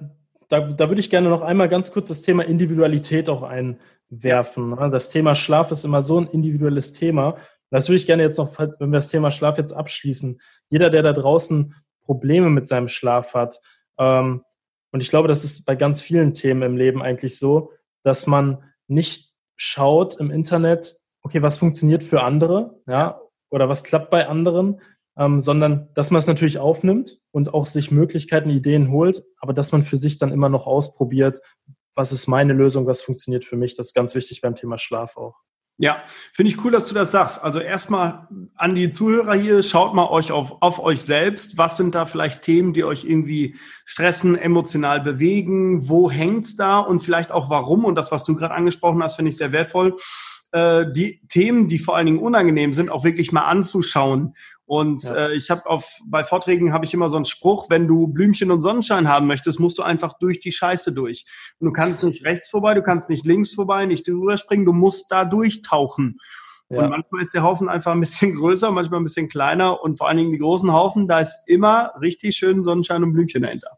da, 0.49 0.59
da 0.59 0.89
würde 0.89 0.99
ich 0.99 1.09
gerne 1.09 1.29
noch 1.29 1.41
einmal 1.41 1.69
ganz 1.69 1.91
kurz 1.91 2.09
das 2.09 2.21
Thema 2.21 2.43
Individualität 2.43 3.29
auch 3.29 3.43
einwerfen. 3.43 4.71
Ne? 4.71 4.89
Das 4.91 5.09
Thema 5.09 5.35
Schlaf 5.35 5.71
ist 5.71 5.85
immer 5.85 6.01
so 6.01 6.19
ein 6.19 6.27
individuelles 6.27 6.91
Thema. 6.91 7.37
Das 7.69 7.87
würde 7.87 7.97
ich 7.97 8.05
gerne 8.05 8.23
jetzt 8.23 8.37
noch, 8.37 8.59
wenn 8.59 8.91
wir 8.91 8.97
das 8.97 9.09
Thema 9.09 9.31
Schlaf 9.31 9.57
jetzt 9.57 9.71
abschließen. 9.71 10.41
Jeder, 10.69 10.89
der 10.89 11.03
da 11.03 11.13
draußen 11.13 11.73
Probleme 12.01 12.49
mit 12.49 12.67
seinem 12.67 12.89
Schlaf 12.89 13.33
hat, 13.33 13.61
ähm, 13.97 14.43
und 14.91 15.01
ich 15.01 15.09
glaube, 15.09 15.27
das 15.27 15.43
ist 15.45 15.65
bei 15.65 15.75
ganz 15.75 16.01
vielen 16.01 16.33
Themen 16.33 16.61
im 16.63 16.77
Leben 16.77 17.01
eigentlich 17.01 17.39
so, 17.39 17.71
dass 18.03 18.27
man 18.27 18.63
nicht 18.91 19.31
schaut 19.55 20.19
im 20.19 20.31
Internet, 20.31 20.95
okay, 21.23 21.41
was 21.41 21.57
funktioniert 21.57 22.03
für 22.03 22.21
andere, 22.21 22.79
ja, 22.87 23.21
oder 23.49 23.69
was 23.69 23.83
klappt 23.83 24.09
bei 24.09 24.27
anderen, 24.27 24.81
ähm, 25.17 25.39
sondern 25.39 25.89
dass 25.93 26.11
man 26.11 26.19
es 26.19 26.27
natürlich 26.27 26.57
aufnimmt 26.57 27.19
und 27.31 27.53
auch 27.53 27.65
sich 27.65 27.91
Möglichkeiten, 27.91 28.49
Ideen 28.49 28.91
holt, 28.91 29.23
aber 29.37 29.53
dass 29.53 29.71
man 29.71 29.83
für 29.83 29.97
sich 29.97 30.17
dann 30.17 30.31
immer 30.31 30.49
noch 30.49 30.67
ausprobiert, 30.67 31.39
was 31.95 32.11
ist 32.11 32.27
meine 32.27 32.53
Lösung, 32.53 32.87
was 32.87 33.03
funktioniert 33.03 33.45
für 33.45 33.57
mich. 33.57 33.75
Das 33.75 33.87
ist 33.87 33.93
ganz 33.93 34.15
wichtig 34.15 34.41
beim 34.41 34.55
Thema 34.55 34.77
Schlaf 34.77 35.17
auch. 35.17 35.35
Ja, 35.81 36.03
finde 36.31 36.51
ich 36.51 36.63
cool, 36.63 36.71
dass 36.71 36.85
du 36.85 36.93
das 36.93 37.09
sagst. 37.09 37.43
Also 37.43 37.59
erstmal 37.59 38.27
an 38.55 38.75
die 38.75 38.91
Zuhörer 38.91 39.33
hier, 39.33 39.63
schaut 39.63 39.95
mal 39.95 40.09
euch 40.09 40.31
auf, 40.31 40.61
auf 40.61 40.77
euch 40.77 41.01
selbst. 41.01 41.57
Was 41.57 41.75
sind 41.75 41.95
da 41.95 42.05
vielleicht 42.05 42.43
Themen, 42.43 42.71
die 42.71 42.83
euch 42.83 43.03
irgendwie 43.03 43.55
stressen, 43.85 44.37
emotional 44.37 45.01
bewegen? 45.01 45.89
Wo 45.89 46.11
hängt's 46.11 46.55
da? 46.55 46.77
Und 46.77 46.99
vielleicht 46.99 47.31
auch 47.31 47.49
warum? 47.49 47.83
Und 47.83 47.95
das, 47.95 48.11
was 48.11 48.23
du 48.23 48.35
gerade 48.35 48.53
angesprochen 48.53 49.01
hast, 49.01 49.15
finde 49.15 49.29
ich 49.29 49.37
sehr 49.37 49.53
wertvoll. 49.53 49.97
Äh, 50.51 50.91
die 50.91 51.21
Themen, 51.29 51.67
die 51.67 51.79
vor 51.79 51.95
allen 51.95 52.05
Dingen 52.05 52.19
unangenehm 52.19 52.73
sind, 52.73 52.91
auch 52.91 53.03
wirklich 53.03 53.31
mal 53.31 53.45
anzuschauen 53.45 54.35
und 54.71 55.03
ja. 55.03 55.27
äh, 55.27 55.35
ich 55.35 55.49
habe 55.49 55.65
auf 55.65 55.99
bei 56.05 56.23
Vorträgen 56.23 56.71
habe 56.71 56.85
ich 56.85 56.93
immer 56.93 57.09
so 57.09 57.17
einen 57.17 57.25
Spruch: 57.25 57.69
Wenn 57.69 57.89
du 57.89 58.07
Blümchen 58.07 58.51
und 58.51 58.61
Sonnenschein 58.61 59.09
haben 59.09 59.27
möchtest, 59.27 59.59
musst 59.59 59.77
du 59.77 59.83
einfach 59.83 60.17
durch 60.17 60.39
die 60.39 60.53
Scheiße 60.53 60.93
durch. 60.93 61.25
Und 61.59 61.65
du 61.65 61.73
kannst 61.73 62.05
nicht 62.05 62.23
rechts 62.23 62.49
vorbei, 62.49 62.73
du 62.73 62.81
kannst 62.81 63.09
nicht 63.09 63.25
links 63.25 63.53
vorbei, 63.53 63.85
nicht 63.85 64.07
drüber 64.07 64.37
springen, 64.37 64.63
du 64.63 64.71
musst 64.71 65.11
da 65.11 65.25
durchtauchen. 65.25 66.19
Ja. 66.69 66.83
Und 66.83 66.91
manchmal 66.91 67.21
ist 67.21 67.33
der 67.33 67.43
Haufen 67.43 67.67
einfach 67.67 67.91
ein 67.91 67.99
bisschen 67.99 68.33
größer, 68.37 68.71
manchmal 68.71 69.01
ein 69.01 69.03
bisschen 69.03 69.27
kleiner 69.27 69.83
und 69.83 69.97
vor 69.97 70.07
allen 70.07 70.15
Dingen 70.15 70.31
die 70.31 70.39
großen 70.39 70.71
Haufen, 70.71 71.05
da 71.05 71.19
ist 71.19 71.43
immer 71.47 71.91
richtig 71.99 72.37
schön 72.37 72.63
Sonnenschein 72.63 73.03
und 73.03 73.11
Blümchen 73.11 73.41
dahinter. 73.41 73.77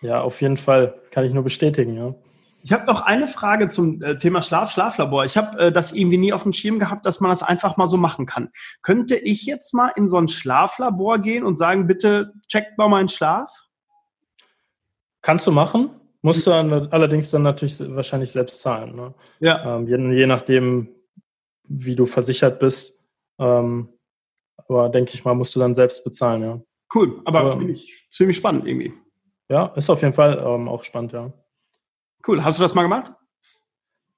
Ja, 0.00 0.20
auf 0.20 0.40
jeden 0.42 0.58
Fall 0.58 0.94
kann 1.10 1.24
ich 1.24 1.32
nur 1.32 1.42
bestätigen. 1.42 1.96
Ja. 1.96 2.14
Ich 2.64 2.72
habe 2.72 2.86
noch 2.86 3.00
eine 3.00 3.26
Frage 3.26 3.68
zum 3.68 4.00
äh, 4.02 4.18
Thema 4.18 4.40
Schlaf, 4.40 4.70
Schlaflabor. 4.70 5.24
Ich 5.24 5.36
habe 5.36 5.58
äh, 5.58 5.72
das 5.72 5.92
irgendwie 5.92 6.18
nie 6.18 6.32
auf 6.32 6.44
dem 6.44 6.52
Schirm 6.52 6.78
gehabt, 6.78 7.06
dass 7.06 7.20
man 7.20 7.30
das 7.30 7.42
einfach 7.42 7.76
mal 7.76 7.88
so 7.88 7.96
machen 7.96 8.24
kann. 8.24 8.50
Könnte 8.82 9.16
ich 9.16 9.44
jetzt 9.46 9.74
mal 9.74 9.88
in 9.96 10.06
so 10.06 10.16
ein 10.16 10.28
Schlaflabor 10.28 11.18
gehen 11.18 11.44
und 11.44 11.56
sagen, 11.56 11.86
bitte 11.86 12.32
checkt 12.48 12.78
mal 12.78 12.88
meinen 12.88 13.08
Schlaf? 13.08 13.50
Kannst 15.22 15.46
du 15.46 15.52
machen, 15.52 15.90
musst 16.22 16.46
du 16.46 16.52
allerdings 16.52 17.30
dann 17.30 17.42
natürlich 17.42 17.80
wahrscheinlich 17.94 18.30
selbst 18.30 18.60
zahlen. 18.60 18.94
Ne? 18.94 19.14
Ja. 19.40 19.76
Ähm, 19.76 19.88
je, 19.88 20.18
je, 20.18 20.26
nachdem, 20.26 20.88
wie 21.64 21.96
du 21.96 22.06
versichert 22.06 22.60
bist. 22.60 23.08
Ähm, 23.38 23.88
aber 24.68 24.88
denke 24.88 25.14
ich 25.14 25.24
mal, 25.24 25.34
musst 25.34 25.54
du 25.56 25.60
dann 25.60 25.74
selbst 25.74 26.04
bezahlen, 26.04 26.42
ja. 26.42 26.60
Cool, 26.94 27.22
aber, 27.24 27.40
aber 27.40 27.52
finde 27.56 27.72
ich 27.72 28.06
ziemlich 28.10 28.36
spannend 28.36 28.66
irgendwie. 28.66 28.92
Ja, 29.48 29.66
ist 29.76 29.90
auf 29.90 30.02
jeden 30.02 30.14
Fall 30.14 30.38
ähm, 30.44 30.68
auch 30.68 30.84
spannend, 30.84 31.12
ja. 31.12 31.32
Cool. 32.26 32.44
Hast 32.44 32.58
du 32.58 32.62
das 32.62 32.74
mal 32.74 32.82
gemacht? 32.82 33.12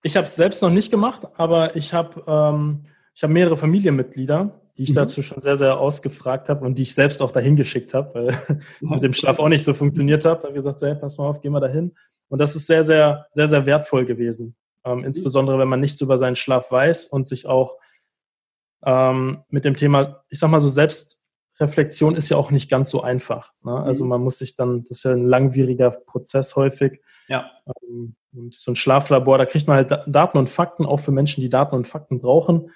Ich 0.02 0.16
habe 0.16 0.26
es 0.26 0.36
selbst 0.36 0.62
noch 0.62 0.70
nicht 0.70 0.90
gemacht, 0.90 1.26
aber 1.36 1.76
ich 1.76 1.94
habe 1.94 2.22
ähm, 2.26 2.82
ich 3.14 3.22
hab 3.22 3.30
mehrere 3.30 3.57
Familienmitglieder, 3.57 4.61
die 4.76 4.82
ich 4.82 4.90
mhm. 4.90 4.94
dazu 4.94 5.22
schon 5.22 5.40
sehr, 5.40 5.57
sehr 5.57 5.78
ausgefragt 5.78 6.48
habe 6.48 6.64
und 6.66 6.76
die 6.76 6.82
ich 6.82 6.94
selbst 6.94 7.22
auch 7.22 7.32
dahin 7.32 7.57
geschickt 7.57 7.94
habe, 7.94 8.14
weil 8.14 8.28
es 8.82 8.90
mit 8.90 9.02
dem 9.02 9.12
Schlaf 9.12 9.38
auch 9.38 9.48
nicht 9.48 9.64
so 9.64 9.72
funktioniert 9.72 10.24
hat. 10.24 10.40
Da 10.40 10.48
habe 10.48 10.52
ich 10.52 10.57
gesagt, 10.57 10.82
hey, 10.82 10.94
pass 10.94 11.16
mal 11.16 11.26
auf, 11.26 11.40
geh 11.40 11.48
mal 11.48 11.61
dahin. 11.61 11.94
Und 12.28 12.38
das 12.38 12.57
ist 12.57 12.66
sehr, 12.66 12.82
sehr, 12.82 13.26
sehr, 13.30 13.46
sehr 13.46 13.64
wertvoll 13.66 14.05
gewesen. 14.05 14.57
Ähm, 14.84 14.98
mhm. 14.98 15.05
insbesondere, 15.05 15.59
wenn 15.59 15.68
man 15.68 15.80
nichts 15.80 16.00
über 16.00 16.18
seinen 16.18 16.36
Schlaf 16.36 16.70
weiß 16.70 17.07
und 17.07 17.26
sich 17.26 17.46
auch 17.46 17.78
ähm, 18.84 19.44
mit 19.48 19.64
dem 19.64 19.76
Thema, 19.76 20.24
ich 20.28 20.38
sag 20.38 20.50
mal 20.50 20.61
so, 20.61 20.68
Selbstreflexion 21.55 22.16
ist 22.16 22.28
ja 22.30 22.36
auch 22.36 22.50
nicht 22.50 22.68
ganz 22.68 22.90
so 22.90 23.02
einfach. 23.02 23.52
Ne? 23.62 23.72
Also 23.72 24.05
mhm. 24.05 24.11
man 24.11 24.22
muss 24.22 24.38
sich 24.38 24.57
dann, 24.57 24.82
das 24.82 24.98
ist 24.98 25.05
ja 25.05 25.12
ein 25.12 25.24
langwieriger 25.24 25.90
Prozess 25.90 26.57
häufig. 26.57 27.00
Ja. 27.28 27.50
Ähm, 27.82 28.16
und 28.32 28.55
so 28.55 28.72
ein 28.72 28.76
Schlaflabor, 28.76 29.38
da 29.38 29.46
kriegt 29.46 29.68
man 29.68 29.76
halt 29.76 30.05
Daten 30.09 30.38
und 30.38 30.50
Fakten, 30.50 30.84
auch 30.84 30.98
für 30.98 31.12
Menschen, 31.12 31.40
die 31.40 31.48
Daten 31.48 31.76
und 31.76 31.86
Fakten 31.86 32.20
brauchen. 32.20 32.72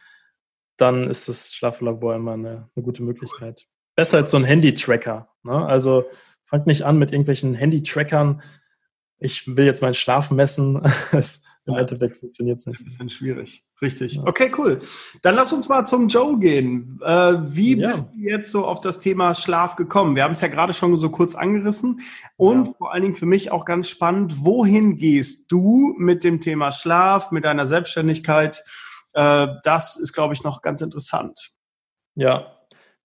Dann 0.76 1.10
ist 1.10 1.28
das 1.28 1.54
Schlaflabor 1.54 2.14
immer 2.14 2.34
eine, 2.34 2.68
eine 2.76 2.84
gute 2.84 3.02
Möglichkeit. 3.02 3.66
Besser 3.96 4.18
als 4.18 4.30
so 4.30 4.36
ein 4.36 4.44
Handy-Tracker. 4.44 5.28
Ne? 5.42 5.66
Also 5.66 6.04
fangt 6.44 6.68
nicht 6.68 6.82
an 6.82 6.98
mit 6.98 7.10
irgendwelchen 7.10 7.54
Handy-Trackern. 7.54 8.42
Ich 9.18 9.56
will 9.56 9.66
jetzt 9.66 9.82
meinen 9.82 9.94
Schlaf 9.94 10.30
messen. 10.30 10.80
Im 11.68 11.74
ja. 11.74 11.80
Endeffekt 11.80 12.16
funktioniert 12.16 12.58
es 12.58 12.66
nicht. 12.66 12.80
Das 12.80 12.92
ist 12.92 13.00
dann 13.00 13.10
schwierig. 13.10 13.62
Richtig. 13.82 14.14
Ja. 14.14 14.22
Okay, 14.24 14.50
cool. 14.56 14.78
Dann 15.22 15.34
lass 15.34 15.52
uns 15.52 15.68
mal 15.68 15.84
zum 15.84 16.08
Joe 16.08 16.38
gehen. 16.38 16.98
Äh, 17.04 17.34
wie 17.44 17.76
ja. 17.76 17.88
bist 17.88 18.06
du 18.06 18.18
jetzt 18.20 18.50
so 18.50 18.64
auf 18.64 18.80
das 18.80 18.98
Thema 18.98 19.34
Schlaf 19.34 19.76
gekommen? 19.76 20.16
Wir 20.16 20.24
haben 20.24 20.32
es 20.32 20.40
ja 20.40 20.48
gerade 20.48 20.72
schon 20.72 20.96
so 20.96 21.10
kurz 21.10 21.34
angerissen. 21.34 22.00
Und 22.36 22.74
vor 22.78 22.92
allen 22.92 23.02
Dingen 23.02 23.14
für 23.14 23.26
mich 23.26 23.50
auch 23.50 23.66
ganz 23.66 23.90
spannend, 23.90 24.44
wohin 24.44 24.96
gehst 24.96 25.52
du 25.52 25.94
mit 25.98 26.24
dem 26.24 26.40
Thema 26.40 26.72
Schlaf, 26.72 27.30
mit 27.32 27.44
deiner 27.44 27.66
Selbstständigkeit? 27.66 28.64
Äh, 29.12 29.48
das 29.62 29.96
ist, 29.96 30.14
glaube 30.14 30.32
ich, 30.32 30.42
noch 30.42 30.62
ganz 30.62 30.80
interessant. 30.80 31.52
Ja, 32.14 32.58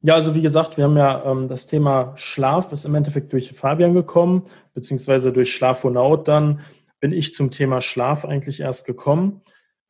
ja, 0.05 0.15
also 0.15 0.35
wie 0.35 0.41
gesagt, 0.41 0.75
wir 0.75 0.83
haben 0.83 0.97
ja 0.97 1.23
ähm, 1.23 1.47
das 1.47 1.65
Thema 1.65 2.11
Schlaf 2.17 2.73
ist 2.73 2.83
im 2.83 2.93
Endeffekt 2.93 3.31
durch 3.31 3.53
Fabian 3.53 3.93
gekommen, 3.93 4.43
beziehungsweise 4.73 5.31
durch 5.31 5.55
Schlafonaut 5.55 6.27
dann 6.27 6.59
bin 7.03 7.11
ich 7.11 7.33
zum 7.33 7.51
Thema 7.51 7.81
Schlaf 7.81 8.23
eigentlich 8.23 8.61
erst 8.61 8.85
gekommen. 8.85 9.41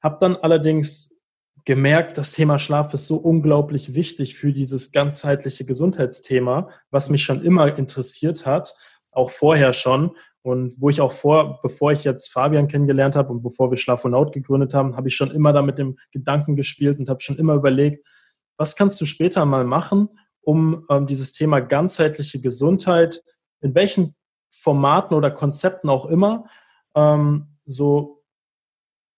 Habe 0.01 0.17
dann 0.19 0.35
allerdings 0.35 1.21
gemerkt, 1.63 2.17
das 2.17 2.31
Thema 2.31 2.57
Schlaf 2.57 2.91
ist 2.95 3.05
so 3.05 3.17
unglaublich 3.17 3.93
wichtig 3.93 4.33
für 4.33 4.51
dieses 4.51 4.91
ganzheitliche 4.91 5.63
Gesundheitsthema, 5.63 6.71
was 6.89 7.11
mich 7.11 7.23
schon 7.23 7.43
immer 7.43 7.77
interessiert 7.77 8.47
hat, 8.47 8.75
auch 9.11 9.29
vorher 9.29 9.73
schon. 9.73 10.17
Und 10.41 10.73
wo 10.81 10.89
ich 10.89 11.01
auch 11.01 11.11
vor, 11.11 11.61
bevor 11.61 11.91
ich 11.91 12.03
jetzt 12.03 12.33
Fabian 12.33 12.67
kennengelernt 12.67 13.15
habe 13.15 13.31
und 13.31 13.43
bevor 13.43 13.69
wir 13.69 13.77
Schlafonaut 13.77 14.33
gegründet 14.33 14.73
haben, 14.73 14.97
habe 14.97 15.09
ich 15.09 15.15
schon 15.15 15.29
immer 15.29 15.53
da 15.53 15.61
mit 15.61 15.77
dem 15.77 15.99
Gedanken 16.09 16.55
gespielt 16.55 16.97
und 16.97 17.09
habe 17.09 17.21
schon 17.21 17.37
immer 17.37 17.53
überlegt, 17.53 18.07
was 18.57 18.75
kannst 18.75 18.99
du 18.99 19.05
später 19.05 19.45
mal 19.45 19.65
machen, 19.65 20.09
um 20.41 20.87
ähm, 20.89 21.05
dieses 21.05 21.31
Thema 21.31 21.59
ganzheitliche 21.59 22.41
Gesundheit, 22.41 23.21
in 23.61 23.75
welchen 23.75 24.15
Formaten 24.49 25.13
oder 25.15 25.29
Konzepten 25.29 25.91
auch 25.91 26.07
immer, 26.07 26.45
ähm, 26.95 27.57
so 27.65 28.23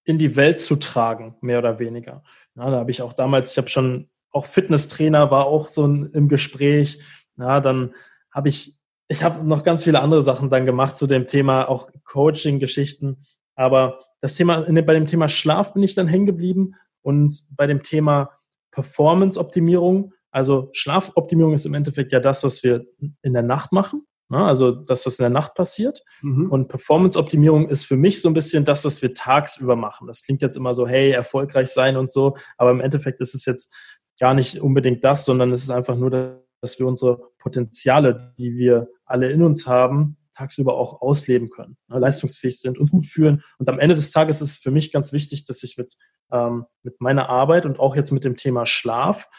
in 0.03 0.17
die 0.19 0.35
Welt 0.35 0.59
zu 0.59 0.75
tragen, 0.75 1.35
mehr 1.41 1.59
oder 1.59 1.79
weniger. 1.79 2.23
Ja, 2.55 2.69
da 2.69 2.77
habe 2.77 2.91
ich 2.91 3.01
auch 3.01 3.13
damals, 3.13 3.51
ich 3.51 3.57
habe 3.57 3.69
schon 3.69 4.09
auch 4.31 4.45
Fitnesstrainer 4.45 5.31
war 5.31 5.45
auch 5.45 5.69
so 5.69 5.85
im 5.85 6.27
Gespräch. 6.27 7.01
Ja, 7.37 7.61
dann 7.61 7.95
habe 8.31 8.49
ich, 8.49 8.77
ich 9.07 9.23
habe 9.23 9.43
noch 9.43 9.63
ganz 9.63 9.85
viele 9.85 10.01
andere 10.01 10.21
Sachen 10.21 10.49
dann 10.49 10.65
gemacht 10.65 10.97
zu 10.97 11.07
dem 11.07 11.25
Thema, 11.25 11.69
auch 11.69 11.89
Coaching-Geschichten. 12.03 13.23
Aber 13.55 13.99
das 14.19 14.35
Thema, 14.35 14.61
bei 14.61 14.93
dem 14.93 15.07
Thema 15.07 15.29
Schlaf 15.29 15.73
bin 15.73 15.83
ich 15.83 15.95
dann 15.95 16.07
hängen 16.07 16.25
geblieben 16.25 16.75
und 17.01 17.45
bei 17.51 17.65
dem 17.65 17.81
Thema 17.81 18.31
Performance-Optimierung, 18.71 20.13
also 20.31 20.69
Schlafoptimierung 20.73 21.53
ist 21.53 21.65
im 21.65 21.73
Endeffekt 21.73 22.11
ja 22.11 22.19
das, 22.19 22.43
was 22.43 22.61
wir 22.61 22.85
in 23.21 23.31
der 23.31 23.41
Nacht 23.41 23.71
machen. 23.71 24.05
Ne? 24.29 24.43
Also 24.43 24.71
das, 24.71 25.05
was 25.05 25.19
in 25.19 25.23
der 25.23 25.29
Nacht 25.29 25.55
passiert. 25.55 26.01
Mhm. 26.21 26.51
Und 26.51 26.67
Performance-Optimierung 26.67 27.69
ist 27.69 27.85
für 27.85 27.97
mich 27.97 28.21
so 28.21 28.29
ein 28.29 28.33
bisschen 28.33 28.65
das, 28.65 28.85
was 28.85 29.01
wir 29.01 29.13
tagsüber 29.13 29.75
machen. 29.75 30.07
Das 30.07 30.23
klingt 30.23 30.41
jetzt 30.41 30.57
immer 30.57 30.73
so, 30.73 30.87
hey, 30.87 31.11
erfolgreich 31.11 31.69
sein 31.69 31.97
und 31.97 32.11
so, 32.11 32.35
aber 32.57 32.71
im 32.71 32.81
Endeffekt 32.81 33.19
ist 33.19 33.35
es 33.35 33.45
jetzt 33.45 33.73
gar 34.19 34.33
nicht 34.33 34.61
unbedingt 34.61 35.03
das, 35.03 35.25
sondern 35.25 35.51
es 35.51 35.63
ist 35.63 35.71
einfach 35.71 35.95
nur, 35.95 36.43
dass 36.61 36.79
wir 36.79 36.87
unsere 36.87 37.31
Potenziale, 37.39 38.33
die 38.37 38.55
wir 38.55 38.87
alle 39.05 39.29
in 39.29 39.43
uns 39.43 39.67
haben, 39.67 40.17
tagsüber 40.33 40.75
auch 40.75 41.01
ausleben 41.01 41.49
können, 41.49 41.77
ne, 41.87 41.99
leistungsfähig 41.99 42.59
sind 42.59 42.77
und 42.77 42.91
gut 42.91 43.05
fühlen. 43.05 43.43
Und 43.57 43.69
am 43.69 43.79
Ende 43.79 43.95
des 43.95 44.11
Tages 44.11 44.41
ist 44.41 44.51
es 44.51 44.57
für 44.57 44.71
mich 44.71 44.91
ganz 44.91 45.13
wichtig, 45.13 45.45
dass 45.45 45.63
ich 45.63 45.77
mit, 45.77 45.95
ähm, 46.31 46.65
mit 46.83 46.99
meiner 46.99 47.29
Arbeit 47.29 47.65
und 47.65 47.79
auch 47.79 47.95
jetzt 47.95 48.11
mit 48.11 48.23
dem 48.23 48.35
Thema 48.35 48.65
Schlaf 48.65 49.29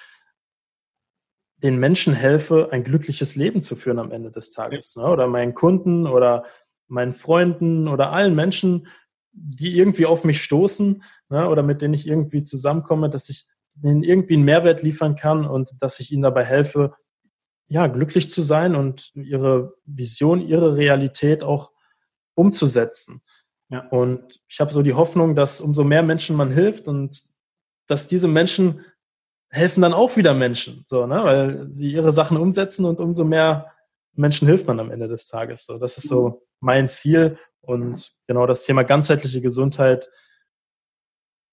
den 1.62 1.78
Menschen 1.78 2.12
helfe, 2.12 2.68
ein 2.70 2.84
glückliches 2.84 3.36
Leben 3.36 3.62
zu 3.62 3.76
führen 3.76 3.98
am 3.98 4.12
Ende 4.12 4.30
des 4.30 4.50
Tages. 4.50 4.96
Ne? 4.96 5.04
Oder 5.04 5.26
meinen 5.26 5.54
Kunden 5.54 6.06
oder 6.06 6.44
meinen 6.88 7.14
Freunden 7.14 7.88
oder 7.88 8.12
allen 8.12 8.34
Menschen, 8.34 8.88
die 9.32 9.76
irgendwie 9.76 10.06
auf 10.06 10.24
mich 10.24 10.42
stoßen 10.42 11.02
ne? 11.28 11.48
oder 11.48 11.62
mit 11.62 11.82
denen 11.82 11.94
ich 11.94 12.06
irgendwie 12.06 12.42
zusammenkomme, 12.42 13.10
dass 13.10 13.28
ich 13.28 13.46
ihnen 13.82 14.02
irgendwie 14.02 14.34
einen 14.34 14.44
Mehrwert 14.44 14.82
liefern 14.82 15.16
kann 15.16 15.46
und 15.46 15.70
dass 15.80 16.00
ich 16.00 16.12
ihnen 16.12 16.22
dabei 16.22 16.44
helfe, 16.44 16.94
ja, 17.68 17.88
glücklich 17.88 18.30
zu 18.30 18.42
sein 18.42 18.76
und 18.76 19.12
ihre 19.14 19.74
Vision, 19.84 20.40
ihre 20.40 20.76
Realität 20.76 21.42
auch 21.42 21.72
umzusetzen. 22.34 23.22
Ja. 23.68 23.86
Und 23.88 24.40
ich 24.48 24.60
habe 24.60 24.72
so 24.72 24.82
die 24.82 24.94
Hoffnung, 24.94 25.34
dass 25.34 25.60
umso 25.60 25.82
mehr 25.82 26.02
Menschen 26.02 26.36
man 26.36 26.52
hilft 26.52 26.86
und 26.86 27.20
dass 27.88 28.08
diese 28.08 28.28
Menschen 28.28 28.84
helfen 29.50 29.80
dann 29.80 29.94
auch 29.94 30.16
wieder 30.16 30.34
Menschen, 30.34 30.82
so, 30.84 31.06
ne? 31.06 31.24
weil 31.24 31.68
sie 31.68 31.92
ihre 31.92 32.12
Sachen 32.12 32.36
umsetzen 32.36 32.84
und 32.84 33.00
umso 33.00 33.24
mehr 33.24 33.72
Menschen 34.14 34.48
hilft 34.48 34.66
man 34.66 34.80
am 34.80 34.90
Ende 34.90 35.08
des 35.08 35.28
Tages. 35.28 35.66
So, 35.66 35.78
das 35.78 35.98
ist 35.98 36.08
so 36.08 36.42
mein 36.60 36.88
Ziel 36.88 37.38
und 37.60 38.14
genau 38.26 38.46
das 38.46 38.64
Thema 38.64 38.82
ganzheitliche 38.82 39.40
Gesundheit. 39.40 40.08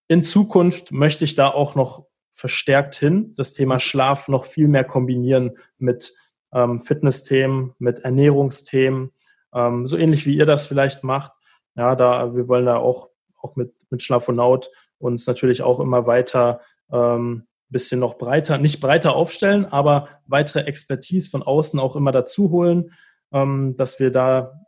In 0.07 0.23
Zukunft 0.23 0.91
möchte 0.91 1.25
ich 1.25 1.35
da 1.35 1.49
auch 1.49 1.75
noch 1.75 2.05
verstärkt 2.33 2.95
hin, 2.95 3.33
das 3.37 3.53
Thema 3.53 3.79
Schlaf 3.79 4.27
noch 4.27 4.45
viel 4.45 4.67
mehr 4.67 4.83
kombinieren 4.83 5.57
mit 5.77 6.13
ähm, 6.51 6.81
Fitnessthemen, 6.81 7.73
mit 7.79 7.99
Ernährungsthemen, 7.99 9.11
ähm, 9.53 9.87
so 9.87 9.97
ähnlich 9.97 10.25
wie 10.25 10.35
ihr 10.35 10.45
das 10.45 10.65
vielleicht 10.65 11.03
macht. 11.03 11.33
Ja, 11.75 11.95
da 11.95 12.35
wir 12.35 12.47
wollen 12.47 12.65
da 12.65 12.77
auch 12.77 13.09
auch 13.39 13.55
mit 13.55 13.73
mit 13.89 14.01
Schlafonaut 14.01 14.71
uns 14.99 15.27
natürlich 15.27 15.61
auch 15.61 15.79
immer 15.79 16.07
weiter 16.07 16.61
ähm, 16.91 17.47
bisschen 17.74 17.99
noch 17.99 18.17
breiter, 18.17 18.57
nicht 18.57 18.80
breiter 18.80 19.15
aufstellen, 19.15 19.65
aber 19.65 20.07
weitere 20.26 20.61
Expertise 20.61 21.30
von 21.30 21.43
außen 21.43 21.78
auch 21.80 21.97
immer 21.97 22.13
dazu 22.13 22.49
holen, 22.51 22.91
ähm, 23.34 23.76
dass 23.76 23.99
wir 23.99 24.11
da 24.11 24.61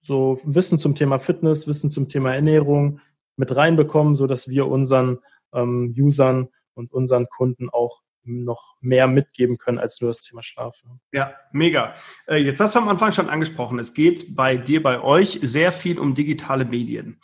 so 0.00 0.38
Wissen 0.44 0.78
zum 0.78 0.94
Thema 0.94 1.18
Fitness, 1.18 1.66
Wissen 1.66 1.90
zum 1.90 2.08
Thema 2.08 2.34
Ernährung 2.34 3.00
mit 3.36 3.56
reinbekommen, 3.56 4.14
so 4.14 4.28
dass 4.28 4.48
wir 4.48 4.68
unseren 4.68 5.18
ähm, 5.52 5.94
Usern 5.98 6.48
und 6.74 6.92
unseren 6.92 7.26
Kunden 7.26 7.70
auch 7.70 8.02
noch 8.24 8.76
mehr 8.80 9.08
mitgeben 9.08 9.58
können 9.58 9.78
als 9.78 10.00
nur 10.00 10.10
das 10.10 10.20
Thema 10.20 10.42
Schlaf. 10.42 10.80
Ja, 11.12 11.34
mega. 11.52 11.94
Äh, 12.26 12.36
jetzt 12.36 12.60
hast 12.60 12.74
du 12.74 12.78
am 12.78 12.88
Anfang 12.88 13.12
schon 13.12 13.28
angesprochen, 13.28 13.78
es 13.78 13.94
geht 13.94 14.36
bei 14.36 14.56
dir, 14.56 14.82
bei 14.82 15.02
euch 15.02 15.40
sehr 15.42 15.72
viel 15.72 15.98
um 15.98 16.14
digitale 16.14 16.64
Medien. 16.64 17.20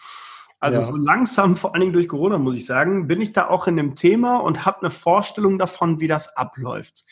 Also 0.61 0.81
ja. 0.81 0.87
so 0.87 0.97
langsam, 0.97 1.57
vor 1.57 1.75
allen 1.75 1.83
Dingen 1.83 1.93
durch 1.93 2.09
Corona, 2.09 2.39
muss 2.39 2.57
ich 2.57 2.67
sagen, 2.67 3.07
bin 3.07 3.21
ich 3.21 3.33
da 3.33 3.49
auch 3.49 3.69
in 3.69 3.77
dem 3.77 3.95
Thema 3.95 4.39
und 4.39 4.67
habe 4.67 4.81
eine 4.81 4.91
Vorstellung 4.91 5.59
davon, 5.59 6.01
wie 6.01 6.09
das 6.09 6.37
abläuft. 6.37 7.05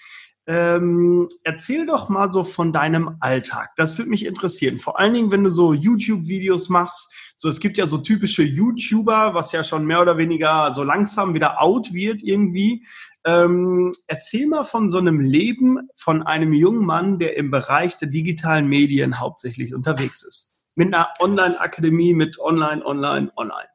Ähm, 0.48 1.28
erzähl 1.42 1.86
doch 1.86 2.08
mal 2.08 2.30
so 2.30 2.44
von 2.44 2.72
deinem 2.72 3.16
Alltag. 3.18 3.70
Das 3.76 3.98
würde 3.98 4.10
mich 4.10 4.24
interessieren. 4.24 4.78
Vor 4.78 4.98
allen 4.98 5.12
Dingen, 5.12 5.30
wenn 5.32 5.42
du 5.42 5.50
so 5.50 5.72
YouTube-Videos 5.72 6.68
machst. 6.68 7.12
So, 7.34 7.48
es 7.48 7.58
gibt 7.58 7.76
ja 7.76 7.86
so 7.86 7.98
typische 7.98 8.42
YouTuber, 8.42 9.34
was 9.34 9.50
ja 9.50 9.64
schon 9.64 9.86
mehr 9.86 10.00
oder 10.00 10.18
weniger 10.18 10.72
so 10.72 10.84
langsam 10.84 11.34
wieder 11.34 11.60
out 11.60 11.92
wird 11.92 12.22
irgendwie. 12.22 12.84
Ähm, 13.24 13.92
erzähl 14.06 14.46
mal 14.46 14.62
von 14.62 14.88
so 14.88 14.98
einem 14.98 15.18
Leben 15.18 15.88
von 15.96 16.22
einem 16.22 16.52
jungen 16.52 16.86
Mann, 16.86 17.18
der 17.18 17.36
im 17.36 17.50
Bereich 17.50 17.96
der 17.96 18.08
digitalen 18.08 18.68
Medien 18.68 19.18
hauptsächlich 19.18 19.74
unterwegs 19.74 20.22
ist 20.22 20.55
mit 20.76 20.94
einer 20.94 21.08
Online-Akademie, 21.20 22.14
mit 22.14 22.38
Online, 22.38 22.84
Online, 22.84 23.32
Online. 23.36 23.68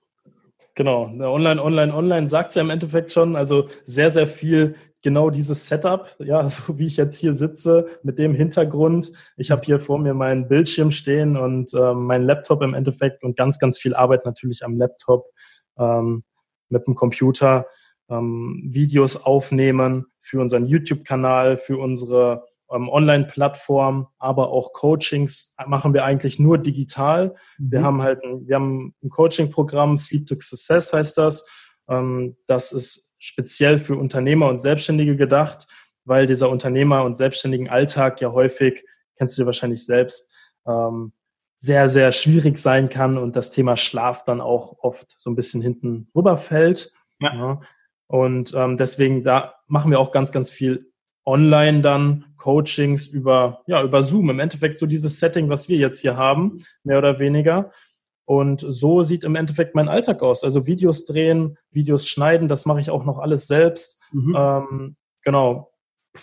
Genau, 0.76 1.04
Online, 1.04 1.62
Online, 1.62 1.94
Online 1.94 2.28
sagt 2.28 2.50
es 2.50 2.56
ja 2.56 2.62
im 2.62 2.70
Endeffekt 2.70 3.12
schon. 3.12 3.36
Also 3.36 3.68
sehr, 3.84 4.10
sehr 4.10 4.28
viel 4.28 4.76
genau 5.04 5.30
dieses 5.30 5.68
Setup, 5.68 6.16
ja, 6.20 6.48
so 6.50 6.78
wie 6.80 6.86
ich 6.86 6.98
jetzt 6.98 7.18
hier 7.18 7.34
sitze, 7.34 7.88
mit 8.04 8.20
dem 8.20 8.34
Hintergrund. 8.34 9.12
Ich 9.36 9.52
habe 9.52 9.64
hier 9.64 9.80
vor 9.80 10.00
mir 10.00 10.14
meinen 10.14 10.48
Bildschirm 10.48 10.92
stehen 10.92 11.36
und 11.36 11.74
ähm, 11.74 12.06
meinen 12.06 12.26
Laptop 12.26 12.62
im 12.62 12.74
Endeffekt 12.74 13.24
und 13.24 13.36
ganz, 13.36 13.60
ganz 13.60 13.80
viel 13.80 13.96
Arbeit 13.96 14.26
natürlich 14.26 14.64
am 14.64 14.78
Laptop 14.78 15.26
ähm, 15.78 16.24
mit 16.70 16.88
dem 16.88 16.96
Computer. 16.96 17.66
Ähm, 18.10 18.62
Videos 18.66 19.24
aufnehmen 19.26 20.06
für 20.20 20.40
unseren 20.40 20.68
YouTube-Kanal, 20.68 21.58
für 21.58 21.78
unsere 21.78 22.46
ähm, 22.72 22.90
Online-Plattform, 22.90 24.08
aber 24.18 24.50
auch 24.50 24.74
Coachings 24.74 25.56
machen 25.68 25.94
wir 25.94 26.06
eigentlich 26.06 26.40
nur 26.40 26.58
digital. 26.58 27.36
Mhm. 27.58 27.72
Wir 27.72 27.84
haben 27.84 28.02
halt 28.02 28.24
ein, 28.24 28.48
wir 28.48 28.56
haben 28.56 28.96
ein 29.04 29.10
Coaching-Programm, 29.10 29.98
Sleep 29.98 30.26
to 30.26 30.36
Success 30.40 30.94
heißt 30.94 31.18
das. 31.18 31.46
Ähm, 31.90 32.38
das 32.48 32.72
ist 32.72 33.14
speziell 33.20 33.78
für 33.78 33.96
Unternehmer 33.96 34.48
und 34.48 34.62
Selbstständige 34.62 35.16
gedacht, 35.16 35.68
weil 36.06 36.26
dieser 36.26 36.50
Unternehmer 36.50 37.04
und 37.04 37.16
selbstständigen 37.16 37.70
Alltag 37.70 38.22
ja 38.22 38.32
häufig, 38.32 38.84
kennst 39.18 39.38
du 39.38 39.46
wahrscheinlich 39.46 39.86
selbst, 39.86 40.34
ähm, 40.66 41.14
sehr, 41.56 41.88
sehr 41.88 42.12
schwierig 42.12 42.58
sein 42.58 42.90
kann 42.90 43.20
und 43.20 43.36
das 43.36 43.52
Thema 43.52 43.78
Schlaf 43.78 44.24
dann 44.24 44.42
auch 44.42 44.78
oft 44.80 45.14
so 45.16 45.30
ein 45.30 45.36
bisschen 45.36 45.62
hinten 45.62 46.10
rüberfällt. 46.16 46.92
Ja. 47.20 47.36
ja. 47.36 47.62
Und 48.08 48.54
deswegen, 48.78 49.24
da 49.24 49.54
machen 49.68 49.90
wir 49.90 50.00
auch 50.00 50.12
ganz, 50.12 50.34
ganz 50.34 50.52
viel 50.52 50.91
online 51.26 51.82
dann 51.82 52.26
Coachings 52.38 53.08
über, 53.08 53.62
ja, 53.68 53.84
über 53.84 54.02
Zoom. 54.02 54.30
Im 54.30 54.40
Endeffekt 54.40 54.80
so 54.80 54.86
dieses 54.86 55.20
Setting, 55.20 55.50
was 55.50 55.70
wir 55.70 55.78
jetzt 55.78 56.02
hier 56.02 56.18
haben, 56.18 56.60
mehr 56.84 56.98
oder 56.98 57.20
weniger. 57.20 57.72
Und 58.26 58.66
so 58.68 59.04
sieht 59.04 59.24
im 59.24 59.36
Endeffekt 59.36 59.76
mein 59.76 59.90
Alltag 59.90 60.24
aus. 60.24 60.44
Also 60.44 60.66
Videos 60.66 61.06
drehen, 61.06 61.58
Videos 61.72 62.08
schneiden, 62.08 62.48
das 62.48 62.66
mache 62.66 62.80
ich 62.80 62.90
auch 62.90 63.04
noch 63.04 63.20
alles 63.20 63.48
selbst. 63.48 64.02
Mhm. 64.12 64.36
Ähm, 64.38 64.96
genau. 65.24 65.72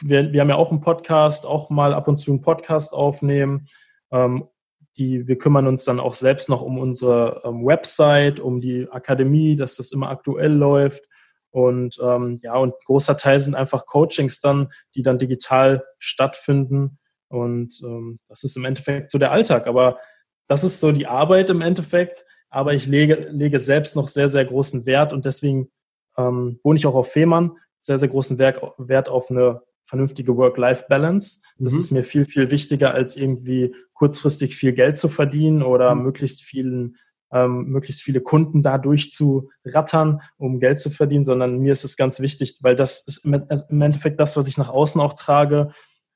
Wir, 0.01 0.33
wir 0.33 0.41
haben 0.41 0.49
ja 0.49 0.57
auch 0.57 0.71
einen 0.71 0.81
Podcast, 0.81 1.47
auch 1.47 1.71
mal 1.71 1.95
ab 1.95 2.09
und 2.09 2.19
zu 2.19 2.31
einen 2.31 2.41
Podcast 2.41 2.93
aufnehmen. 2.93 3.67
Ähm, 4.11 4.49
die, 4.97 5.29
wir 5.29 5.39
kümmern 5.39 5.67
uns 5.67 5.85
dann 5.85 6.01
auch 6.01 6.15
selbst 6.15 6.49
noch 6.49 6.63
um 6.63 6.79
unsere 6.79 7.43
ähm, 7.45 7.65
Website, 7.65 8.41
um 8.41 8.61
die 8.61 8.89
Akademie, 8.91 9.55
dass 9.55 9.77
das 9.77 9.93
immer 9.93 10.09
aktuell 10.09 10.53
läuft. 10.53 11.08
Und 11.51 11.99
ähm, 12.03 12.37
ja, 12.43 12.57
und 12.57 12.75
ein 12.75 12.85
großer 12.85 13.17
Teil 13.17 13.41
sind 13.41 13.55
einfach 13.55 13.87
Coachings 13.87 14.41
dann, 14.41 14.71
die 14.95 15.03
dann 15.03 15.19
digital 15.19 15.85
stattfinden. 15.99 16.99
Und 17.29 17.81
ähm, 17.83 18.19
das 18.29 18.45
ist 18.45 18.57
im 18.57 18.65
Endeffekt 18.65 19.11
so 19.11 19.19
der 19.19 19.33
Alltag. 19.33 19.67
Aber 19.67 19.99
das 20.47 20.65
ist 20.65 20.81
so 20.81 20.93
die 20.93 21.07
Arbeit 21.07 21.51
im 21.51 21.63
Endeffekt. 21.63 22.25
Aber 22.51 22.75
ich 22.75 22.87
lege, 22.87 23.29
lege 23.31 23.61
selbst 23.61 23.97
noch 23.97 24.09
sehr, 24.09 24.29
sehr 24.29 24.45
großen 24.45 24.87
Wert 24.87 25.13
und 25.13 25.25
deswegen 25.25 25.71
ähm, 26.17 26.59
wohne 26.63 26.79
ich 26.79 26.87
auch 26.87 26.95
auf 26.95 27.13
Fehmarn, 27.13 27.53
sehr, 27.79 27.99
sehr 27.99 28.09
großen 28.09 28.39
Wert, 28.39 28.61
Wert 28.79 29.09
auf 29.09 29.31
eine 29.31 29.63
vernünftige 29.85 30.37
Work-Life-Balance. 30.37 31.43
Das 31.59 31.73
mhm. 31.73 31.79
ist 31.79 31.91
mir 31.93 32.05
viel, 32.05 32.25
viel 32.25 32.51
wichtiger, 32.51 32.93
als 32.93 33.17
irgendwie 33.17 33.75
kurzfristig 33.95 34.57
viel 34.57 34.73
Geld 34.73 34.99
zu 34.99 35.09
verdienen 35.09 35.63
oder 35.63 35.95
mhm. 35.95 36.03
möglichst 36.03 36.43
vielen 36.43 36.97
ähm, 37.33 37.67
möglichst 37.67 38.03
viele 38.03 38.21
Kunden 38.21 38.63
dadurch 38.63 39.11
zu 39.11 39.51
rattern, 39.65 40.21
um 40.37 40.61
Geld 40.61 40.79
zu 40.79 40.91
verdienen, 40.91 41.25
sondern 41.25 41.59
mir 41.59 41.73
ist 41.73 41.85
es 41.85 41.97
ganz 41.97 42.21
wichtig, 42.21 42.59
weil 42.63 42.77
das 42.77 43.07
ist 43.07 43.25
im 43.25 43.83
Endeffekt 43.83 44.19
das, 44.21 44.37
was 44.37 44.49
ich 44.49 44.59
nach 44.59 44.71
außen 44.71 45.01
auch 45.01 45.15
trage. 45.15 45.71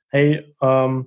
Hey, 0.09 0.55
ähm, 0.61 1.07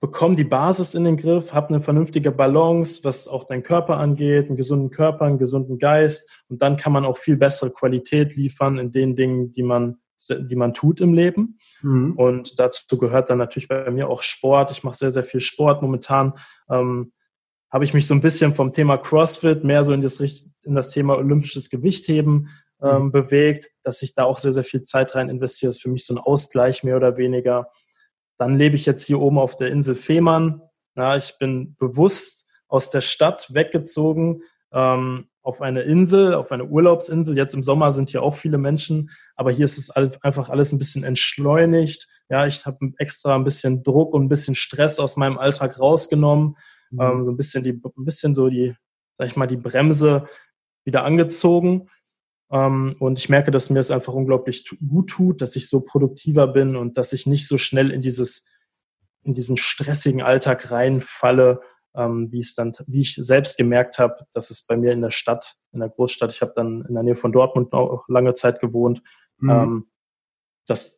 bekomm 0.00 0.36
die 0.36 0.44
Basis 0.44 0.94
in 0.94 1.04
den 1.04 1.16
Griff, 1.16 1.52
hab 1.52 1.70
eine 1.70 1.80
vernünftige 1.80 2.30
Balance, 2.30 3.02
was 3.02 3.26
auch 3.26 3.44
deinen 3.44 3.64
Körper 3.64 3.96
angeht, 3.96 4.46
einen 4.46 4.56
gesunden 4.56 4.90
Körper, 4.90 5.24
einen 5.24 5.38
gesunden 5.38 5.78
Geist 5.78 6.44
und 6.48 6.62
dann 6.62 6.76
kann 6.76 6.92
man 6.92 7.04
auch 7.04 7.18
viel 7.18 7.36
bessere 7.36 7.72
Qualität 7.72 8.36
liefern 8.36 8.78
in 8.78 8.92
den 8.92 9.16
Dingen, 9.16 9.52
die 9.52 9.62
man 9.62 9.98
die 10.40 10.56
man 10.56 10.74
tut 10.74 11.00
im 11.00 11.14
Leben. 11.14 11.58
Mhm. 11.82 12.14
Und 12.16 12.58
dazu 12.58 12.98
gehört 12.98 13.30
dann 13.30 13.38
natürlich 13.38 13.68
bei 13.68 13.88
mir 13.90 14.08
auch 14.08 14.22
Sport. 14.22 14.72
Ich 14.72 14.82
mache 14.82 14.96
sehr, 14.96 15.12
sehr 15.12 15.22
viel 15.22 15.40
Sport. 15.40 15.80
Momentan 15.80 16.32
ähm, 16.68 17.12
habe 17.70 17.84
ich 17.84 17.94
mich 17.94 18.06
so 18.06 18.14
ein 18.14 18.20
bisschen 18.20 18.54
vom 18.54 18.70
Thema 18.70 18.96
CrossFit 18.96 19.64
mehr 19.64 19.84
so 19.84 19.92
in 19.92 20.00
das, 20.00 20.20
in 20.20 20.74
das 20.74 20.90
Thema 20.90 21.16
olympisches 21.16 21.68
Gewichtheben 21.70 22.48
ähm, 22.82 23.04
mhm. 23.04 23.12
bewegt, 23.12 23.70
dass 23.82 24.02
ich 24.02 24.14
da 24.14 24.24
auch 24.24 24.38
sehr, 24.38 24.52
sehr 24.52 24.64
viel 24.64 24.82
Zeit 24.82 25.14
rein 25.14 25.28
investiere. 25.28 25.68
Das 25.68 25.76
ist 25.76 25.82
für 25.82 25.90
mich 25.90 26.06
so 26.06 26.14
ein 26.14 26.18
Ausgleich 26.18 26.84
mehr 26.84 26.96
oder 26.96 27.16
weniger. 27.16 27.70
Dann 28.38 28.56
lebe 28.56 28.76
ich 28.76 28.86
jetzt 28.86 29.04
hier 29.04 29.20
oben 29.20 29.38
auf 29.38 29.56
der 29.56 29.68
Insel 29.68 29.94
Fehmarn. 29.94 30.62
Ja, 30.96 31.16
ich 31.16 31.36
bin 31.38 31.76
bewusst 31.78 32.46
aus 32.68 32.90
der 32.90 33.00
Stadt 33.00 33.52
weggezogen 33.52 34.42
ähm, 34.72 35.28
auf 35.42 35.60
eine 35.62 35.82
Insel, 35.82 36.34
auf 36.34 36.52
eine 36.52 36.66
Urlaubsinsel. 36.66 37.36
Jetzt 37.36 37.54
im 37.54 37.62
Sommer 37.62 37.90
sind 37.90 38.10
hier 38.10 38.22
auch 38.22 38.34
viele 38.34 38.58
Menschen, 38.58 39.10
aber 39.34 39.50
hier 39.50 39.64
ist 39.64 39.78
es 39.78 39.90
einfach 39.90 40.50
alles 40.50 40.72
ein 40.72 40.78
bisschen 40.78 41.04
entschleunigt. 41.04 42.06
Ja, 42.28 42.46
ich 42.46 42.66
habe 42.66 42.92
extra 42.98 43.34
ein 43.34 43.44
bisschen 43.44 43.82
Druck 43.82 44.12
und 44.12 44.24
ein 44.24 44.28
bisschen 44.28 44.54
Stress 44.54 44.98
aus 44.98 45.16
meinem 45.16 45.38
Alltag 45.38 45.80
rausgenommen 45.80 46.56
mhm. 46.90 47.00
ähm, 47.00 47.24
so 47.24 47.30
ein 47.30 47.36
bisschen 47.36 47.64
die, 47.64 47.72
ein 47.72 48.04
bisschen 48.04 48.34
so 48.34 48.48
die, 48.48 48.74
sag 49.18 49.28
ich 49.28 49.36
mal, 49.36 49.46
die 49.46 49.56
Bremse 49.56 50.26
wieder 50.84 51.04
angezogen. 51.04 51.88
Ähm, 52.50 52.96
und 52.98 53.18
ich 53.18 53.28
merke, 53.28 53.50
dass 53.50 53.70
mir 53.70 53.78
es 53.78 53.90
einfach 53.90 54.14
unglaublich 54.14 54.68
gut 54.86 55.10
tut, 55.10 55.42
dass 55.42 55.56
ich 55.56 55.68
so 55.68 55.80
produktiver 55.80 56.46
bin 56.46 56.76
und 56.76 56.96
dass 56.96 57.12
ich 57.12 57.26
nicht 57.26 57.46
so 57.46 57.58
schnell 57.58 57.90
in 57.90 58.00
dieses, 58.00 58.48
in 59.22 59.34
diesen 59.34 59.56
stressigen 59.56 60.22
Alltag 60.22 60.70
reinfalle, 60.70 61.60
ähm, 61.94 62.32
wie 62.32 62.40
es 62.40 62.54
dann, 62.54 62.72
wie 62.86 63.00
ich 63.00 63.14
selbst 63.16 63.58
gemerkt 63.58 63.98
habe, 63.98 64.24
dass 64.32 64.50
es 64.50 64.64
bei 64.64 64.76
mir 64.76 64.92
in 64.92 65.02
der 65.02 65.10
Stadt, 65.10 65.56
in 65.72 65.80
der 65.80 65.90
Großstadt, 65.90 66.32
ich 66.32 66.40
habe 66.40 66.52
dann 66.54 66.84
in 66.88 66.94
der 66.94 67.02
Nähe 67.02 67.16
von 67.16 67.32
Dortmund 67.32 67.72
auch 67.72 68.08
lange 68.08 68.34
Zeit 68.34 68.60
gewohnt, 68.60 69.02
mhm. 69.38 69.50
ähm, 69.50 69.90
das, 70.66 70.97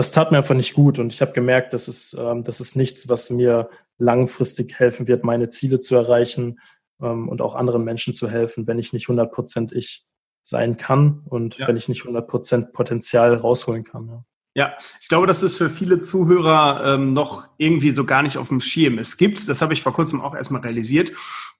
das 0.00 0.12
tat 0.12 0.32
mir 0.32 0.38
einfach 0.38 0.54
nicht 0.54 0.72
gut 0.72 0.98
und 0.98 1.12
ich 1.12 1.20
habe 1.20 1.32
gemerkt, 1.32 1.74
dass 1.74 1.86
es, 1.86 2.16
ähm, 2.18 2.42
das 2.42 2.60
ist 2.60 2.74
nichts, 2.74 3.10
was 3.10 3.28
mir 3.28 3.68
langfristig 3.98 4.78
helfen 4.78 5.06
wird, 5.06 5.24
meine 5.24 5.50
Ziele 5.50 5.78
zu 5.78 5.94
erreichen 5.94 6.58
ähm, 7.02 7.28
und 7.28 7.42
auch 7.42 7.54
anderen 7.54 7.84
Menschen 7.84 8.14
zu 8.14 8.30
helfen, 8.30 8.66
wenn 8.66 8.78
ich 8.78 8.94
nicht 8.94 9.08
100% 9.08 9.74
ich 9.74 10.06
sein 10.42 10.78
kann 10.78 11.20
und 11.26 11.58
ja. 11.58 11.68
wenn 11.68 11.76
ich 11.76 11.90
nicht 11.90 12.04
100% 12.04 12.72
Potenzial 12.72 13.34
rausholen 13.34 13.84
kann. 13.84 14.08
Ja. 14.08 14.24
Ja, 14.54 14.74
ich 15.02 15.08
glaube, 15.08 15.26
das 15.26 15.42
ist 15.42 15.58
für 15.58 15.68
viele 15.68 16.00
Zuhörer 16.00 16.94
ähm, 16.94 17.12
noch 17.12 17.48
irgendwie 17.58 17.90
so 17.90 18.04
gar 18.04 18.22
nicht 18.22 18.38
auf 18.38 18.48
dem 18.48 18.60
Schirm. 18.60 18.98
Es 18.98 19.18
gibt, 19.18 19.50
das 19.50 19.60
habe 19.60 19.74
ich 19.74 19.82
vor 19.82 19.92
kurzem 19.92 20.22
auch 20.22 20.34
erstmal 20.34 20.62
realisiert, 20.62 21.12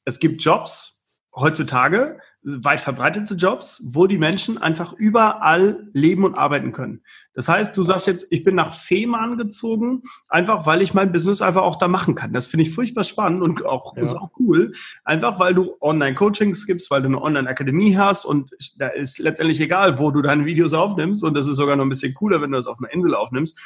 es 0.06 0.18
gibt 0.18 0.42
Jobs 0.42 1.10
heutzutage, 1.36 2.18
weit 2.42 2.80
verbreitete 2.80 3.34
Jobs, 3.34 3.82
wo 3.92 4.06
die 4.06 4.16
Menschen 4.16 4.56
einfach 4.56 4.94
überall 4.94 5.88
leben 5.92 6.24
und 6.24 6.34
arbeiten 6.34 6.72
können. 6.72 7.02
Das 7.34 7.48
heißt, 7.48 7.76
du 7.76 7.82
sagst 7.82 8.06
jetzt, 8.06 8.32
ich 8.32 8.44
bin 8.44 8.54
nach 8.54 8.72
Fehmarn 8.72 9.36
gezogen, 9.36 10.02
einfach 10.28 10.64
weil 10.64 10.80
ich 10.80 10.94
mein 10.94 11.12
Business 11.12 11.42
einfach 11.42 11.62
auch 11.62 11.76
da 11.76 11.86
machen 11.86 12.14
kann. 12.14 12.32
Das 12.32 12.46
finde 12.46 12.62
ich 12.62 12.74
furchtbar 12.74 13.04
spannend 13.04 13.42
und 13.42 13.64
auch, 13.66 13.94
ja. 13.94 14.02
ist 14.02 14.14
auch 14.14 14.30
cool. 14.38 14.72
Einfach 15.04 15.38
weil 15.38 15.54
du 15.54 15.76
Online-Coachings 15.80 16.66
gibst, 16.66 16.90
weil 16.90 17.02
du 17.02 17.08
eine 17.08 17.20
Online-Akademie 17.20 17.96
hast 17.96 18.24
und 18.24 18.50
da 18.78 18.88
ist 18.88 19.18
letztendlich 19.18 19.60
egal, 19.60 19.98
wo 19.98 20.10
du 20.10 20.22
deine 20.22 20.46
Videos 20.46 20.72
aufnimmst 20.72 21.22
und 21.22 21.34
das 21.34 21.46
ist 21.46 21.56
sogar 21.56 21.76
noch 21.76 21.84
ein 21.84 21.90
bisschen 21.90 22.14
cooler, 22.14 22.40
wenn 22.40 22.52
du 22.52 22.56
das 22.56 22.66
auf 22.66 22.78
einer 22.78 22.92
Insel 22.92 23.14
aufnimmst. 23.14 23.58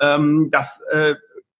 Ähm, 0.00 0.48
das 0.52 0.86
äh, 0.92 1.14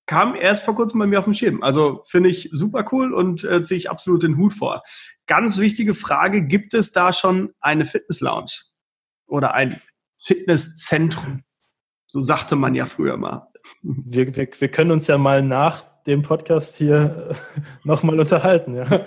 kam 0.09 0.35
erst 0.35 0.65
vor 0.65 0.75
kurzem 0.75 0.99
bei 0.99 1.07
mir 1.07 1.19
auf 1.19 1.27
dem 1.27 1.35
Schirm. 1.35 1.63
Also 1.63 2.03
finde 2.07 2.31
ich 2.31 2.49
super 2.51 2.85
cool 2.91 3.13
und 3.13 3.45
äh, 3.45 3.63
ziehe 3.63 3.79
ich 3.79 3.91
absolut 3.91 4.25
den 4.25 4.39
Hut 4.39 4.55
vor. 4.55 4.83
Ganz 5.27 5.59
wichtige 5.59 5.95
Frage, 5.95 6.45
gibt 6.45 6.75
es 6.75 6.91
da 6.93 7.13
schon 7.13 7.53
eine 7.61 7.85
Fitness-Lounge 7.85 8.53
oder 9.27 9.55
ein 9.55 9.81
Fitnesszentrum? 10.17 11.45
So 12.07 12.21
sagte 12.21 12.57
man 12.57 12.75
ja 12.75 12.87
früher 12.87 13.19
mal. 13.19 13.49
Wir, 13.83 14.35
wir, 14.35 14.49
wir 14.59 14.69
können 14.71 14.93
uns 14.93 15.07
ja 15.09 15.19
mal 15.19 15.43
nach 15.43 15.85
dem 16.05 16.23
Podcast 16.23 16.77
hier 16.77 17.31
äh, 17.31 17.61
nochmal 17.85 18.19
unterhalten. 18.19 18.77
Ja, 18.77 19.05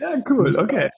ja 0.00 0.24
cool, 0.28 0.56
okay. 0.56 0.90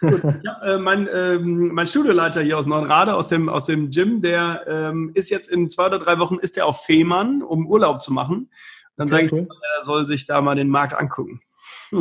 Gut. 0.00 0.22
Ja, 0.42 0.60
äh, 0.62 0.78
mein, 0.78 1.08
ähm, 1.12 1.70
mein 1.72 1.86
Studioleiter 1.86 2.42
hier 2.42 2.58
aus 2.58 2.66
Neuenrade, 2.66 3.14
aus 3.14 3.28
dem, 3.28 3.48
aus 3.48 3.64
dem 3.64 3.90
Gym, 3.90 4.22
der 4.22 4.64
ähm, 4.66 5.10
ist 5.14 5.30
jetzt 5.30 5.48
in 5.48 5.70
zwei 5.70 5.86
oder 5.86 5.98
drei 5.98 6.18
Wochen 6.18 6.36
ist 6.36 6.56
der 6.56 6.66
auf 6.66 6.84
Fehmarn, 6.84 7.42
um 7.42 7.66
Urlaub 7.66 8.02
zu 8.02 8.12
machen. 8.12 8.50
Dann 8.96 9.08
okay, 9.08 9.14
sage 9.14 9.26
ich, 9.26 9.32
cool. 9.32 9.48
er 9.76 9.82
soll 9.82 10.06
sich 10.06 10.26
da 10.26 10.40
mal 10.40 10.56
den 10.56 10.68
Markt 10.68 10.94
angucken. 10.94 11.40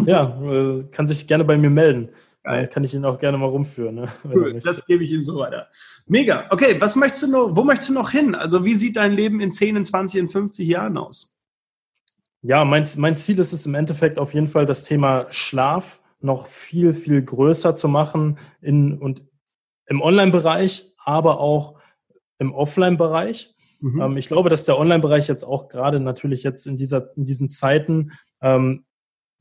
Ja, 0.05 0.39
äh, 0.43 0.83
kann 0.91 1.07
sich 1.07 1.25
gerne 1.25 1.43
bei 1.43 1.57
mir 1.57 1.71
melden. 1.71 2.09
Geil. 2.43 2.67
Kann 2.67 2.83
ich 2.83 2.93
ihn 2.93 3.05
auch 3.05 3.19
gerne 3.19 3.37
mal 3.37 3.47
rumführen. 3.47 3.95
Ne, 3.95 4.07
cool, 4.23 4.59
das 4.63 4.85
gebe 4.85 5.03
ich 5.03 5.11
ihm 5.11 5.23
so 5.23 5.37
weiter. 5.37 5.67
Mega. 6.05 6.45
Okay, 6.51 6.79
was 6.79 6.95
möchtest 6.95 7.23
du 7.23 7.27
noch, 7.27 7.55
wo 7.55 7.63
möchtest 7.63 7.89
du 7.89 7.93
noch 7.93 8.11
hin? 8.11 8.35
Also 8.35 8.63
wie 8.65 8.75
sieht 8.75 8.97
dein 8.97 9.13
Leben 9.13 9.41
in 9.41 9.51
10, 9.51 9.77
in 9.77 9.83
20, 9.83 10.21
in 10.21 10.29
50 10.29 10.67
Jahren 10.67 10.97
aus? 10.97 11.35
Ja, 12.41 12.63
mein, 12.63 12.87
mein 12.97 13.15
Ziel 13.15 13.39
ist 13.39 13.51
es 13.51 13.65
im 13.65 13.75
Endeffekt 13.75 14.19
auf 14.19 14.33
jeden 14.33 14.47
Fall 14.47 14.65
das 14.65 14.83
Thema 14.83 15.25
Schlaf 15.31 15.99
noch 16.21 16.47
viel, 16.47 16.93
viel 16.93 17.21
größer 17.21 17.75
zu 17.75 17.87
machen 17.87 18.37
in, 18.61 18.97
und 18.97 19.23
im 19.87 20.01
Online-Bereich, 20.01 20.93
aber 21.03 21.39
auch 21.39 21.79
im 22.37 22.53
Offline-Bereich. 22.53 23.55
Mhm. 23.79 24.01
Ähm, 24.01 24.17
ich 24.17 24.27
glaube, 24.27 24.49
dass 24.49 24.65
der 24.65 24.77
Online-Bereich 24.77 25.27
jetzt 25.27 25.43
auch 25.43 25.69
gerade 25.69 25.99
natürlich 25.99 26.43
jetzt 26.43 26.67
in, 26.67 26.77
dieser, 26.77 27.15
in 27.15 27.25
diesen 27.25 27.49
Zeiten 27.49 28.11
ähm, 28.41 28.85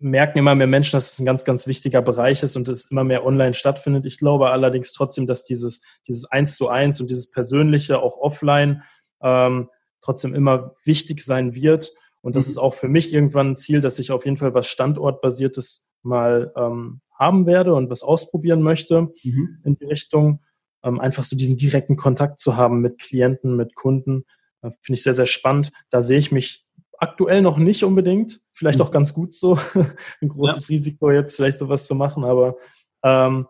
merken 0.01 0.39
immer 0.39 0.55
mehr 0.55 0.69
Menschen, 0.69 0.97
dass 0.97 1.13
es 1.13 1.19
ein 1.19 1.27
ganz, 1.27 1.45
ganz 1.45 1.67
wichtiger 1.67 2.03
Bereich 2.03 2.43
ist 2.43 2.57
und 2.57 2.69
es 2.69 2.91
immer 2.91 3.03
mehr 3.03 3.27
online 3.27 3.55
stattfindet. 3.55 4.07
Ich 4.07 4.19
glaube 4.19 4.51
allerdings 4.51 4.93
trotzdem, 4.93 5.27
dass 5.27 5.45
dieses, 5.45 5.83
dieses 6.07 6.25
Eins 6.25 6.55
zu 6.55 6.69
eins 6.69 7.01
und 7.01 7.11
dieses 7.11 7.31
Persönliche 7.31 8.01
auch 8.01 8.17
offline 8.17 8.85
ähm, 9.21 9.69
trotzdem 10.01 10.35
immer 10.35 10.77
wichtig 10.85 11.21
sein 11.25 11.55
wird. 11.55 11.93
Und 12.21 12.37
das 12.37 12.47
mhm. 12.47 12.51
ist 12.51 12.59
auch 12.59 12.75
für 12.75 12.89
mich 12.89 13.13
irgendwann 13.13 13.51
ein 13.51 13.57
Ziel, 13.57 13.81
dass 13.81 13.99
ich 13.99 14.13
auf 14.13 14.25
jeden 14.25 14.37
Fall 14.37 14.55
was 14.55 14.69
Standortbasiertes 14.69 15.88
mal 16.03 16.53
ähm, 16.57 17.01
haben 17.19 17.47
werde 17.47 17.75
und 17.75 17.91
was 17.91 18.03
ausprobieren 18.03 18.63
möchte 18.63 19.09
mhm. 19.23 19.59
in 19.65 19.77
die 19.77 19.85
Richtung. 19.85 20.41
Ähm, 20.85 21.01
einfach 21.01 21.25
so 21.25 21.37
diesen 21.37 21.57
direkten 21.57 21.97
Kontakt 21.97 22.39
zu 22.39 22.57
haben 22.57 22.81
mit 22.81 23.01
Klienten, 23.01 23.57
mit 23.57 23.75
Kunden, 23.75 24.25
äh, 24.63 24.71
finde 24.83 24.97
ich 24.97 25.03
sehr, 25.03 25.15
sehr 25.15 25.27
spannend. 25.27 25.71
Da 25.91 26.01
sehe 26.01 26.19
ich 26.19 26.31
mich 26.31 26.65
aktuell 26.99 27.43
noch 27.43 27.59
nicht 27.59 27.85
unbedingt. 27.85 28.41
Vielleicht 28.53 28.79
mhm. 28.79 28.85
auch 28.85 28.91
ganz 28.91 29.15
gut 29.15 29.33
so. 29.33 29.59
Ein 30.21 30.29
großes 30.29 30.69
ja. 30.69 30.75
Risiko 30.75 31.11
jetzt 31.11 31.37
vielleicht 31.37 31.59
sowas 31.59 31.87
zu 31.87 31.95
machen, 31.95 32.25
aber 32.25 32.57
ähm, 33.03 33.47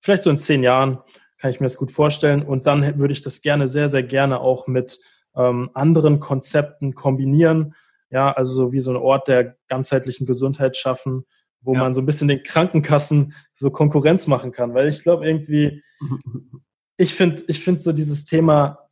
vielleicht 0.00 0.24
so 0.24 0.30
in 0.30 0.38
zehn 0.38 0.62
Jahren 0.62 0.98
kann 1.38 1.50
ich 1.50 1.60
mir 1.60 1.66
das 1.66 1.76
gut 1.76 1.90
vorstellen. 1.90 2.42
Und 2.42 2.66
dann 2.66 2.98
würde 2.98 3.12
ich 3.12 3.22
das 3.22 3.42
gerne, 3.42 3.66
sehr, 3.66 3.88
sehr 3.88 4.02
gerne 4.02 4.40
auch 4.40 4.66
mit 4.66 4.98
ähm, 5.34 5.70
anderen 5.74 6.20
Konzepten 6.20 6.94
kombinieren. 6.94 7.74
Ja, 8.10 8.32
also 8.32 8.52
so 8.52 8.72
wie 8.72 8.80
so 8.80 8.90
ein 8.90 8.96
Ort 8.96 9.28
der 9.28 9.56
ganzheitlichen 9.68 10.26
Gesundheit 10.26 10.76
schaffen, 10.76 11.24
wo 11.62 11.74
ja. 11.74 11.80
man 11.80 11.94
so 11.94 12.00
ein 12.00 12.06
bisschen 12.06 12.28
den 12.28 12.42
Krankenkassen 12.42 13.34
so 13.52 13.70
Konkurrenz 13.70 14.26
machen 14.26 14.52
kann. 14.52 14.74
Weil 14.74 14.88
ich 14.88 15.02
glaube 15.02 15.26
irgendwie, 15.26 15.82
ich 16.96 17.14
finde 17.14 17.42
ich 17.48 17.62
finde 17.62 17.80
so 17.80 17.92
dieses 17.92 18.24
Thema 18.24 18.90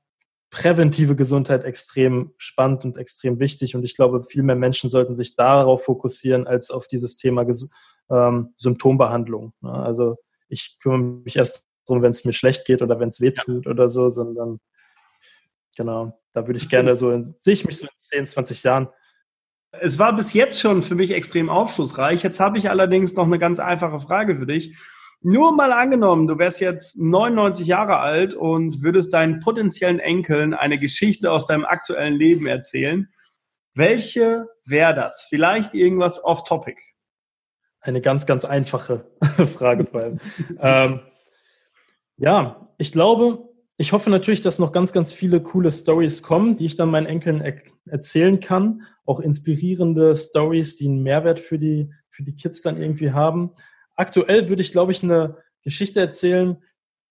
präventive 0.51 1.14
Gesundheit 1.14 1.64
extrem 1.64 2.33
spannend 2.39 2.85
und 2.85 2.97
extrem 2.97 3.39
wichtig. 3.39 3.75
Und 3.75 3.85
ich 3.85 3.95
glaube, 3.95 4.25
viel 4.25 4.43
mehr 4.43 4.57
Menschen 4.57 4.89
sollten 4.89 5.14
sich 5.14 5.37
darauf 5.37 5.85
fokussieren, 5.85 6.47
als 6.47 6.71
auf 6.71 6.89
dieses 6.89 7.16
Thema 7.16 7.47
ähm, 8.11 8.55
Symptombehandlung. 8.57 9.53
Ne? 9.61 9.73
Also 9.73 10.16
ich 10.49 10.79
kümmere 10.81 11.01
mich 11.01 11.37
erst 11.37 11.66
darum, 11.87 12.03
wenn 12.03 12.11
es 12.11 12.25
mir 12.25 12.33
schlecht 12.33 12.64
geht 12.64 12.81
oder 12.81 12.99
wenn 12.99 13.09
es 13.09 13.21
weh 13.21 13.33
tut 13.33 13.66
ja. 13.66 13.71
oder 13.71 13.89
so, 13.89 14.09
sondern 14.09 14.61
genau, 15.77 16.19
da 16.33 16.47
würde 16.47 16.59
ich 16.59 16.69
gerne 16.69 16.97
so, 16.97 17.23
sehe 17.39 17.53
ich 17.53 17.64
mich 17.66 17.79
so 17.79 17.87
in 17.87 17.93
10, 17.97 18.27
20 18.27 18.62
Jahren 18.62 18.89
es 19.73 19.99
war 19.99 20.16
bis 20.16 20.33
jetzt 20.33 20.61
schon 20.61 20.83
für 20.83 20.95
mich 20.95 21.12
extrem 21.12 21.51
aufschlussreich. 21.51 22.23
Jetzt 22.23 22.41
habe 22.41 22.59
ich 22.59 22.71
allerdings 22.71 23.14
noch 23.14 23.27
eine 23.27 23.39
ganz 23.39 23.59
einfache 23.61 24.01
Frage 24.01 24.37
für 24.37 24.47
dich. 24.47 24.77
Nur 25.21 25.55
mal 25.55 25.73
angenommen, 25.73 26.29
du 26.29 26.39
wärst 26.39 26.61
jetzt 26.61 27.01
99 27.01 27.66
Jahre 27.66 27.99
alt 27.99 28.35
und 28.35 28.83
würdest 28.83 29.12
deinen 29.12 29.41
potenziellen 29.41 29.99
Enkeln 29.99 30.55
eine 30.55 30.79
Geschichte 30.79 31.33
aus 31.33 31.47
deinem 31.47 31.64
aktuellen 31.64 32.14
Leben 32.14 32.47
erzählen. 32.47 33.09
Welche 33.75 34.47
wäre 34.64 34.95
das? 34.95 35.27
Vielleicht 35.29 35.75
irgendwas 35.75 36.23
off-topic? 36.23 36.81
Eine 37.81 38.01
ganz, 38.01 38.27
ganz 38.27 38.45
einfache 38.45 39.11
Frage 39.57 39.87
vor 39.87 40.03
allem. 40.03 40.21
ähm, 40.61 41.01
ja, 42.16 42.69
ich 42.79 42.93
glaube, 42.93 43.48
ich 43.81 43.93
hoffe 43.93 44.11
natürlich, 44.11 44.41
dass 44.41 44.59
noch 44.59 44.72
ganz, 44.72 44.93
ganz 44.93 45.12
viele 45.12 45.41
coole 45.41 45.70
Stories 45.70 46.24
kommen, 46.24 46.57
die 46.57 46.64
ich 46.64 46.74
dann 46.74 46.91
meinen 46.91 47.07
Enkeln 47.07 47.41
er 47.41 47.62
erzählen 47.87 48.41
kann. 48.41 48.83
Auch 49.07 49.20
inspirierende 49.20 50.16
Stories, 50.16 50.74
die 50.74 50.89
einen 50.89 51.05
Mehrwert 51.05 51.39
für 51.39 51.61
die, 51.61 51.93
für 52.11 52.24
die 52.24 52.35
Kids 52.35 52.61
dann 52.62 52.83
irgendwie 52.83 53.12
haben. 53.12 53.53
Aktuell 53.95 54.49
würde 54.49 54.62
ich, 54.62 54.72
glaube 54.72 54.91
ich, 54.91 55.05
eine 55.05 55.37
Geschichte 55.62 56.01
erzählen, 56.01 56.61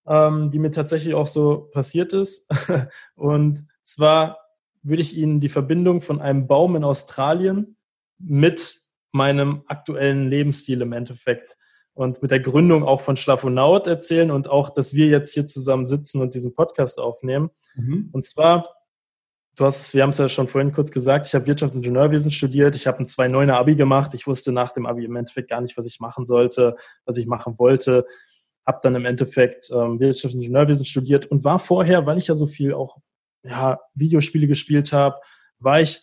ähm, 0.06 0.50
die 0.50 0.58
mir 0.58 0.70
tatsächlich 0.70 1.14
auch 1.14 1.26
so 1.26 1.70
passiert 1.72 2.12
ist. 2.12 2.52
Und 3.14 3.64
zwar 3.82 4.38
würde 4.82 5.00
ich 5.00 5.16
Ihnen 5.16 5.40
die 5.40 5.48
Verbindung 5.48 6.02
von 6.02 6.20
einem 6.20 6.46
Baum 6.46 6.76
in 6.76 6.84
Australien 6.84 7.78
mit 8.18 8.76
meinem 9.10 9.62
aktuellen 9.68 10.28
Lebensstil 10.28 10.82
im 10.82 10.92
Endeffekt 10.92 11.56
und 11.98 12.22
mit 12.22 12.30
der 12.30 12.38
Gründung 12.38 12.84
auch 12.84 13.00
von 13.00 13.16
Schlafonaut 13.16 13.88
erzählen 13.88 14.30
und 14.30 14.48
auch, 14.48 14.70
dass 14.70 14.94
wir 14.94 15.08
jetzt 15.08 15.34
hier 15.34 15.46
zusammen 15.46 15.84
sitzen 15.84 16.20
und 16.20 16.32
diesen 16.32 16.54
Podcast 16.54 17.00
aufnehmen. 17.00 17.50
Mhm. 17.74 18.10
Und 18.12 18.24
zwar, 18.24 18.68
du 19.56 19.64
hast 19.64 19.94
wir 19.94 20.04
haben 20.04 20.10
es 20.10 20.18
ja 20.18 20.28
schon 20.28 20.46
vorhin 20.46 20.72
kurz 20.72 20.92
gesagt, 20.92 21.26
ich 21.26 21.34
habe 21.34 21.48
Wirtschaftsingenieurwesen 21.48 22.30
studiert, 22.30 22.76
ich 22.76 22.86
habe 22.86 23.00
ein 23.00 23.06
2.9er 23.06 23.54
Abi 23.54 23.74
gemacht, 23.74 24.14
ich 24.14 24.28
wusste 24.28 24.52
nach 24.52 24.70
dem 24.70 24.86
Abi 24.86 25.06
im 25.06 25.16
Endeffekt 25.16 25.50
gar 25.50 25.60
nicht, 25.60 25.76
was 25.76 25.86
ich 25.86 25.98
machen 25.98 26.24
sollte, 26.24 26.76
was 27.04 27.16
ich 27.16 27.26
machen 27.26 27.58
wollte, 27.58 28.06
habe 28.64 28.78
dann 28.80 28.94
im 28.94 29.04
Endeffekt 29.04 29.68
ähm, 29.72 29.98
Wirtschaftsingenieurwesen 29.98 30.84
studiert 30.84 31.26
und 31.26 31.42
war 31.42 31.58
vorher, 31.58 32.06
weil 32.06 32.18
ich 32.18 32.28
ja 32.28 32.36
so 32.36 32.46
viel 32.46 32.74
auch 32.74 32.98
ja, 33.42 33.80
Videospiele 33.94 34.46
gespielt 34.46 34.92
habe, 34.92 35.16
war 35.58 35.80
ich 35.80 36.00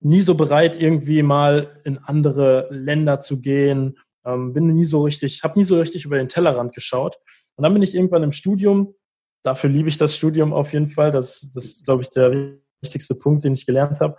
nie 0.00 0.22
so 0.22 0.34
bereit, 0.34 0.80
irgendwie 0.80 1.22
mal 1.22 1.76
in 1.84 1.98
andere 1.98 2.68
Länder 2.70 3.20
zu 3.20 3.42
gehen 3.42 3.98
ähm, 4.24 4.52
bin 4.52 4.66
nie 4.74 4.84
so 4.84 5.02
richtig, 5.02 5.42
habe 5.42 5.58
nie 5.58 5.64
so 5.64 5.78
richtig 5.78 6.04
über 6.04 6.16
den 6.16 6.28
Tellerrand 6.28 6.74
geschaut. 6.74 7.18
Und 7.56 7.62
dann 7.62 7.72
bin 7.72 7.82
ich 7.82 7.94
irgendwann 7.94 8.22
im 8.22 8.32
Studium. 8.32 8.94
Dafür 9.42 9.70
liebe 9.70 9.88
ich 9.88 9.98
das 9.98 10.16
Studium 10.16 10.52
auf 10.52 10.72
jeden 10.72 10.88
Fall. 10.88 11.10
Das, 11.10 11.50
das 11.54 11.64
ist, 11.64 11.84
glaube 11.86 12.02
ich, 12.02 12.10
der 12.10 12.58
wichtigste 12.80 13.14
Punkt, 13.14 13.44
den 13.44 13.52
ich 13.52 13.66
gelernt 13.66 14.00
habe. 14.00 14.16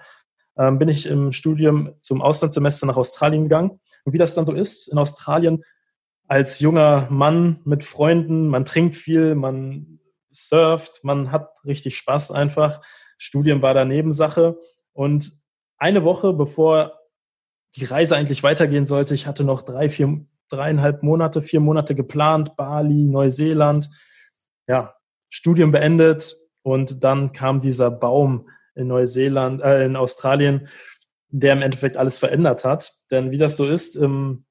Ähm, 0.58 0.78
bin 0.78 0.90
ich 0.90 1.06
im 1.06 1.32
Studium 1.32 1.94
zum 2.00 2.22
Auslandssemester 2.22 2.86
nach 2.86 2.98
Australien 2.98 3.44
gegangen. 3.44 3.80
Und 4.04 4.14
wie 4.14 4.18
das 4.18 4.34
dann 4.34 4.46
so 4.46 4.54
ist, 4.54 4.88
in 4.88 4.98
Australien 4.98 5.64
als 6.28 6.60
junger 6.60 7.08
Mann 7.10 7.62
mit 7.66 7.84
Freunden, 7.84 8.50
man 8.50 8.66
trinkt 8.66 8.96
viel, 8.96 9.36
man 9.36 10.00
surft, 10.32 11.04
man 11.04 11.32
hat 11.32 11.64
richtig 11.66 11.98
Spaß 11.98 12.32
einfach. 12.32 12.82
Studium 13.18 13.62
war 13.62 13.74
da 13.74 13.86
Nebensache. 13.86 14.58
Und 14.94 15.32
eine 15.78 16.04
Woche 16.04 16.34
bevor 16.34 16.99
die 17.76 17.86
Reise 17.86 18.16
eigentlich 18.16 18.44
weitergehen 18.44 18.86
sollte, 18.86 19.14
ich 19.14 19.28
hatte 19.28 19.44
noch 19.44 19.62
drei, 19.62 19.90
vier, 19.90 20.26
dreieinhalb 20.50 21.04
Monate, 21.04 21.42
vier 21.42 21.60
Monate 21.60 21.96
geplant, 21.96 22.56
Bali, 22.56 23.06
Neuseeland, 23.06 23.90
ja, 24.68 24.96
Studium 25.30 25.72
beendet 25.72 26.36
und 26.64 27.04
dann 27.04 27.32
kam 27.32 27.60
dieser 27.60 27.92
Baum 27.92 28.50
in 28.76 28.88
Neuseeland, 28.88 29.62
äh, 29.62 29.86
in 29.86 29.96
Australien, 29.96 30.68
der 31.28 31.54
im 31.54 31.62
Endeffekt 31.62 31.98
alles 31.98 32.18
verändert 32.18 32.66
hat. 32.66 32.92
Denn 33.12 33.32
wie 33.32 33.38
das 33.38 33.58
so 33.58 33.68
ist, 33.68 33.96
ähm, 33.98 34.46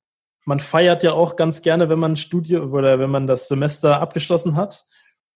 man 0.45 0.61
feiert 0.61 1.03
ja 1.03 1.13
auch 1.13 1.37
ganz 1.37 1.63
gerne, 1.63 1.89
wenn 1.89 1.99
man 1.99 2.17
Studium 2.17 2.73
oder 2.73 2.99
wenn 2.99 3.11
man 3.11 3.27
das 3.27 3.49
Semester 3.49 4.01
abgeschlossen 4.01 4.57
hat. 4.57 4.85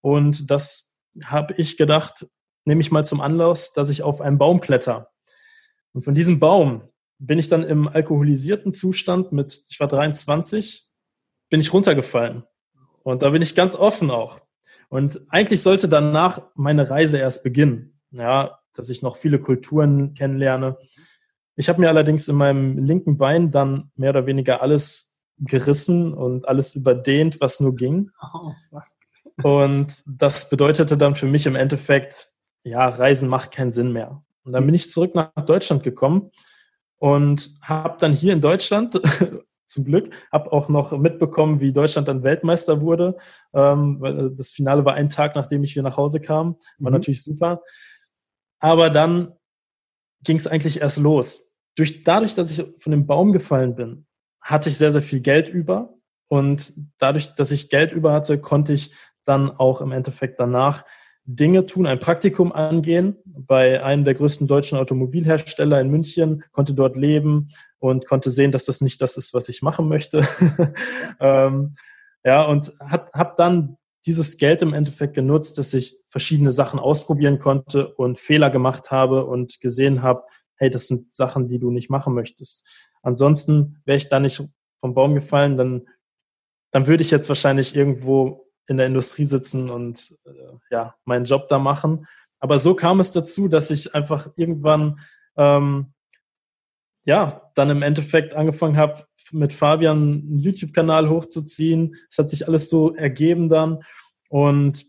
Und 0.01 0.51
das 0.51 0.97
habe 1.25 1.55
ich 1.59 1.77
gedacht, 1.77 2.27
nehme 2.65 2.81
ich 2.81 2.91
mal 2.91 3.05
zum 3.05 3.21
Anlass, 3.21 3.73
dass 3.73 3.91
ich 3.91 4.03
auf 4.03 4.21
einen 4.21 4.39
Baum 4.39 4.61
kletter. 4.61 5.11
Und 5.93 6.05
von 6.05 6.15
diesem 6.15 6.41
Baum 6.41 6.89
bin 7.23 7.39
ich 7.39 7.49
dann 7.49 7.63
im 7.63 7.87
alkoholisierten 7.87 8.73
Zustand 8.73 9.31
mit, 9.31 9.63
ich 9.71 9.79
war 9.79 9.87
23, 9.87 10.89
bin 11.51 11.61
ich 11.61 11.73
runtergefallen. 11.73 12.43
Und 13.05 13.23
da 13.23 13.31
bin 13.31 13.43
ich 13.43 13.55
ganz 13.55 13.77
offen 13.77 14.11
auch. 14.11 14.41
Und 14.89 15.21
eigentlich 15.29 15.63
sollte 15.63 15.89
danach 15.89 16.43
meine 16.57 16.91
Reise 16.91 17.19
erst 17.19 17.45
beginnen. 17.45 18.01
Ja, 18.11 18.59
dass 18.75 18.91
ich 18.91 19.03
noch 19.03 19.17
viele 19.17 19.39
Kulturen 19.39 20.15
kennenlerne. 20.15 20.77
Ich 21.55 21.69
habe 21.69 21.81
mir 21.81 21.89
allerdings 21.89 22.27
in 22.27 22.37
meinem 22.37 22.79
linken 22.79 23.19
Bein 23.19 23.51
dann 23.51 23.91
mehr 23.95 24.11
oder 24.11 24.27
weniger 24.27 24.61
alles 24.61 25.21
gerissen 25.39 26.13
und 26.13 26.49
alles 26.49 26.75
überdehnt, 26.75 27.41
was 27.41 27.61
nur 27.61 27.77
ging. 27.77 28.11
Oh, 28.35 28.53
und 29.43 30.03
das 30.07 30.51
bedeutete 30.51 30.97
dann 30.97 31.15
für 31.15 31.27
mich 31.27 31.47
im 31.47 31.55
Endeffekt, 31.55 32.29
ja, 32.65 32.89
Reisen 32.89 33.29
macht 33.29 33.53
keinen 33.53 33.73
Sinn 33.73 33.93
mehr. 33.93 34.23
Und 34.45 34.53
dann 34.53 34.67
bin 34.67 34.75
ich 34.75 34.91
zurück 34.91 35.15
nach 35.15 35.31
Deutschland 35.47 35.83
gekommen 35.85 36.33
und 37.03 37.59
habe 37.63 37.97
dann 37.99 38.13
hier 38.13 38.33
in 38.33 38.41
Deutschland, 38.41 39.01
zum 39.67 39.85
Glück, 39.85 40.15
habe 40.31 40.53
auch 40.53 40.69
noch 40.69 40.97
mitbekommen, 40.97 41.59
wie 41.59 41.73
Deutschland 41.73 42.07
dann 42.07 42.23
Weltmeister 42.23 42.81
wurde. 42.81 43.17
Ähm, 43.53 44.05
äh, 44.05 44.31
das 44.37 44.53
Finale 44.53 44.85
war 44.85 44.95
ein 44.95 45.09
Tag, 45.09 45.35
nachdem 45.35 45.65
ich 45.65 45.73
hier 45.73 45.83
nach 45.83 45.97
Hause 45.97 46.21
kam. 46.21 46.59
War 46.79 46.91
mhm. 46.91 46.99
natürlich 46.99 47.25
super. 47.25 47.63
Aber 48.61 48.89
dann 48.89 49.33
ging 50.23 50.37
es 50.37 50.47
eigentlich 50.47 50.81
erst 50.81 50.99
los. 50.99 51.53
Durch, 51.75 52.05
dadurch, 52.05 52.37
dass 52.37 52.57
ich 52.57 52.65
von 52.79 52.93
dem 52.93 53.09
Baum 53.09 53.33
gefallen 53.33 53.75
bin, 53.75 54.07
hatte 54.41 54.69
ich 54.69 54.79
sehr, 54.79 54.93
sehr 54.93 55.03
viel 55.03 55.23
Geld 55.23 55.49
über. 55.49 55.95
Und 56.29 56.73
dadurch, 56.99 57.35
dass 57.35 57.51
ich 57.51 57.69
Geld 57.69 57.91
über 57.91 58.13
hatte, 58.13 58.41
konnte 58.41 58.75
ich 58.75 58.95
dann 59.25 59.51
auch 59.51 59.81
im 59.81 59.91
Endeffekt 59.91 60.39
danach 60.39 60.85
Dinge 61.25 61.67
tun, 61.67 61.87
ein 61.87 62.01
Praktikum 62.01 62.53
angehen 62.53 63.17
bei 63.25 63.83
einem 63.83 64.05
der 64.05 64.15
größten 64.15 64.49
deutschen 64.49 64.79
Automobilhersteller 64.79 65.81
in 65.81 65.91
München, 65.91 66.43
konnte 66.53 66.75
dort 66.75 66.97
leben 66.97 67.49
und 67.79 68.07
konnte 68.07 68.31
sehen, 68.31 68.51
dass 68.51 68.65
das 68.65 68.81
nicht 68.81 69.01
das 69.01 69.17
ist, 69.17 69.33
was 69.33 69.49
ich 69.49 69.63
machen 69.63 69.89
möchte. 69.89 70.27
ähm, 71.21 71.75
ja, 72.25 72.45
und 72.45 72.73
habe 72.81 73.35
dann 73.37 73.77
dieses 74.05 74.37
Geld 74.37 74.63
im 74.63 74.75
Endeffekt 74.75 75.15
genutzt, 75.15 75.59
dass 75.59 75.75
ich 75.75 75.97
verschiedene 76.09 76.51
Sachen 76.51 76.81
ausprobieren 76.81 77.39
konnte 77.39 77.95
und 77.95 78.19
Fehler 78.19 78.51
gemacht 78.51 78.91
habe 78.91 79.25
und 79.27 79.61
gesehen 79.61 80.03
habe, 80.03 80.25
hey, 80.57 80.71
das 80.71 80.89
sind 80.89 81.15
Sachen, 81.15 81.47
die 81.47 81.59
du 81.59 81.71
nicht 81.71 81.89
machen 81.89 82.15
möchtest. 82.15 82.69
Ansonsten 83.03 83.81
wäre 83.85 83.97
ich 83.97 84.09
da 84.09 84.19
nicht 84.19 84.43
vom 84.81 84.95
Baum 84.95 85.15
gefallen, 85.15 85.57
dann, 85.57 85.89
dann 86.73 86.87
würde 86.89 87.03
ich 87.03 87.11
jetzt 87.11 87.29
wahrscheinlich 87.29 87.77
irgendwo 87.77 88.52
in 88.67 88.77
der 88.77 88.87
Industrie 88.87 89.25
sitzen 89.25 89.71
und 89.71 90.17
äh, 90.25 90.31
ja, 90.71 90.95
meinen 91.05 91.25
Job 91.25 91.49
da 91.49 91.59
machen. 91.59 92.07
Aber 92.39 92.59
so 92.59 92.75
kam 92.75 93.01
es 93.01 93.13
dazu, 93.13 93.49
dass 93.49 93.71
ich 93.71 93.95
einfach 93.95 94.29
irgendwann 94.37 95.01
ähm, 95.37 95.93
ja, 97.05 97.51
dann 97.55 97.71
im 97.71 97.83
Endeffekt 97.83 98.35
angefangen 98.35 98.77
habe, 98.77 99.05
mit 99.33 99.53
Fabian 99.53 99.97
einen 99.97 100.39
YouTube-Kanal 100.39 101.09
hochzuziehen. 101.09 101.97
Es 102.09 102.19
hat 102.19 102.31
sich 102.31 102.47
alles 102.47 102.69
so 102.69 102.95
ergeben 102.95 103.49
dann. 103.49 103.83
Und 104.29 104.85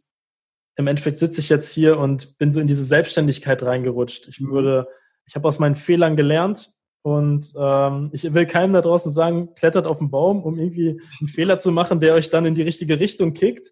im 0.76 0.88
Endeffekt 0.88 1.18
sitze 1.18 1.40
ich 1.42 1.50
jetzt 1.50 1.72
hier 1.72 1.98
und 1.98 2.38
bin 2.38 2.52
so 2.52 2.60
in 2.60 2.68
diese 2.68 2.84
Selbstständigkeit 2.84 3.64
reingerutscht. 3.64 4.28
Ich 4.28 4.42
würde, 4.42 4.88
ich 5.26 5.36
habe 5.36 5.48
aus 5.48 5.60
meinen 5.60 5.76
Fehlern 5.76 6.16
gelernt 6.16 6.74
und 7.04 7.54
ähm, 7.58 8.10
ich 8.14 8.34
will 8.34 8.46
keinem 8.46 8.74
da 8.74 8.82
draußen 8.82 9.12
sagen, 9.12 9.54
klettert 9.56 9.88
auf 9.88 10.00
den 10.00 10.10
Baum, 10.10 10.42
um 10.42 10.58
irgendwie 10.58 11.02
einen 11.20 11.28
Fehler 11.28 11.60
zu 11.60 11.72
machen, 11.72 12.00
der 12.00 12.14
euch 12.14 12.30
dann 12.30 12.46
in 12.46 12.56
die 12.56 12.62
richtige 12.62 13.00
Richtung 13.00 13.34
kickt. 13.34 13.72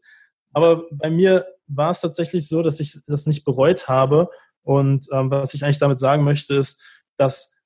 Aber 0.52 0.84
bei 0.92 1.10
mir 1.10 1.46
war 1.68 1.92
es 1.92 2.02
tatsächlich 2.02 2.48
so, 2.50 2.62
dass 2.62 2.82
ich 2.82 3.00
das 3.08 3.28
nicht 3.28 3.46
bereut 3.46 3.88
habe. 3.88 4.30
Und 4.64 5.08
ähm, 5.14 5.32
was 5.32 5.54
ich 5.54 5.64
eigentlich 5.64 5.80
damit 5.80 5.98
sagen 5.98 6.26
möchte, 6.26 6.56
ist, 6.56 6.84
dass 7.16 7.58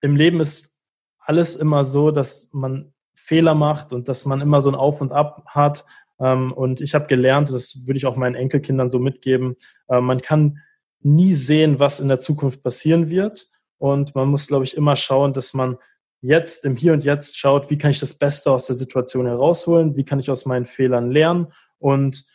im 0.00 0.16
Leben 0.16 0.40
ist 0.40 0.78
alles 1.18 1.54
immer 1.54 1.84
so, 1.84 2.10
dass 2.10 2.48
man 2.52 2.94
Fehler 3.14 3.54
macht 3.54 3.92
und 3.92 4.08
dass 4.08 4.24
man 4.24 4.40
immer 4.40 4.62
so 4.62 4.70
ein 4.70 4.74
Auf 4.74 5.02
und 5.02 5.12
Ab 5.12 5.44
hat. 5.46 5.84
Ähm, 6.18 6.50
und 6.54 6.80
ich 6.80 6.94
habe 6.94 7.08
gelernt, 7.08 7.50
das 7.50 7.86
würde 7.86 7.98
ich 7.98 8.06
auch 8.06 8.16
meinen 8.16 8.36
Enkelkindern 8.36 8.88
so 8.88 8.98
mitgeben, 8.98 9.56
äh, 9.88 10.00
man 10.00 10.22
kann 10.22 10.60
nie 11.02 11.34
sehen, 11.34 11.78
was 11.78 12.00
in 12.00 12.08
der 12.08 12.18
Zukunft 12.18 12.62
passieren 12.62 13.10
wird. 13.10 13.48
Und 13.80 14.14
man 14.14 14.28
muss, 14.28 14.46
glaube 14.46 14.64
ich, 14.64 14.76
immer 14.76 14.94
schauen, 14.94 15.32
dass 15.32 15.54
man 15.54 15.78
jetzt 16.20 16.66
im 16.66 16.76
Hier 16.76 16.92
und 16.92 17.02
Jetzt 17.02 17.38
schaut, 17.38 17.70
wie 17.70 17.78
kann 17.78 17.90
ich 17.90 17.98
das 17.98 18.12
Beste 18.12 18.50
aus 18.50 18.66
der 18.66 18.76
Situation 18.76 19.24
herausholen, 19.24 19.96
wie 19.96 20.04
kann 20.04 20.20
ich 20.20 20.30
aus 20.30 20.44
meinen 20.44 20.66
Fehlern 20.66 21.10
lernen 21.10 21.46
und 21.78 22.26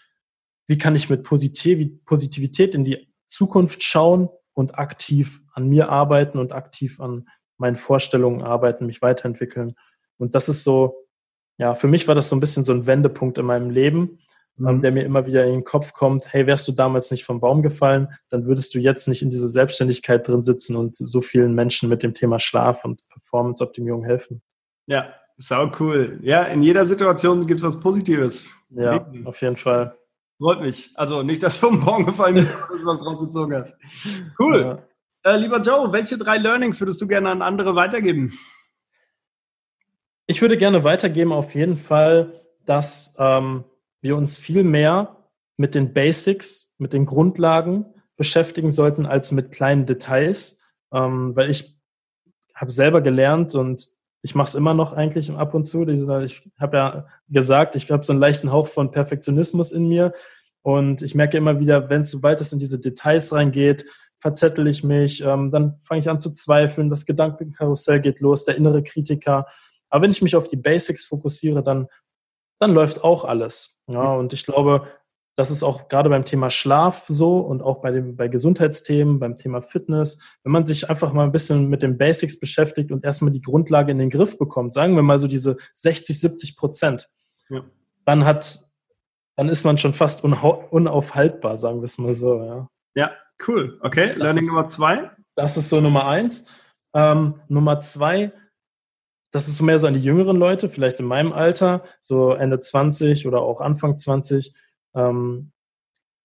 wie 0.66 0.80
kann 0.80 0.96
ich 0.96 1.08
mit 1.08 1.22
Positivität 1.22 2.74
in 2.74 2.84
die 2.84 3.08
Zukunft 3.28 3.84
schauen 3.84 4.30
und 4.54 4.80
aktiv 4.80 5.44
an 5.54 5.70
mir 5.70 5.90
arbeiten 5.90 6.40
und 6.40 6.52
aktiv 6.52 7.00
an 7.00 7.30
meinen 7.58 7.76
Vorstellungen 7.76 8.42
arbeiten, 8.42 8.88
mich 8.88 9.04
weiterentwickeln. 9.04 9.76
Und 10.18 10.34
das 10.34 10.50
ist 10.50 10.64
so, 10.64 11.06
ja, 11.60 11.76
für 11.76 11.88
mich 11.88 12.08
war 12.08 12.16
das 12.16 12.28
so 12.28 12.36
ein 12.36 12.40
bisschen 12.40 12.64
so 12.64 12.74
ein 12.74 12.88
Wendepunkt 12.88 13.38
in 13.38 13.46
meinem 13.46 13.70
Leben, 13.70 14.18
mhm. 14.58 14.82
der 14.82 14.92
mir 14.92 15.04
immer 15.04 15.26
wieder 15.26 15.46
in 15.46 15.52
den 15.52 15.64
Kopf 15.64 15.94
kommt, 15.94 16.34
hey, 16.34 16.48
wärst 16.48 16.68
du 16.68 16.72
damals 16.72 17.12
nicht 17.12 17.26
vom 17.26 17.40
Baum 17.40 17.62
gefallen, 17.62 18.10
dann 18.30 18.46
würdest 18.46 18.74
du 18.74 18.80
jetzt 18.80 19.08
nicht 19.08 19.22
in 19.22 19.30
dieser 19.30 19.48
Selbstständigkeit 19.48 20.28
drin 20.28 20.44
sitzen 20.44 20.76
und 20.76 20.96
so 20.96 21.22
vielen 21.22 21.54
Menschen 21.54 21.90
mit 21.90 22.04
dem 22.04 22.14
Thema 22.14 22.40
Schlaf 22.40 22.86
und 22.86 23.08
Performance-Optimierung 23.10 24.04
helfen. 24.04 24.42
Ja, 24.88 25.14
sau 25.38 25.70
cool. 25.80 26.20
Ja, 26.22 26.44
in 26.44 26.62
jeder 26.62 26.86
Situation 26.86 27.46
gibt 27.48 27.60
es 27.60 27.66
was 27.66 27.80
Positives. 27.80 28.50
Ja, 28.70 29.06
auf 29.26 29.42
jeden 29.42 29.58
Fall. 29.58 29.98
Freut 30.38 30.62
mich. 30.62 30.92
Also 30.96 31.24
nicht, 31.24 31.44
dass 31.44 31.58
vom 31.58 31.84
Baum 31.84 32.06
gefallen 32.06 32.36
bist, 32.36 32.54
dass 32.70 32.80
du 32.80 32.86
was 32.86 33.00
draus 33.00 33.20
gezogen 33.20 33.56
hast. 33.56 33.76
Cool. 34.40 34.80
Ja. 35.24 35.34
Äh, 35.34 35.38
lieber 35.38 35.62
Joe, 35.62 35.92
welche 35.92 36.18
drei 36.18 36.38
Learnings 36.38 36.80
würdest 36.80 37.02
du 37.02 37.08
gerne 37.08 37.30
an 37.30 37.42
andere 37.42 37.76
weitergeben? 37.76 38.38
Ich 40.28 40.42
würde 40.42 40.58
gerne 40.58 40.84
weitergeben 40.84 41.32
auf 41.32 41.56
jeden 41.56 41.78
Fall, 41.78 42.42
dass 42.66 43.16
ähm, 43.20 43.64
wir 44.06 44.16
uns 44.16 44.38
viel 44.38 44.64
mehr 44.64 45.18
mit 45.58 45.76
den 45.76 45.94
Basics, 45.94 46.74
mit 46.78 46.94
den 46.94 47.06
Grundlagen 47.06 47.86
beschäftigen 48.16 48.72
sollten 48.72 49.06
als 49.06 49.34
mit 49.34 49.52
kleinen 49.52 49.86
Details, 49.86 50.62
ähm, 50.94 51.36
weil 51.36 51.50
ich 51.50 51.78
habe 52.54 52.72
selber 52.72 53.02
gelernt 53.02 53.56
und 53.56 53.90
ich 54.22 54.36
mache 54.36 54.48
es 54.48 54.56
immer 54.56 54.74
noch 54.74 54.94
eigentlich 54.94 55.32
ab 55.32 55.54
und 55.54 55.66
zu. 55.66 55.88
Ich 55.88 56.42
habe 56.58 56.78
ja 56.78 57.08
gesagt, 57.28 57.76
ich 57.76 57.92
habe 57.92 58.04
so 58.04 58.14
einen 58.14 58.22
leichten 58.22 58.52
Hauch 58.52 58.68
von 58.68 58.92
Perfektionismus 58.92 59.72
in 59.72 59.88
mir 59.88 60.14
und 60.62 61.02
ich 61.02 61.14
merke 61.14 61.38
immer 61.38 61.60
wieder, 61.60 61.90
wenn 61.90 62.02
es 62.02 62.12
so 62.12 62.24
weit 62.24 62.42
ist 62.42 62.54
in 62.54 62.60
diese 62.60 62.80
Details 62.80 63.34
reingeht, 63.34 63.86
verzettel 64.20 64.68
ich 64.68 64.84
mich, 64.84 65.22
ähm, 65.22 65.52
dann 65.52 65.80
fange 65.84 66.02
ich 66.02 66.10
an 66.10 66.20
zu 66.20 66.32
zweifeln, 66.32 66.90
das 66.90 67.06
Gedankenkarussell 67.06 68.00
geht 68.00 68.20
los, 68.20 68.46
der 68.46 68.56
innere 68.56 68.82
Kritiker. 68.82 69.46
Aber 69.90 70.04
wenn 70.04 70.12
ich 70.12 70.22
mich 70.22 70.36
auf 70.36 70.48
die 70.48 70.56
Basics 70.56 71.06
fokussiere, 71.06 71.62
dann, 71.62 71.88
dann 72.60 72.72
läuft 72.72 73.04
auch 73.04 73.26
alles. 73.26 73.82
Ja, 73.88 74.14
und 74.14 74.34
ich 74.34 74.46
glaube, 74.46 74.88
das 75.36 75.52
ist 75.52 75.64
auch 75.64 75.90
gerade 75.90 76.10
beim 76.10 76.24
Thema 76.24 76.50
Schlaf 76.50 77.06
so 77.08 77.40
und 77.40 77.62
auch 77.62 77.82
bei, 77.82 77.92
dem, 77.92 78.16
bei 78.16 78.28
Gesundheitsthemen, 78.28 79.20
beim 79.20 79.38
Thema 79.38 79.62
Fitness. 79.62 80.22
Wenn 80.44 80.54
man 80.54 80.66
sich 80.66 80.90
einfach 80.90 81.12
mal 81.12 81.24
ein 81.24 81.32
bisschen 81.32 81.70
mit 81.70 81.84
den 81.84 81.98
Basics 81.98 82.40
beschäftigt 82.40 82.92
und 82.92 83.04
erstmal 83.04 83.32
die 83.32 83.42
Grundlage 83.42 83.92
in 83.92 84.00
den 84.00 84.10
Griff 84.10 84.38
bekommt, 84.38 84.74
sagen 84.74 84.96
wir 84.96 85.04
mal 85.04 85.20
so 85.20 85.28
diese 85.28 85.58
60, 85.74 86.20
70 86.20 86.56
Prozent, 86.56 87.10
ja. 87.50 87.66
dann 88.06 88.24
hat, 88.24 88.62
dann 89.36 89.50
ist 89.50 89.66
man 89.66 89.78
schon 89.78 89.94
fast 89.94 90.24
unaufhaltbar, 90.24 91.58
sagen 91.58 91.80
wir 91.80 91.86
es 91.86 91.98
mal 91.98 92.14
so. 92.14 92.42
Ja, 92.42 92.68
ja 92.96 93.12
Cool, 93.46 93.78
okay. 93.82 94.08
Das 94.08 94.18
Learning 94.18 94.44
ist, 94.44 94.50
Nummer 94.50 94.70
zwei. 94.70 95.12
Das 95.36 95.58
ist 95.58 95.70
so 95.70 95.82
Nummer 95.82 96.08
eins. 96.08 96.48
Ähm, 96.94 97.42
Nummer 97.50 97.80
zwei, 97.80 98.32
das 99.36 99.50
ist 99.50 99.58
so 99.58 99.66
mehr 99.66 99.78
so 99.80 99.88
an 99.88 99.96
die 99.96 100.00
jüngeren 100.00 100.38
Leute, 100.38 100.70
vielleicht 100.70 101.02
in 101.02 101.06
meinem 101.06 101.34
Alter, 101.34 101.84
so 102.00 102.32
Ende 102.32 102.58
20 102.58 103.28
oder 103.28 103.42
auch 103.42 103.60
Anfang 103.60 103.98
20, 103.98 104.54
ähm, 104.96 105.52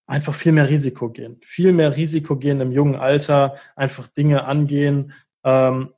einfach 0.06 0.32
viel 0.32 0.52
mehr 0.52 0.68
Risiko 0.68 1.10
gehen. 1.10 1.40
Viel 1.42 1.72
mehr 1.72 1.96
Risiko 1.96 2.36
gehen 2.36 2.60
im 2.60 2.70
jungen 2.70 2.94
Alter, 2.94 3.56
einfach 3.74 4.06
Dinge 4.06 4.44
angehen, 4.44 5.12
ähm, 5.42 5.92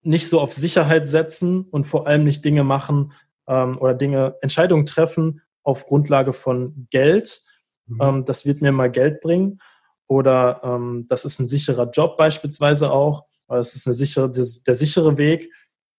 nicht 0.00 0.30
so 0.30 0.40
auf 0.40 0.54
Sicherheit 0.54 1.06
setzen 1.06 1.66
und 1.70 1.84
vor 1.84 2.06
allem 2.06 2.24
nicht 2.24 2.42
Dinge 2.42 2.64
machen, 2.64 3.12
ähm, 3.46 3.76
oder 3.76 3.92
Dinge, 3.92 4.36
Entscheidungen 4.40 4.86
treffen 4.86 5.42
auf 5.62 5.84
Grundlage 5.84 6.32
von 6.32 6.86
Geld. 6.88 7.42
Mhm. 7.84 8.00
Ähm, 8.00 8.24
das 8.24 8.46
wird 8.46 8.62
mir 8.62 8.72
mal 8.72 8.90
Geld 8.90 9.20
bringen. 9.20 9.60
Oder 10.06 10.62
ähm, 10.64 11.04
das 11.06 11.26
ist 11.26 11.38
ein 11.38 11.46
sicherer 11.46 11.90
Job 11.90 12.16
beispielsweise 12.16 12.90
auch. 12.90 13.26
Das 13.46 13.74
ist 13.74 13.86
eine 13.86 13.92
sichere, 13.92 14.30
der 14.30 14.74
sichere 14.74 15.18
Weg. 15.18 15.52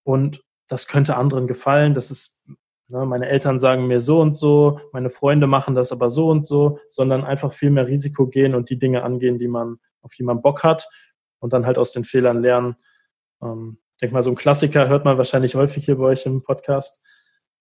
Und 0.04 0.42
das 0.68 0.88
könnte 0.88 1.18
anderen 1.18 1.48
gefallen. 1.48 1.94
Das 1.94 2.12
ist, 2.12 2.46
ne, 2.88 3.06
meine 3.06 3.28
Eltern 3.28 3.60
sagen 3.60 3.88
mir 3.88 4.00
so 4.00 4.22
und 4.22 4.36
so, 4.36 4.80
meine 4.92 5.10
Freunde 5.10 5.48
machen 5.48 5.76
das 5.76 5.92
aber 5.92 6.10
so 6.10 6.30
und 6.30 6.46
so, 6.46 6.80
sondern 6.88 7.24
einfach 7.24 7.54
viel 7.54 7.70
mehr 7.70 7.88
Risiko 7.88 8.28
gehen 8.28 8.56
und 8.56 8.70
die 8.70 8.80
Dinge 8.80 9.04
angehen, 9.04 9.40
die 9.40 9.48
man, 9.48 9.80
auf 10.02 10.14
die 10.14 10.24
man 10.24 10.42
Bock 10.42 10.64
hat 10.64 10.88
und 11.40 11.54
dann 11.54 11.66
halt 11.66 11.78
aus 11.78 11.92
den 11.92 12.04
Fehlern 12.04 12.42
lernen. 12.42 12.76
Ähm, 13.42 13.80
ich 13.96 14.02
denke 14.02 14.14
mal, 14.14 14.22
so 14.22 14.30
ein 14.30 14.36
Klassiker 14.36 14.88
hört 14.88 15.06
man 15.06 15.18
wahrscheinlich 15.18 15.56
häufig 15.56 15.86
hier 15.86 15.98
bei 15.98 16.06
euch 16.06 16.26
im 16.26 16.44
Podcast. 16.44 17.04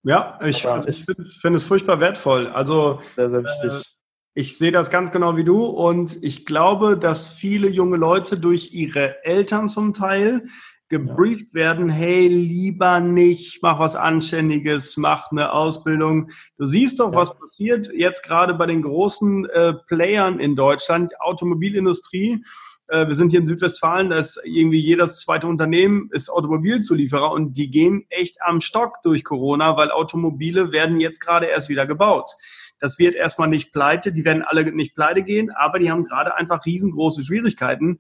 Ja, 0.03 0.39
ich 0.45 0.63
finde 0.63 0.93
find 1.41 1.57
es 1.57 1.65
furchtbar 1.65 1.99
wertvoll. 1.99 2.49
Also 2.49 3.01
sehr, 3.17 3.31
sehr 3.31 3.43
wichtig. 3.43 3.73
Äh, 3.73 3.97
ich 4.39 4.59
sehe 4.59 4.71
das 4.71 4.91
ganz 4.91 5.13
genau 5.13 5.39
wie 5.39 5.45
du 5.45 5.65
und 5.65 6.23
ich 6.23 6.45
glaube, 6.45 6.99
dass 6.99 7.31
viele 7.31 7.69
junge 7.69 7.97
Leute 7.97 8.39
durch 8.39 8.75
ihre 8.75 9.25
Eltern 9.25 9.71
zum 9.71 9.95
Teil 9.95 10.47
gebrieft 10.89 11.53
werden, 11.53 11.89
hey, 11.89 12.29
lieber 12.29 13.01
nicht, 13.01 13.63
mach 13.63 13.79
was 13.79 13.97
Anständiges, 13.97 14.97
mach 14.97 15.31
eine 15.33 15.53
Ausbildung. 15.53 16.31
Du 16.59 16.65
siehst 16.65 17.01
doch, 17.01 17.15
was 17.15 17.37
passiert 17.39 17.91
jetzt 17.93 18.23
gerade 18.23 18.55
bei 18.55 18.67
den 18.67 18.83
großen 18.83 19.47
äh, 19.51 19.75
Playern 19.89 20.39
in 20.39 20.55
Deutschland, 20.55 21.21
Automobilindustrie. 21.21 22.45
Äh, 22.89 23.09
wir 23.09 23.15
sind 23.15 23.31
hier 23.31 23.41
in 23.41 23.47
Südwestfalen, 23.47 24.11
da 24.11 24.19
ist 24.19 24.41
irgendwie 24.45 24.81
jedes 24.81 25.21
zweite 25.21 25.49
Unternehmen 25.49 26.09
ist 26.13 26.29
Automobilzulieferer 26.29 27.33
und 27.33 27.55
die 27.55 27.71
gehen 27.71 28.07
echt 28.09 28.37
am 28.43 28.61
Stock 28.61 29.03
durch 29.03 29.25
Corona, 29.25 29.77
weil 29.77 29.91
Automobile 29.91 30.71
werden 30.71 31.01
jetzt 31.01 31.21
gerade 31.21 31.47
erst 31.47 31.69
wieder 31.69 31.87
gebaut. 31.87 32.31
Das 32.79 32.99
wird 32.99 33.15
erstmal 33.15 33.49
nicht 33.49 33.73
pleite, 33.73 34.13
die 34.13 34.25
werden 34.25 34.43
alle 34.43 34.71
nicht 34.71 34.95
pleite 34.95 35.23
gehen, 35.23 35.51
aber 35.51 35.79
die 35.79 35.91
haben 35.91 36.05
gerade 36.05 36.37
einfach 36.37 36.65
riesengroße 36.65 37.25
Schwierigkeiten. 37.25 37.99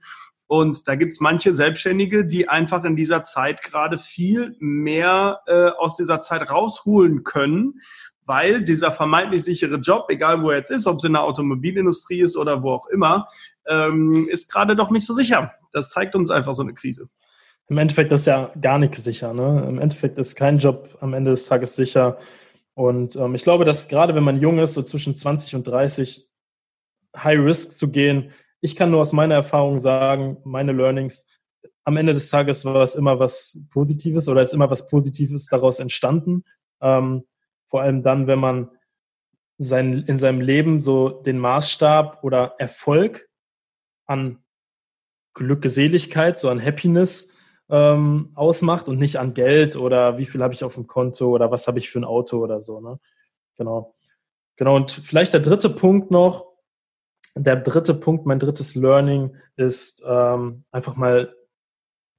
Und 0.48 0.86
da 0.86 0.94
gibt's 0.94 1.20
manche 1.20 1.52
Selbstständige, 1.52 2.24
die 2.24 2.48
einfach 2.48 2.84
in 2.84 2.94
dieser 2.94 3.24
Zeit 3.24 3.62
gerade 3.62 3.98
viel 3.98 4.54
mehr 4.60 5.40
äh, 5.46 5.70
aus 5.70 5.96
dieser 5.96 6.20
Zeit 6.20 6.50
rausholen 6.50 7.24
können, 7.24 7.80
weil 8.24 8.62
dieser 8.62 8.92
vermeintlich 8.92 9.42
sichere 9.44 9.76
Job, 9.76 10.06
egal 10.08 10.42
wo 10.42 10.50
er 10.50 10.58
jetzt 10.58 10.70
ist, 10.70 10.86
ob 10.86 10.98
es 10.98 11.04
in 11.04 11.12
der 11.12 11.22
Automobilindustrie 11.22 12.20
ist 12.20 12.36
oder 12.36 12.62
wo 12.62 12.72
auch 12.72 12.86
immer, 12.88 13.28
ähm, 13.66 14.28
ist 14.30 14.52
gerade 14.52 14.76
doch 14.76 14.90
nicht 14.90 15.06
so 15.06 15.14
sicher. 15.14 15.52
Das 15.72 15.90
zeigt 15.90 16.14
uns 16.14 16.30
einfach 16.30 16.54
so 16.54 16.62
eine 16.62 16.74
Krise. 16.74 17.08
Im 17.68 17.78
Endeffekt 17.78 18.12
ist 18.12 18.26
ja 18.26 18.52
gar 18.60 18.78
nichts 18.78 19.02
sicher. 19.02 19.32
Ne? 19.32 19.64
Im 19.68 19.78
Endeffekt 19.78 20.18
ist 20.18 20.36
kein 20.36 20.58
Job 20.58 20.96
am 21.00 21.14
Ende 21.14 21.30
des 21.30 21.46
Tages 21.46 21.74
sicher. 21.74 22.18
Und 22.74 23.16
ähm, 23.16 23.34
ich 23.34 23.42
glaube, 23.42 23.64
dass 23.64 23.88
gerade 23.88 24.14
wenn 24.14 24.22
man 24.22 24.40
jung 24.40 24.58
ist, 24.58 24.74
so 24.74 24.82
zwischen 24.82 25.14
20 25.14 25.56
und 25.56 25.66
30, 25.66 26.28
High 27.16 27.40
Risk 27.40 27.72
zu 27.72 27.90
gehen, 27.90 28.32
ich 28.60 28.76
kann 28.76 28.90
nur 28.90 29.00
aus 29.00 29.12
meiner 29.12 29.34
Erfahrung 29.34 29.78
sagen, 29.78 30.38
meine 30.44 30.72
Learnings, 30.72 31.26
am 31.84 31.96
Ende 31.96 32.12
des 32.12 32.30
Tages 32.30 32.64
war 32.64 32.82
es 32.82 32.94
immer 32.94 33.18
was 33.20 33.66
Positives 33.70 34.28
oder 34.28 34.42
ist 34.42 34.54
immer 34.54 34.70
was 34.70 34.88
Positives 34.88 35.46
daraus 35.46 35.78
entstanden. 35.78 36.44
Ähm, 36.80 37.24
vor 37.66 37.82
allem 37.82 38.02
dann, 38.02 38.26
wenn 38.26 38.38
man 38.38 38.70
sein, 39.58 40.02
in 40.06 40.18
seinem 40.18 40.40
Leben 40.40 40.80
so 40.80 41.08
den 41.08 41.38
Maßstab 41.38 42.22
oder 42.22 42.56
Erfolg 42.58 43.28
an 44.06 44.42
Glückseligkeit, 45.34 46.38
so 46.38 46.48
an 46.48 46.64
Happiness 46.64 47.36
ähm, 47.68 48.30
ausmacht 48.34 48.88
und 48.88 48.98
nicht 48.98 49.18
an 49.18 49.34
Geld 49.34 49.76
oder 49.76 50.18
wie 50.18 50.26
viel 50.26 50.42
habe 50.42 50.54
ich 50.54 50.64
auf 50.64 50.74
dem 50.74 50.86
Konto 50.86 51.28
oder 51.28 51.50
was 51.50 51.66
habe 51.66 51.78
ich 51.78 51.90
für 51.90 52.00
ein 52.00 52.04
Auto 52.04 52.38
oder 52.38 52.60
so. 52.60 52.80
Ne? 52.80 52.98
Genau. 53.56 53.94
Genau. 54.56 54.76
Und 54.76 54.90
vielleicht 54.90 55.34
der 55.34 55.40
dritte 55.40 55.68
Punkt 55.68 56.10
noch, 56.10 56.46
der 57.36 57.56
dritte 57.56 57.94
Punkt, 57.94 58.26
mein 58.26 58.38
drittes 58.38 58.74
Learning 58.74 59.36
ist 59.56 60.02
ähm, 60.06 60.64
einfach 60.70 60.96
mal 60.96 61.34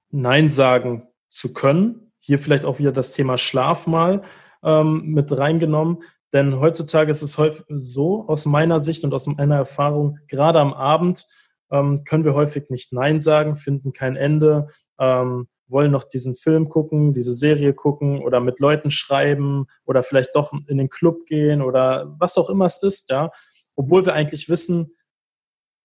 Nein 0.09 0.47
sagen 0.47 1.07
zu 1.28 1.53
können. 1.53 2.11
Hier 2.20 2.39
vielleicht 2.39 2.65
auch 2.65 2.80
wieder 2.80 2.91
das 2.91 3.11
Thema 3.11 3.38
Schlaf 3.38 3.88
mal 3.88 4.24
ähm, 4.63 5.07
mit 5.07 5.36
reingenommen. 5.36 6.03
Denn 6.34 6.59
heutzutage 6.59 7.09
ist 7.09 7.22
es 7.22 7.38
häufig 7.38 7.65
so, 7.70 8.28
aus 8.28 8.45
meiner 8.45 8.80
Sicht 8.80 9.03
und 9.03 9.13
aus 9.13 9.28
meiner 9.28 9.55
Erfahrung, 9.55 10.20
gerade 10.28 10.59
am 10.59 10.74
Abend 10.74 11.26
ähm, 11.72 12.03
können 12.03 12.24
wir 12.24 12.34
häufig 12.34 12.70
nicht 12.70 12.93
Nein 12.93 13.20
sagen, 13.20 13.55
finden 13.55 13.93
kein 13.93 14.15
Ende, 14.15 14.68
ähm, 14.99 15.47
wollen 15.68 15.91
noch 15.91 16.03
diesen 16.03 16.36
Film 16.36 16.70
gucken, 16.70 17.13
diese 17.13 17.34
Serie 17.34 17.74
gucken 17.74 18.24
oder 18.24 18.39
mit 18.39 18.59
Leuten 18.59 18.91
schreiben 18.91 19.65
oder 19.86 20.03
vielleicht 20.03 20.36
doch 20.36 20.53
in 20.68 20.78
den 20.78 20.89
Club 20.89 21.26
gehen 21.26 21.61
oder 21.61 22.15
was 22.20 22.38
auch 22.38 22.49
immer 22.49 22.65
es 22.65 22.84
ist, 22.84 23.09
ja. 23.09 23.32
Obwohl 23.76 24.05
wir 24.05 24.13
eigentlich 24.13 24.49
wissen, 24.49 24.91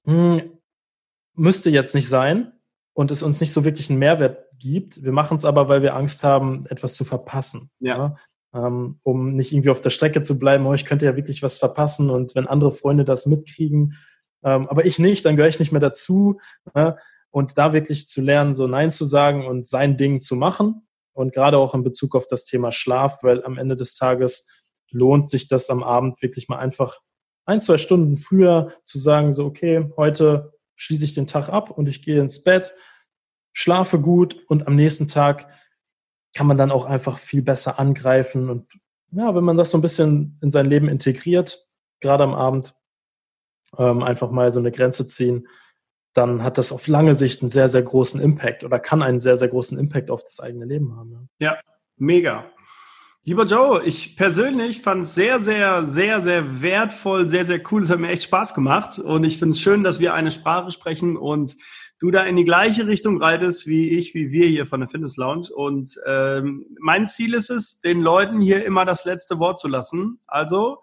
hm, 0.05 0.59
müsste 1.35 1.71
jetzt 1.71 1.95
nicht 1.95 2.09
sein 2.09 2.53
und 2.95 3.11
es 3.11 3.23
uns 3.23 3.41
nicht 3.41 3.53
so 3.53 3.65
wirklich 3.65 3.91
einen 3.91 3.99
Mehrwert 3.99 4.47
gibt. 4.59 5.03
Wir 5.03 5.13
machen 5.13 5.37
es 5.37 5.45
aber, 5.45 5.69
weil 5.69 5.83
wir 5.83 5.95
Angst 5.95 6.25
haben, 6.25 6.67
etwas 6.67 6.95
zu 6.95 7.05
verpassen. 7.05 7.71
Ja. 7.81 7.97
ja? 7.97 8.17
Ähm, 8.55 9.01
um 9.03 9.35
nicht 9.35 9.53
irgendwie 9.53 9.71
auf 9.71 9.81
der 9.81 9.91
Strecke 9.91 10.23
zu 10.23 10.39
bleiben, 10.39 10.67
oh, 10.67 10.75
ich 10.75 10.85
könnte 10.85 11.07
ja 11.07 11.17
wirklich 11.17 11.43
was 11.43 11.59
verpassen 11.59 12.11
und 12.11 12.35
wenn 12.35 12.47
andere 12.47 12.73
Freunde 12.73 13.05
das 13.05 13.27
mitkriegen, 13.27 13.97
ähm, 14.45 14.69
aber 14.69 14.85
ich 14.85 14.99
nicht, 14.99 15.25
dann 15.25 15.37
gehöre 15.37 15.49
ich 15.49 15.59
nicht 15.59 15.73
mehr 15.73 15.81
dazu. 15.81 16.41
Ja? 16.75 16.97
Und 17.31 17.57
da 17.57 17.73
wirklich 17.73 18.09
zu 18.09 18.21
lernen, 18.21 18.55
so 18.55 18.67
Nein 18.67 18.91
zu 18.91 19.05
sagen 19.05 19.47
und 19.47 19.67
sein 19.67 19.97
Ding 19.97 20.21
zu 20.21 20.37
machen. 20.37 20.87
Und 21.15 21.33
gerade 21.33 21.59
auch 21.59 21.75
in 21.75 21.83
Bezug 21.83 22.15
auf 22.15 22.27
das 22.27 22.45
Thema 22.45 22.73
Schlaf, 22.73 23.23
weil 23.23 23.45
am 23.45 23.59
Ende 23.59 23.77
des 23.77 23.97
Tages 23.97 24.49
lohnt 24.91 25.29
sich 25.29 25.47
das 25.47 25.71
am 25.71 25.83
Abend 25.83 26.21
wirklich 26.23 26.49
mal 26.49 26.59
einfach 26.59 26.99
ein, 27.45 27.61
zwei 27.61 27.77
Stunden 27.77 28.17
früher 28.17 28.73
zu 28.85 28.99
sagen, 28.99 29.33
so, 29.33 29.45
okay, 29.45 29.91
heute 29.97 30.53
schließe 30.77 31.05
ich 31.05 31.15
den 31.15 31.27
Tag 31.27 31.49
ab 31.49 31.71
und 31.71 31.89
ich 31.89 32.03
gehe 32.03 32.21
ins 32.21 32.43
Bett, 32.43 32.75
schlafe 33.53 34.01
gut 34.01 34.37
und 34.49 34.67
am 34.67 34.77
nächsten 34.77 35.09
Tag 35.09 35.49
kann 36.35 36.47
man 36.47 36.57
dann 36.57 36.71
auch 36.71 36.87
einfach 36.87 37.19
viel 37.19 37.43
besser 37.43 37.79
angreifen. 37.79 38.49
Und 38.49 38.73
ja, 39.11 39.35
wenn 39.35 39.45
man 39.45 39.57
das 39.57 39.71
so 39.71 39.79
ein 39.79 39.83
bisschen 39.83 40.39
in 40.43 40.51
sein 40.51 40.67
Leben 40.67 40.89
integriert, 40.89 41.67
gerade 42.01 42.25
am 42.25 42.35
Abend, 42.35 42.75
ähm, 43.79 44.03
einfach 44.03 44.31
mal 44.31 44.53
so 44.53 44.61
eine 44.61 44.73
Grenze 44.73 45.07
ziehen, 45.07 45.49
dann 46.15 46.43
hat 46.43 46.59
das 46.59 46.73
auf 46.73 46.89
lange 46.89 47.15
Sicht 47.15 47.41
einen 47.43 47.49
sehr, 47.49 47.69
sehr 47.69 47.83
großen 47.83 48.21
Impact 48.21 48.65
oder 48.65 48.79
kann 48.79 49.03
einen 49.03 49.19
sehr, 49.19 49.37
sehr 49.37 49.49
großen 49.49 49.79
Impact 49.79 50.11
auf 50.11 50.23
das 50.23 50.41
eigene 50.41 50.67
Leben 50.67 50.97
haben. 50.97 51.29
Ja, 51.39 51.59
mega. 51.97 52.52
Lieber 53.25 53.45
Joe, 53.45 53.85
ich 53.85 54.17
persönlich 54.17 54.83
fand 54.83 55.05
es 55.05 55.15
sehr, 55.15 55.41
sehr, 55.41 55.85
sehr, 55.85 56.21
sehr 56.21 56.61
wertvoll, 56.61 57.29
sehr, 57.29 57.45
sehr 57.45 57.61
cool. 57.71 57.83
Es 57.83 57.91
hat 57.91 58.01
mir 58.01 58.09
echt 58.09 58.25
Spaß 58.25 58.53
gemacht 58.53 58.99
und 58.99 59.23
ich 59.23 59.39
finde 59.39 59.53
es 59.53 59.61
schön, 59.61 59.85
dass 59.85 60.01
wir 60.01 60.13
eine 60.13 60.33
Sprache 60.33 60.73
sprechen 60.73 61.17
und 61.17 61.55
du 62.01 62.11
da 62.11 62.25
in 62.25 62.35
die 62.35 62.43
gleiche 62.43 62.89
Richtung 62.89 63.23
reitest 63.23 63.69
wie 63.69 63.91
ich, 63.91 64.13
wie 64.15 64.33
wir 64.33 64.49
hier 64.49 64.67
von 64.67 64.81
der 64.81 64.89
Fitness 64.89 65.17
Lounge. 65.19 65.51
Und 65.55 65.97
ähm, 66.05 66.67
mein 66.81 67.07
Ziel 67.07 67.35
ist 67.35 67.49
es, 67.49 67.79
den 67.79 68.01
Leuten 68.01 68.41
hier 68.41 68.65
immer 68.65 68.85
das 68.85 69.05
letzte 69.05 69.39
Wort 69.39 69.61
zu 69.61 69.69
lassen. 69.69 70.19
Also, 70.27 70.79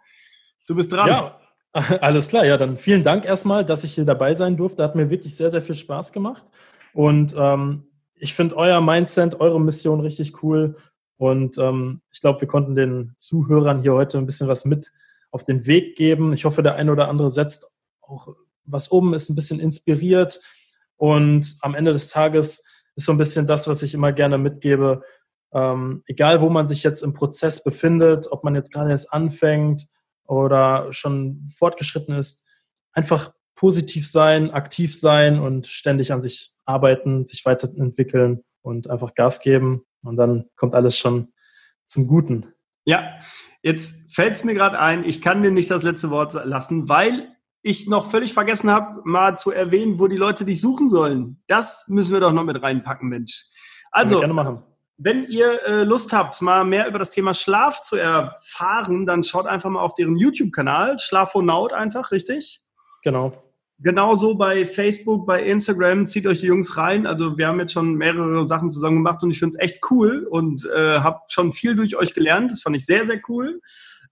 du 0.65 0.75
bist 0.75 0.93
dran. 0.93 1.09
Ja, 1.09 1.39
alles 1.99 2.29
klar. 2.29 2.45
Ja, 2.45 2.55
dann 2.55 2.77
vielen 2.77 3.03
Dank 3.03 3.25
erstmal, 3.25 3.65
dass 3.65 3.83
ich 3.83 3.95
hier 3.95 4.05
dabei 4.05 4.33
sein 4.33 4.55
durfte. 4.55 4.81
Hat 4.81 4.95
mir 4.95 5.09
wirklich 5.09 5.35
sehr, 5.35 5.49
sehr 5.49 5.61
viel 5.61 5.75
Spaß 5.75 6.13
gemacht. 6.13 6.45
Und 6.93 7.35
ähm, 7.37 7.83
ich 8.15 8.33
finde 8.33 8.55
euer 8.55 8.79
Mindset, 8.79 9.41
eure 9.41 9.59
Mission 9.59 9.99
richtig 9.99 10.41
cool. 10.41 10.77
Und 11.19 11.57
ähm, 11.57 12.01
ich 12.13 12.21
glaube, 12.21 12.39
wir 12.39 12.47
konnten 12.47 12.75
den 12.75 13.13
Zuhörern 13.17 13.81
hier 13.81 13.93
heute 13.93 14.17
ein 14.17 14.25
bisschen 14.25 14.47
was 14.47 14.63
mit 14.63 14.93
auf 15.31 15.43
den 15.43 15.67
Weg 15.67 15.97
geben. 15.97 16.31
Ich 16.31 16.45
hoffe, 16.45 16.63
der 16.63 16.75
eine 16.75 16.93
oder 16.93 17.09
andere 17.09 17.29
setzt 17.29 17.73
auch 18.01 18.33
was 18.63 18.87
um, 18.87 19.13
ist 19.13 19.29
ein 19.29 19.35
bisschen 19.35 19.59
inspiriert. 19.59 20.39
Und 20.95 21.57
am 21.59 21.75
Ende 21.75 21.91
des 21.91 22.07
Tages 22.07 22.63
ist 22.95 23.05
so 23.05 23.11
ein 23.11 23.17
bisschen 23.17 23.45
das, 23.45 23.67
was 23.67 23.83
ich 23.83 23.93
immer 23.93 24.13
gerne 24.13 24.37
mitgebe. 24.37 25.03
Ähm, 25.51 26.03
egal, 26.05 26.39
wo 26.39 26.49
man 26.49 26.67
sich 26.67 26.83
jetzt 26.83 27.03
im 27.03 27.11
Prozess 27.11 27.65
befindet, 27.65 28.31
ob 28.31 28.45
man 28.45 28.55
jetzt 28.55 28.71
gerade 28.71 28.91
erst 28.91 29.11
anfängt 29.11 29.87
oder 30.25 30.93
schon 30.93 31.49
fortgeschritten 31.53 32.15
ist, 32.15 32.45
einfach 32.93 33.33
positiv 33.55 34.07
sein, 34.09 34.51
aktiv 34.51 34.97
sein 34.97 35.37
und 35.41 35.67
ständig 35.67 36.13
an 36.13 36.21
sich 36.21 36.53
arbeiten, 36.63 37.25
sich 37.25 37.43
weiterentwickeln 37.43 38.45
und 38.61 38.89
einfach 38.89 39.15
Gas 39.15 39.41
geben 39.41 39.83
und 40.03 40.17
dann 40.17 40.45
kommt 40.55 40.75
alles 40.75 40.97
schon 40.97 41.33
zum 41.85 42.07
Guten. 42.07 42.53
Ja, 42.85 43.19
jetzt 43.61 44.13
fällt 44.13 44.33
es 44.33 44.43
mir 44.43 44.53
gerade 44.53 44.79
ein, 44.79 45.03
ich 45.03 45.21
kann 45.21 45.43
dir 45.43 45.51
nicht 45.51 45.69
das 45.69 45.83
letzte 45.83 46.09
Wort 46.09 46.33
lassen, 46.33 46.89
weil 46.89 47.35
ich 47.61 47.87
noch 47.87 48.09
völlig 48.09 48.33
vergessen 48.33 48.71
habe, 48.71 49.01
mal 49.03 49.37
zu 49.37 49.51
erwähnen, 49.51 49.99
wo 49.99 50.07
die 50.07 50.15
Leute 50.15 50.45
dich 50.45 50.61
suchen 50.61 50.89
sollen. 50.89 51.43
Das 51.47 51.87
müssen 51.87 52.13
wir 52.13 52.19
doch 52.19 52.31
noch 52.31 52.45
mit 52.45 52.61
reinpacken, 52.61 53.09
Mensch. 53.09 53.45
Also, 53.91 54.21
wenn 54.97 55.23
ihr 55.23 55.65
äh, 55.65 55.83
Lust 55.83 56.13
habt, 56.13 56.41
mal 56.41 56.65
mehr 56.65 56.87
über 56.87 56.99
das 56.99 57.09
Thema 57.09 57.33
Schlaf 57.33 57.81
zu 57.81 57.95
erfahren, 57.95 59.05
dann 59.05 59.23
schaut 59.23 59.45
einfach 59.45 59.69
mal 59.69 59.81
auf 59.81 59.93
deren 59.93 60.17
YouTube-Kanal, 60.17 60.99
Schlafonaut 60.99 61.73
einfach, 61.73 62.11
richtig? 62.11 62.61
Genau. 63.03 63.48
Genauso 63.81 64.35
bei 64.35 64.65
Facebook, 64.65 65.25
bei 65.25 65.41
Instagram, 65.41 66.05
zieht 66.05 66.27
euch 66.27 66.41
die 66.41 66.47
Jungs 66.47 66.75
rein. 66.75 67.07
Also 67.07 67.37
wir 67.37 67.47
haben 67.47 67.59
jetzt 67.61 67.71
schon 67.71 67.95
mehrere 67.95 68.45
Sachen 68.45 68.71
zusammen 68.71 68.97
gemacht 68.97 69.23
und 69.23 69.31
ich 69.31 69.39
finde 69.39 69.55
es 69.55 69.63
echt 69.63 69.79
cool 69.89 70.27
und 70.29 70.69
äh, 70.75 70.99
habe 70.99 71.21
schon 71.29 71.53
viel 71.53 71.75
durch 71.75 71.95
euch 71.95 72.13
gelernt. 72.13 72.51
Das 72.51 72.61
fand 72.61 72.75
ich 72.75 72.85
sehr, 72.85 73.05
sehr 73.05 73.21
cool. 73.29 73.61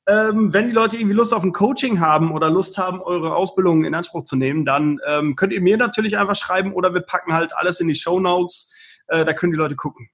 Ähm, 0.07 0.53
wenn 0.53 0.67
die 0.67 0.73
Leute 0.73 0.95
irgendwie 0.95 1.15
Lust 1.15 1.33
auf 1.33 1.43
ein 1.43 1.51
Coaching 1.51 1.99
haben 1.99 2.31
oder 2.31 2.49
Lust 2.49 2.77
haben, 2.77 3.01
eure 3.01 3.35
Ausbildung 3.35 3.83
in 3.83 3.93
Anspruch 3.93 4.23
zu 4.23 4.37
nehmen, 4.37 4.63
dann 4.63 4.99
ähm, 5.05 5.35
könnt 5.35 5.51
ihr 5.51 5.59
mir 5.59 5.75
natürlich 5.75 6.17
einfach 6.17 6.35
schreiben 6.35 6.71
oder 6.71 6.93
wir 6.93 7.01
packen 7.01 7.33
halt 7.33 7.53
alles 7.53 7.81
in 7.81 7.89
die 7.89 7.95
Show 7.95 8.21
Notes. 8.21 8.73
Äh, 9.07 9.25
da 9.25 9.33
können 9.33 9.51
die 9.51 9.57
Leute 9.57 9.75
gucken. 9.75 10.09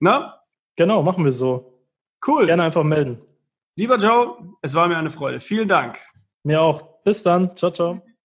Na? 0.00 0.40
Genau, 0.76 1.02
machen 1.02 1.24
wir 1.24 1.32
so. 1.32 1.82
Cool. 2.26 2.46
Gerne 2.46 2.62
einfach 2.62 2.84
melden. 2.84 3.20
Lieber 3.76 3.98
Joe, 3.98 4.38
es 4.62 4.74
war 4.74 4.88
mir 4.88 4.96
eine 4.96 5.10
Freude. 5.10 5.40
Vielen 5.40 5.68
Dank. 5.68 5.98
Mir 6.42 6.62
auch. 6.62 7.02
Bis 7.04 7.22
dann. 7.22 7.54
Ciao, 7.54 7.70
ciao. 7.70 8.03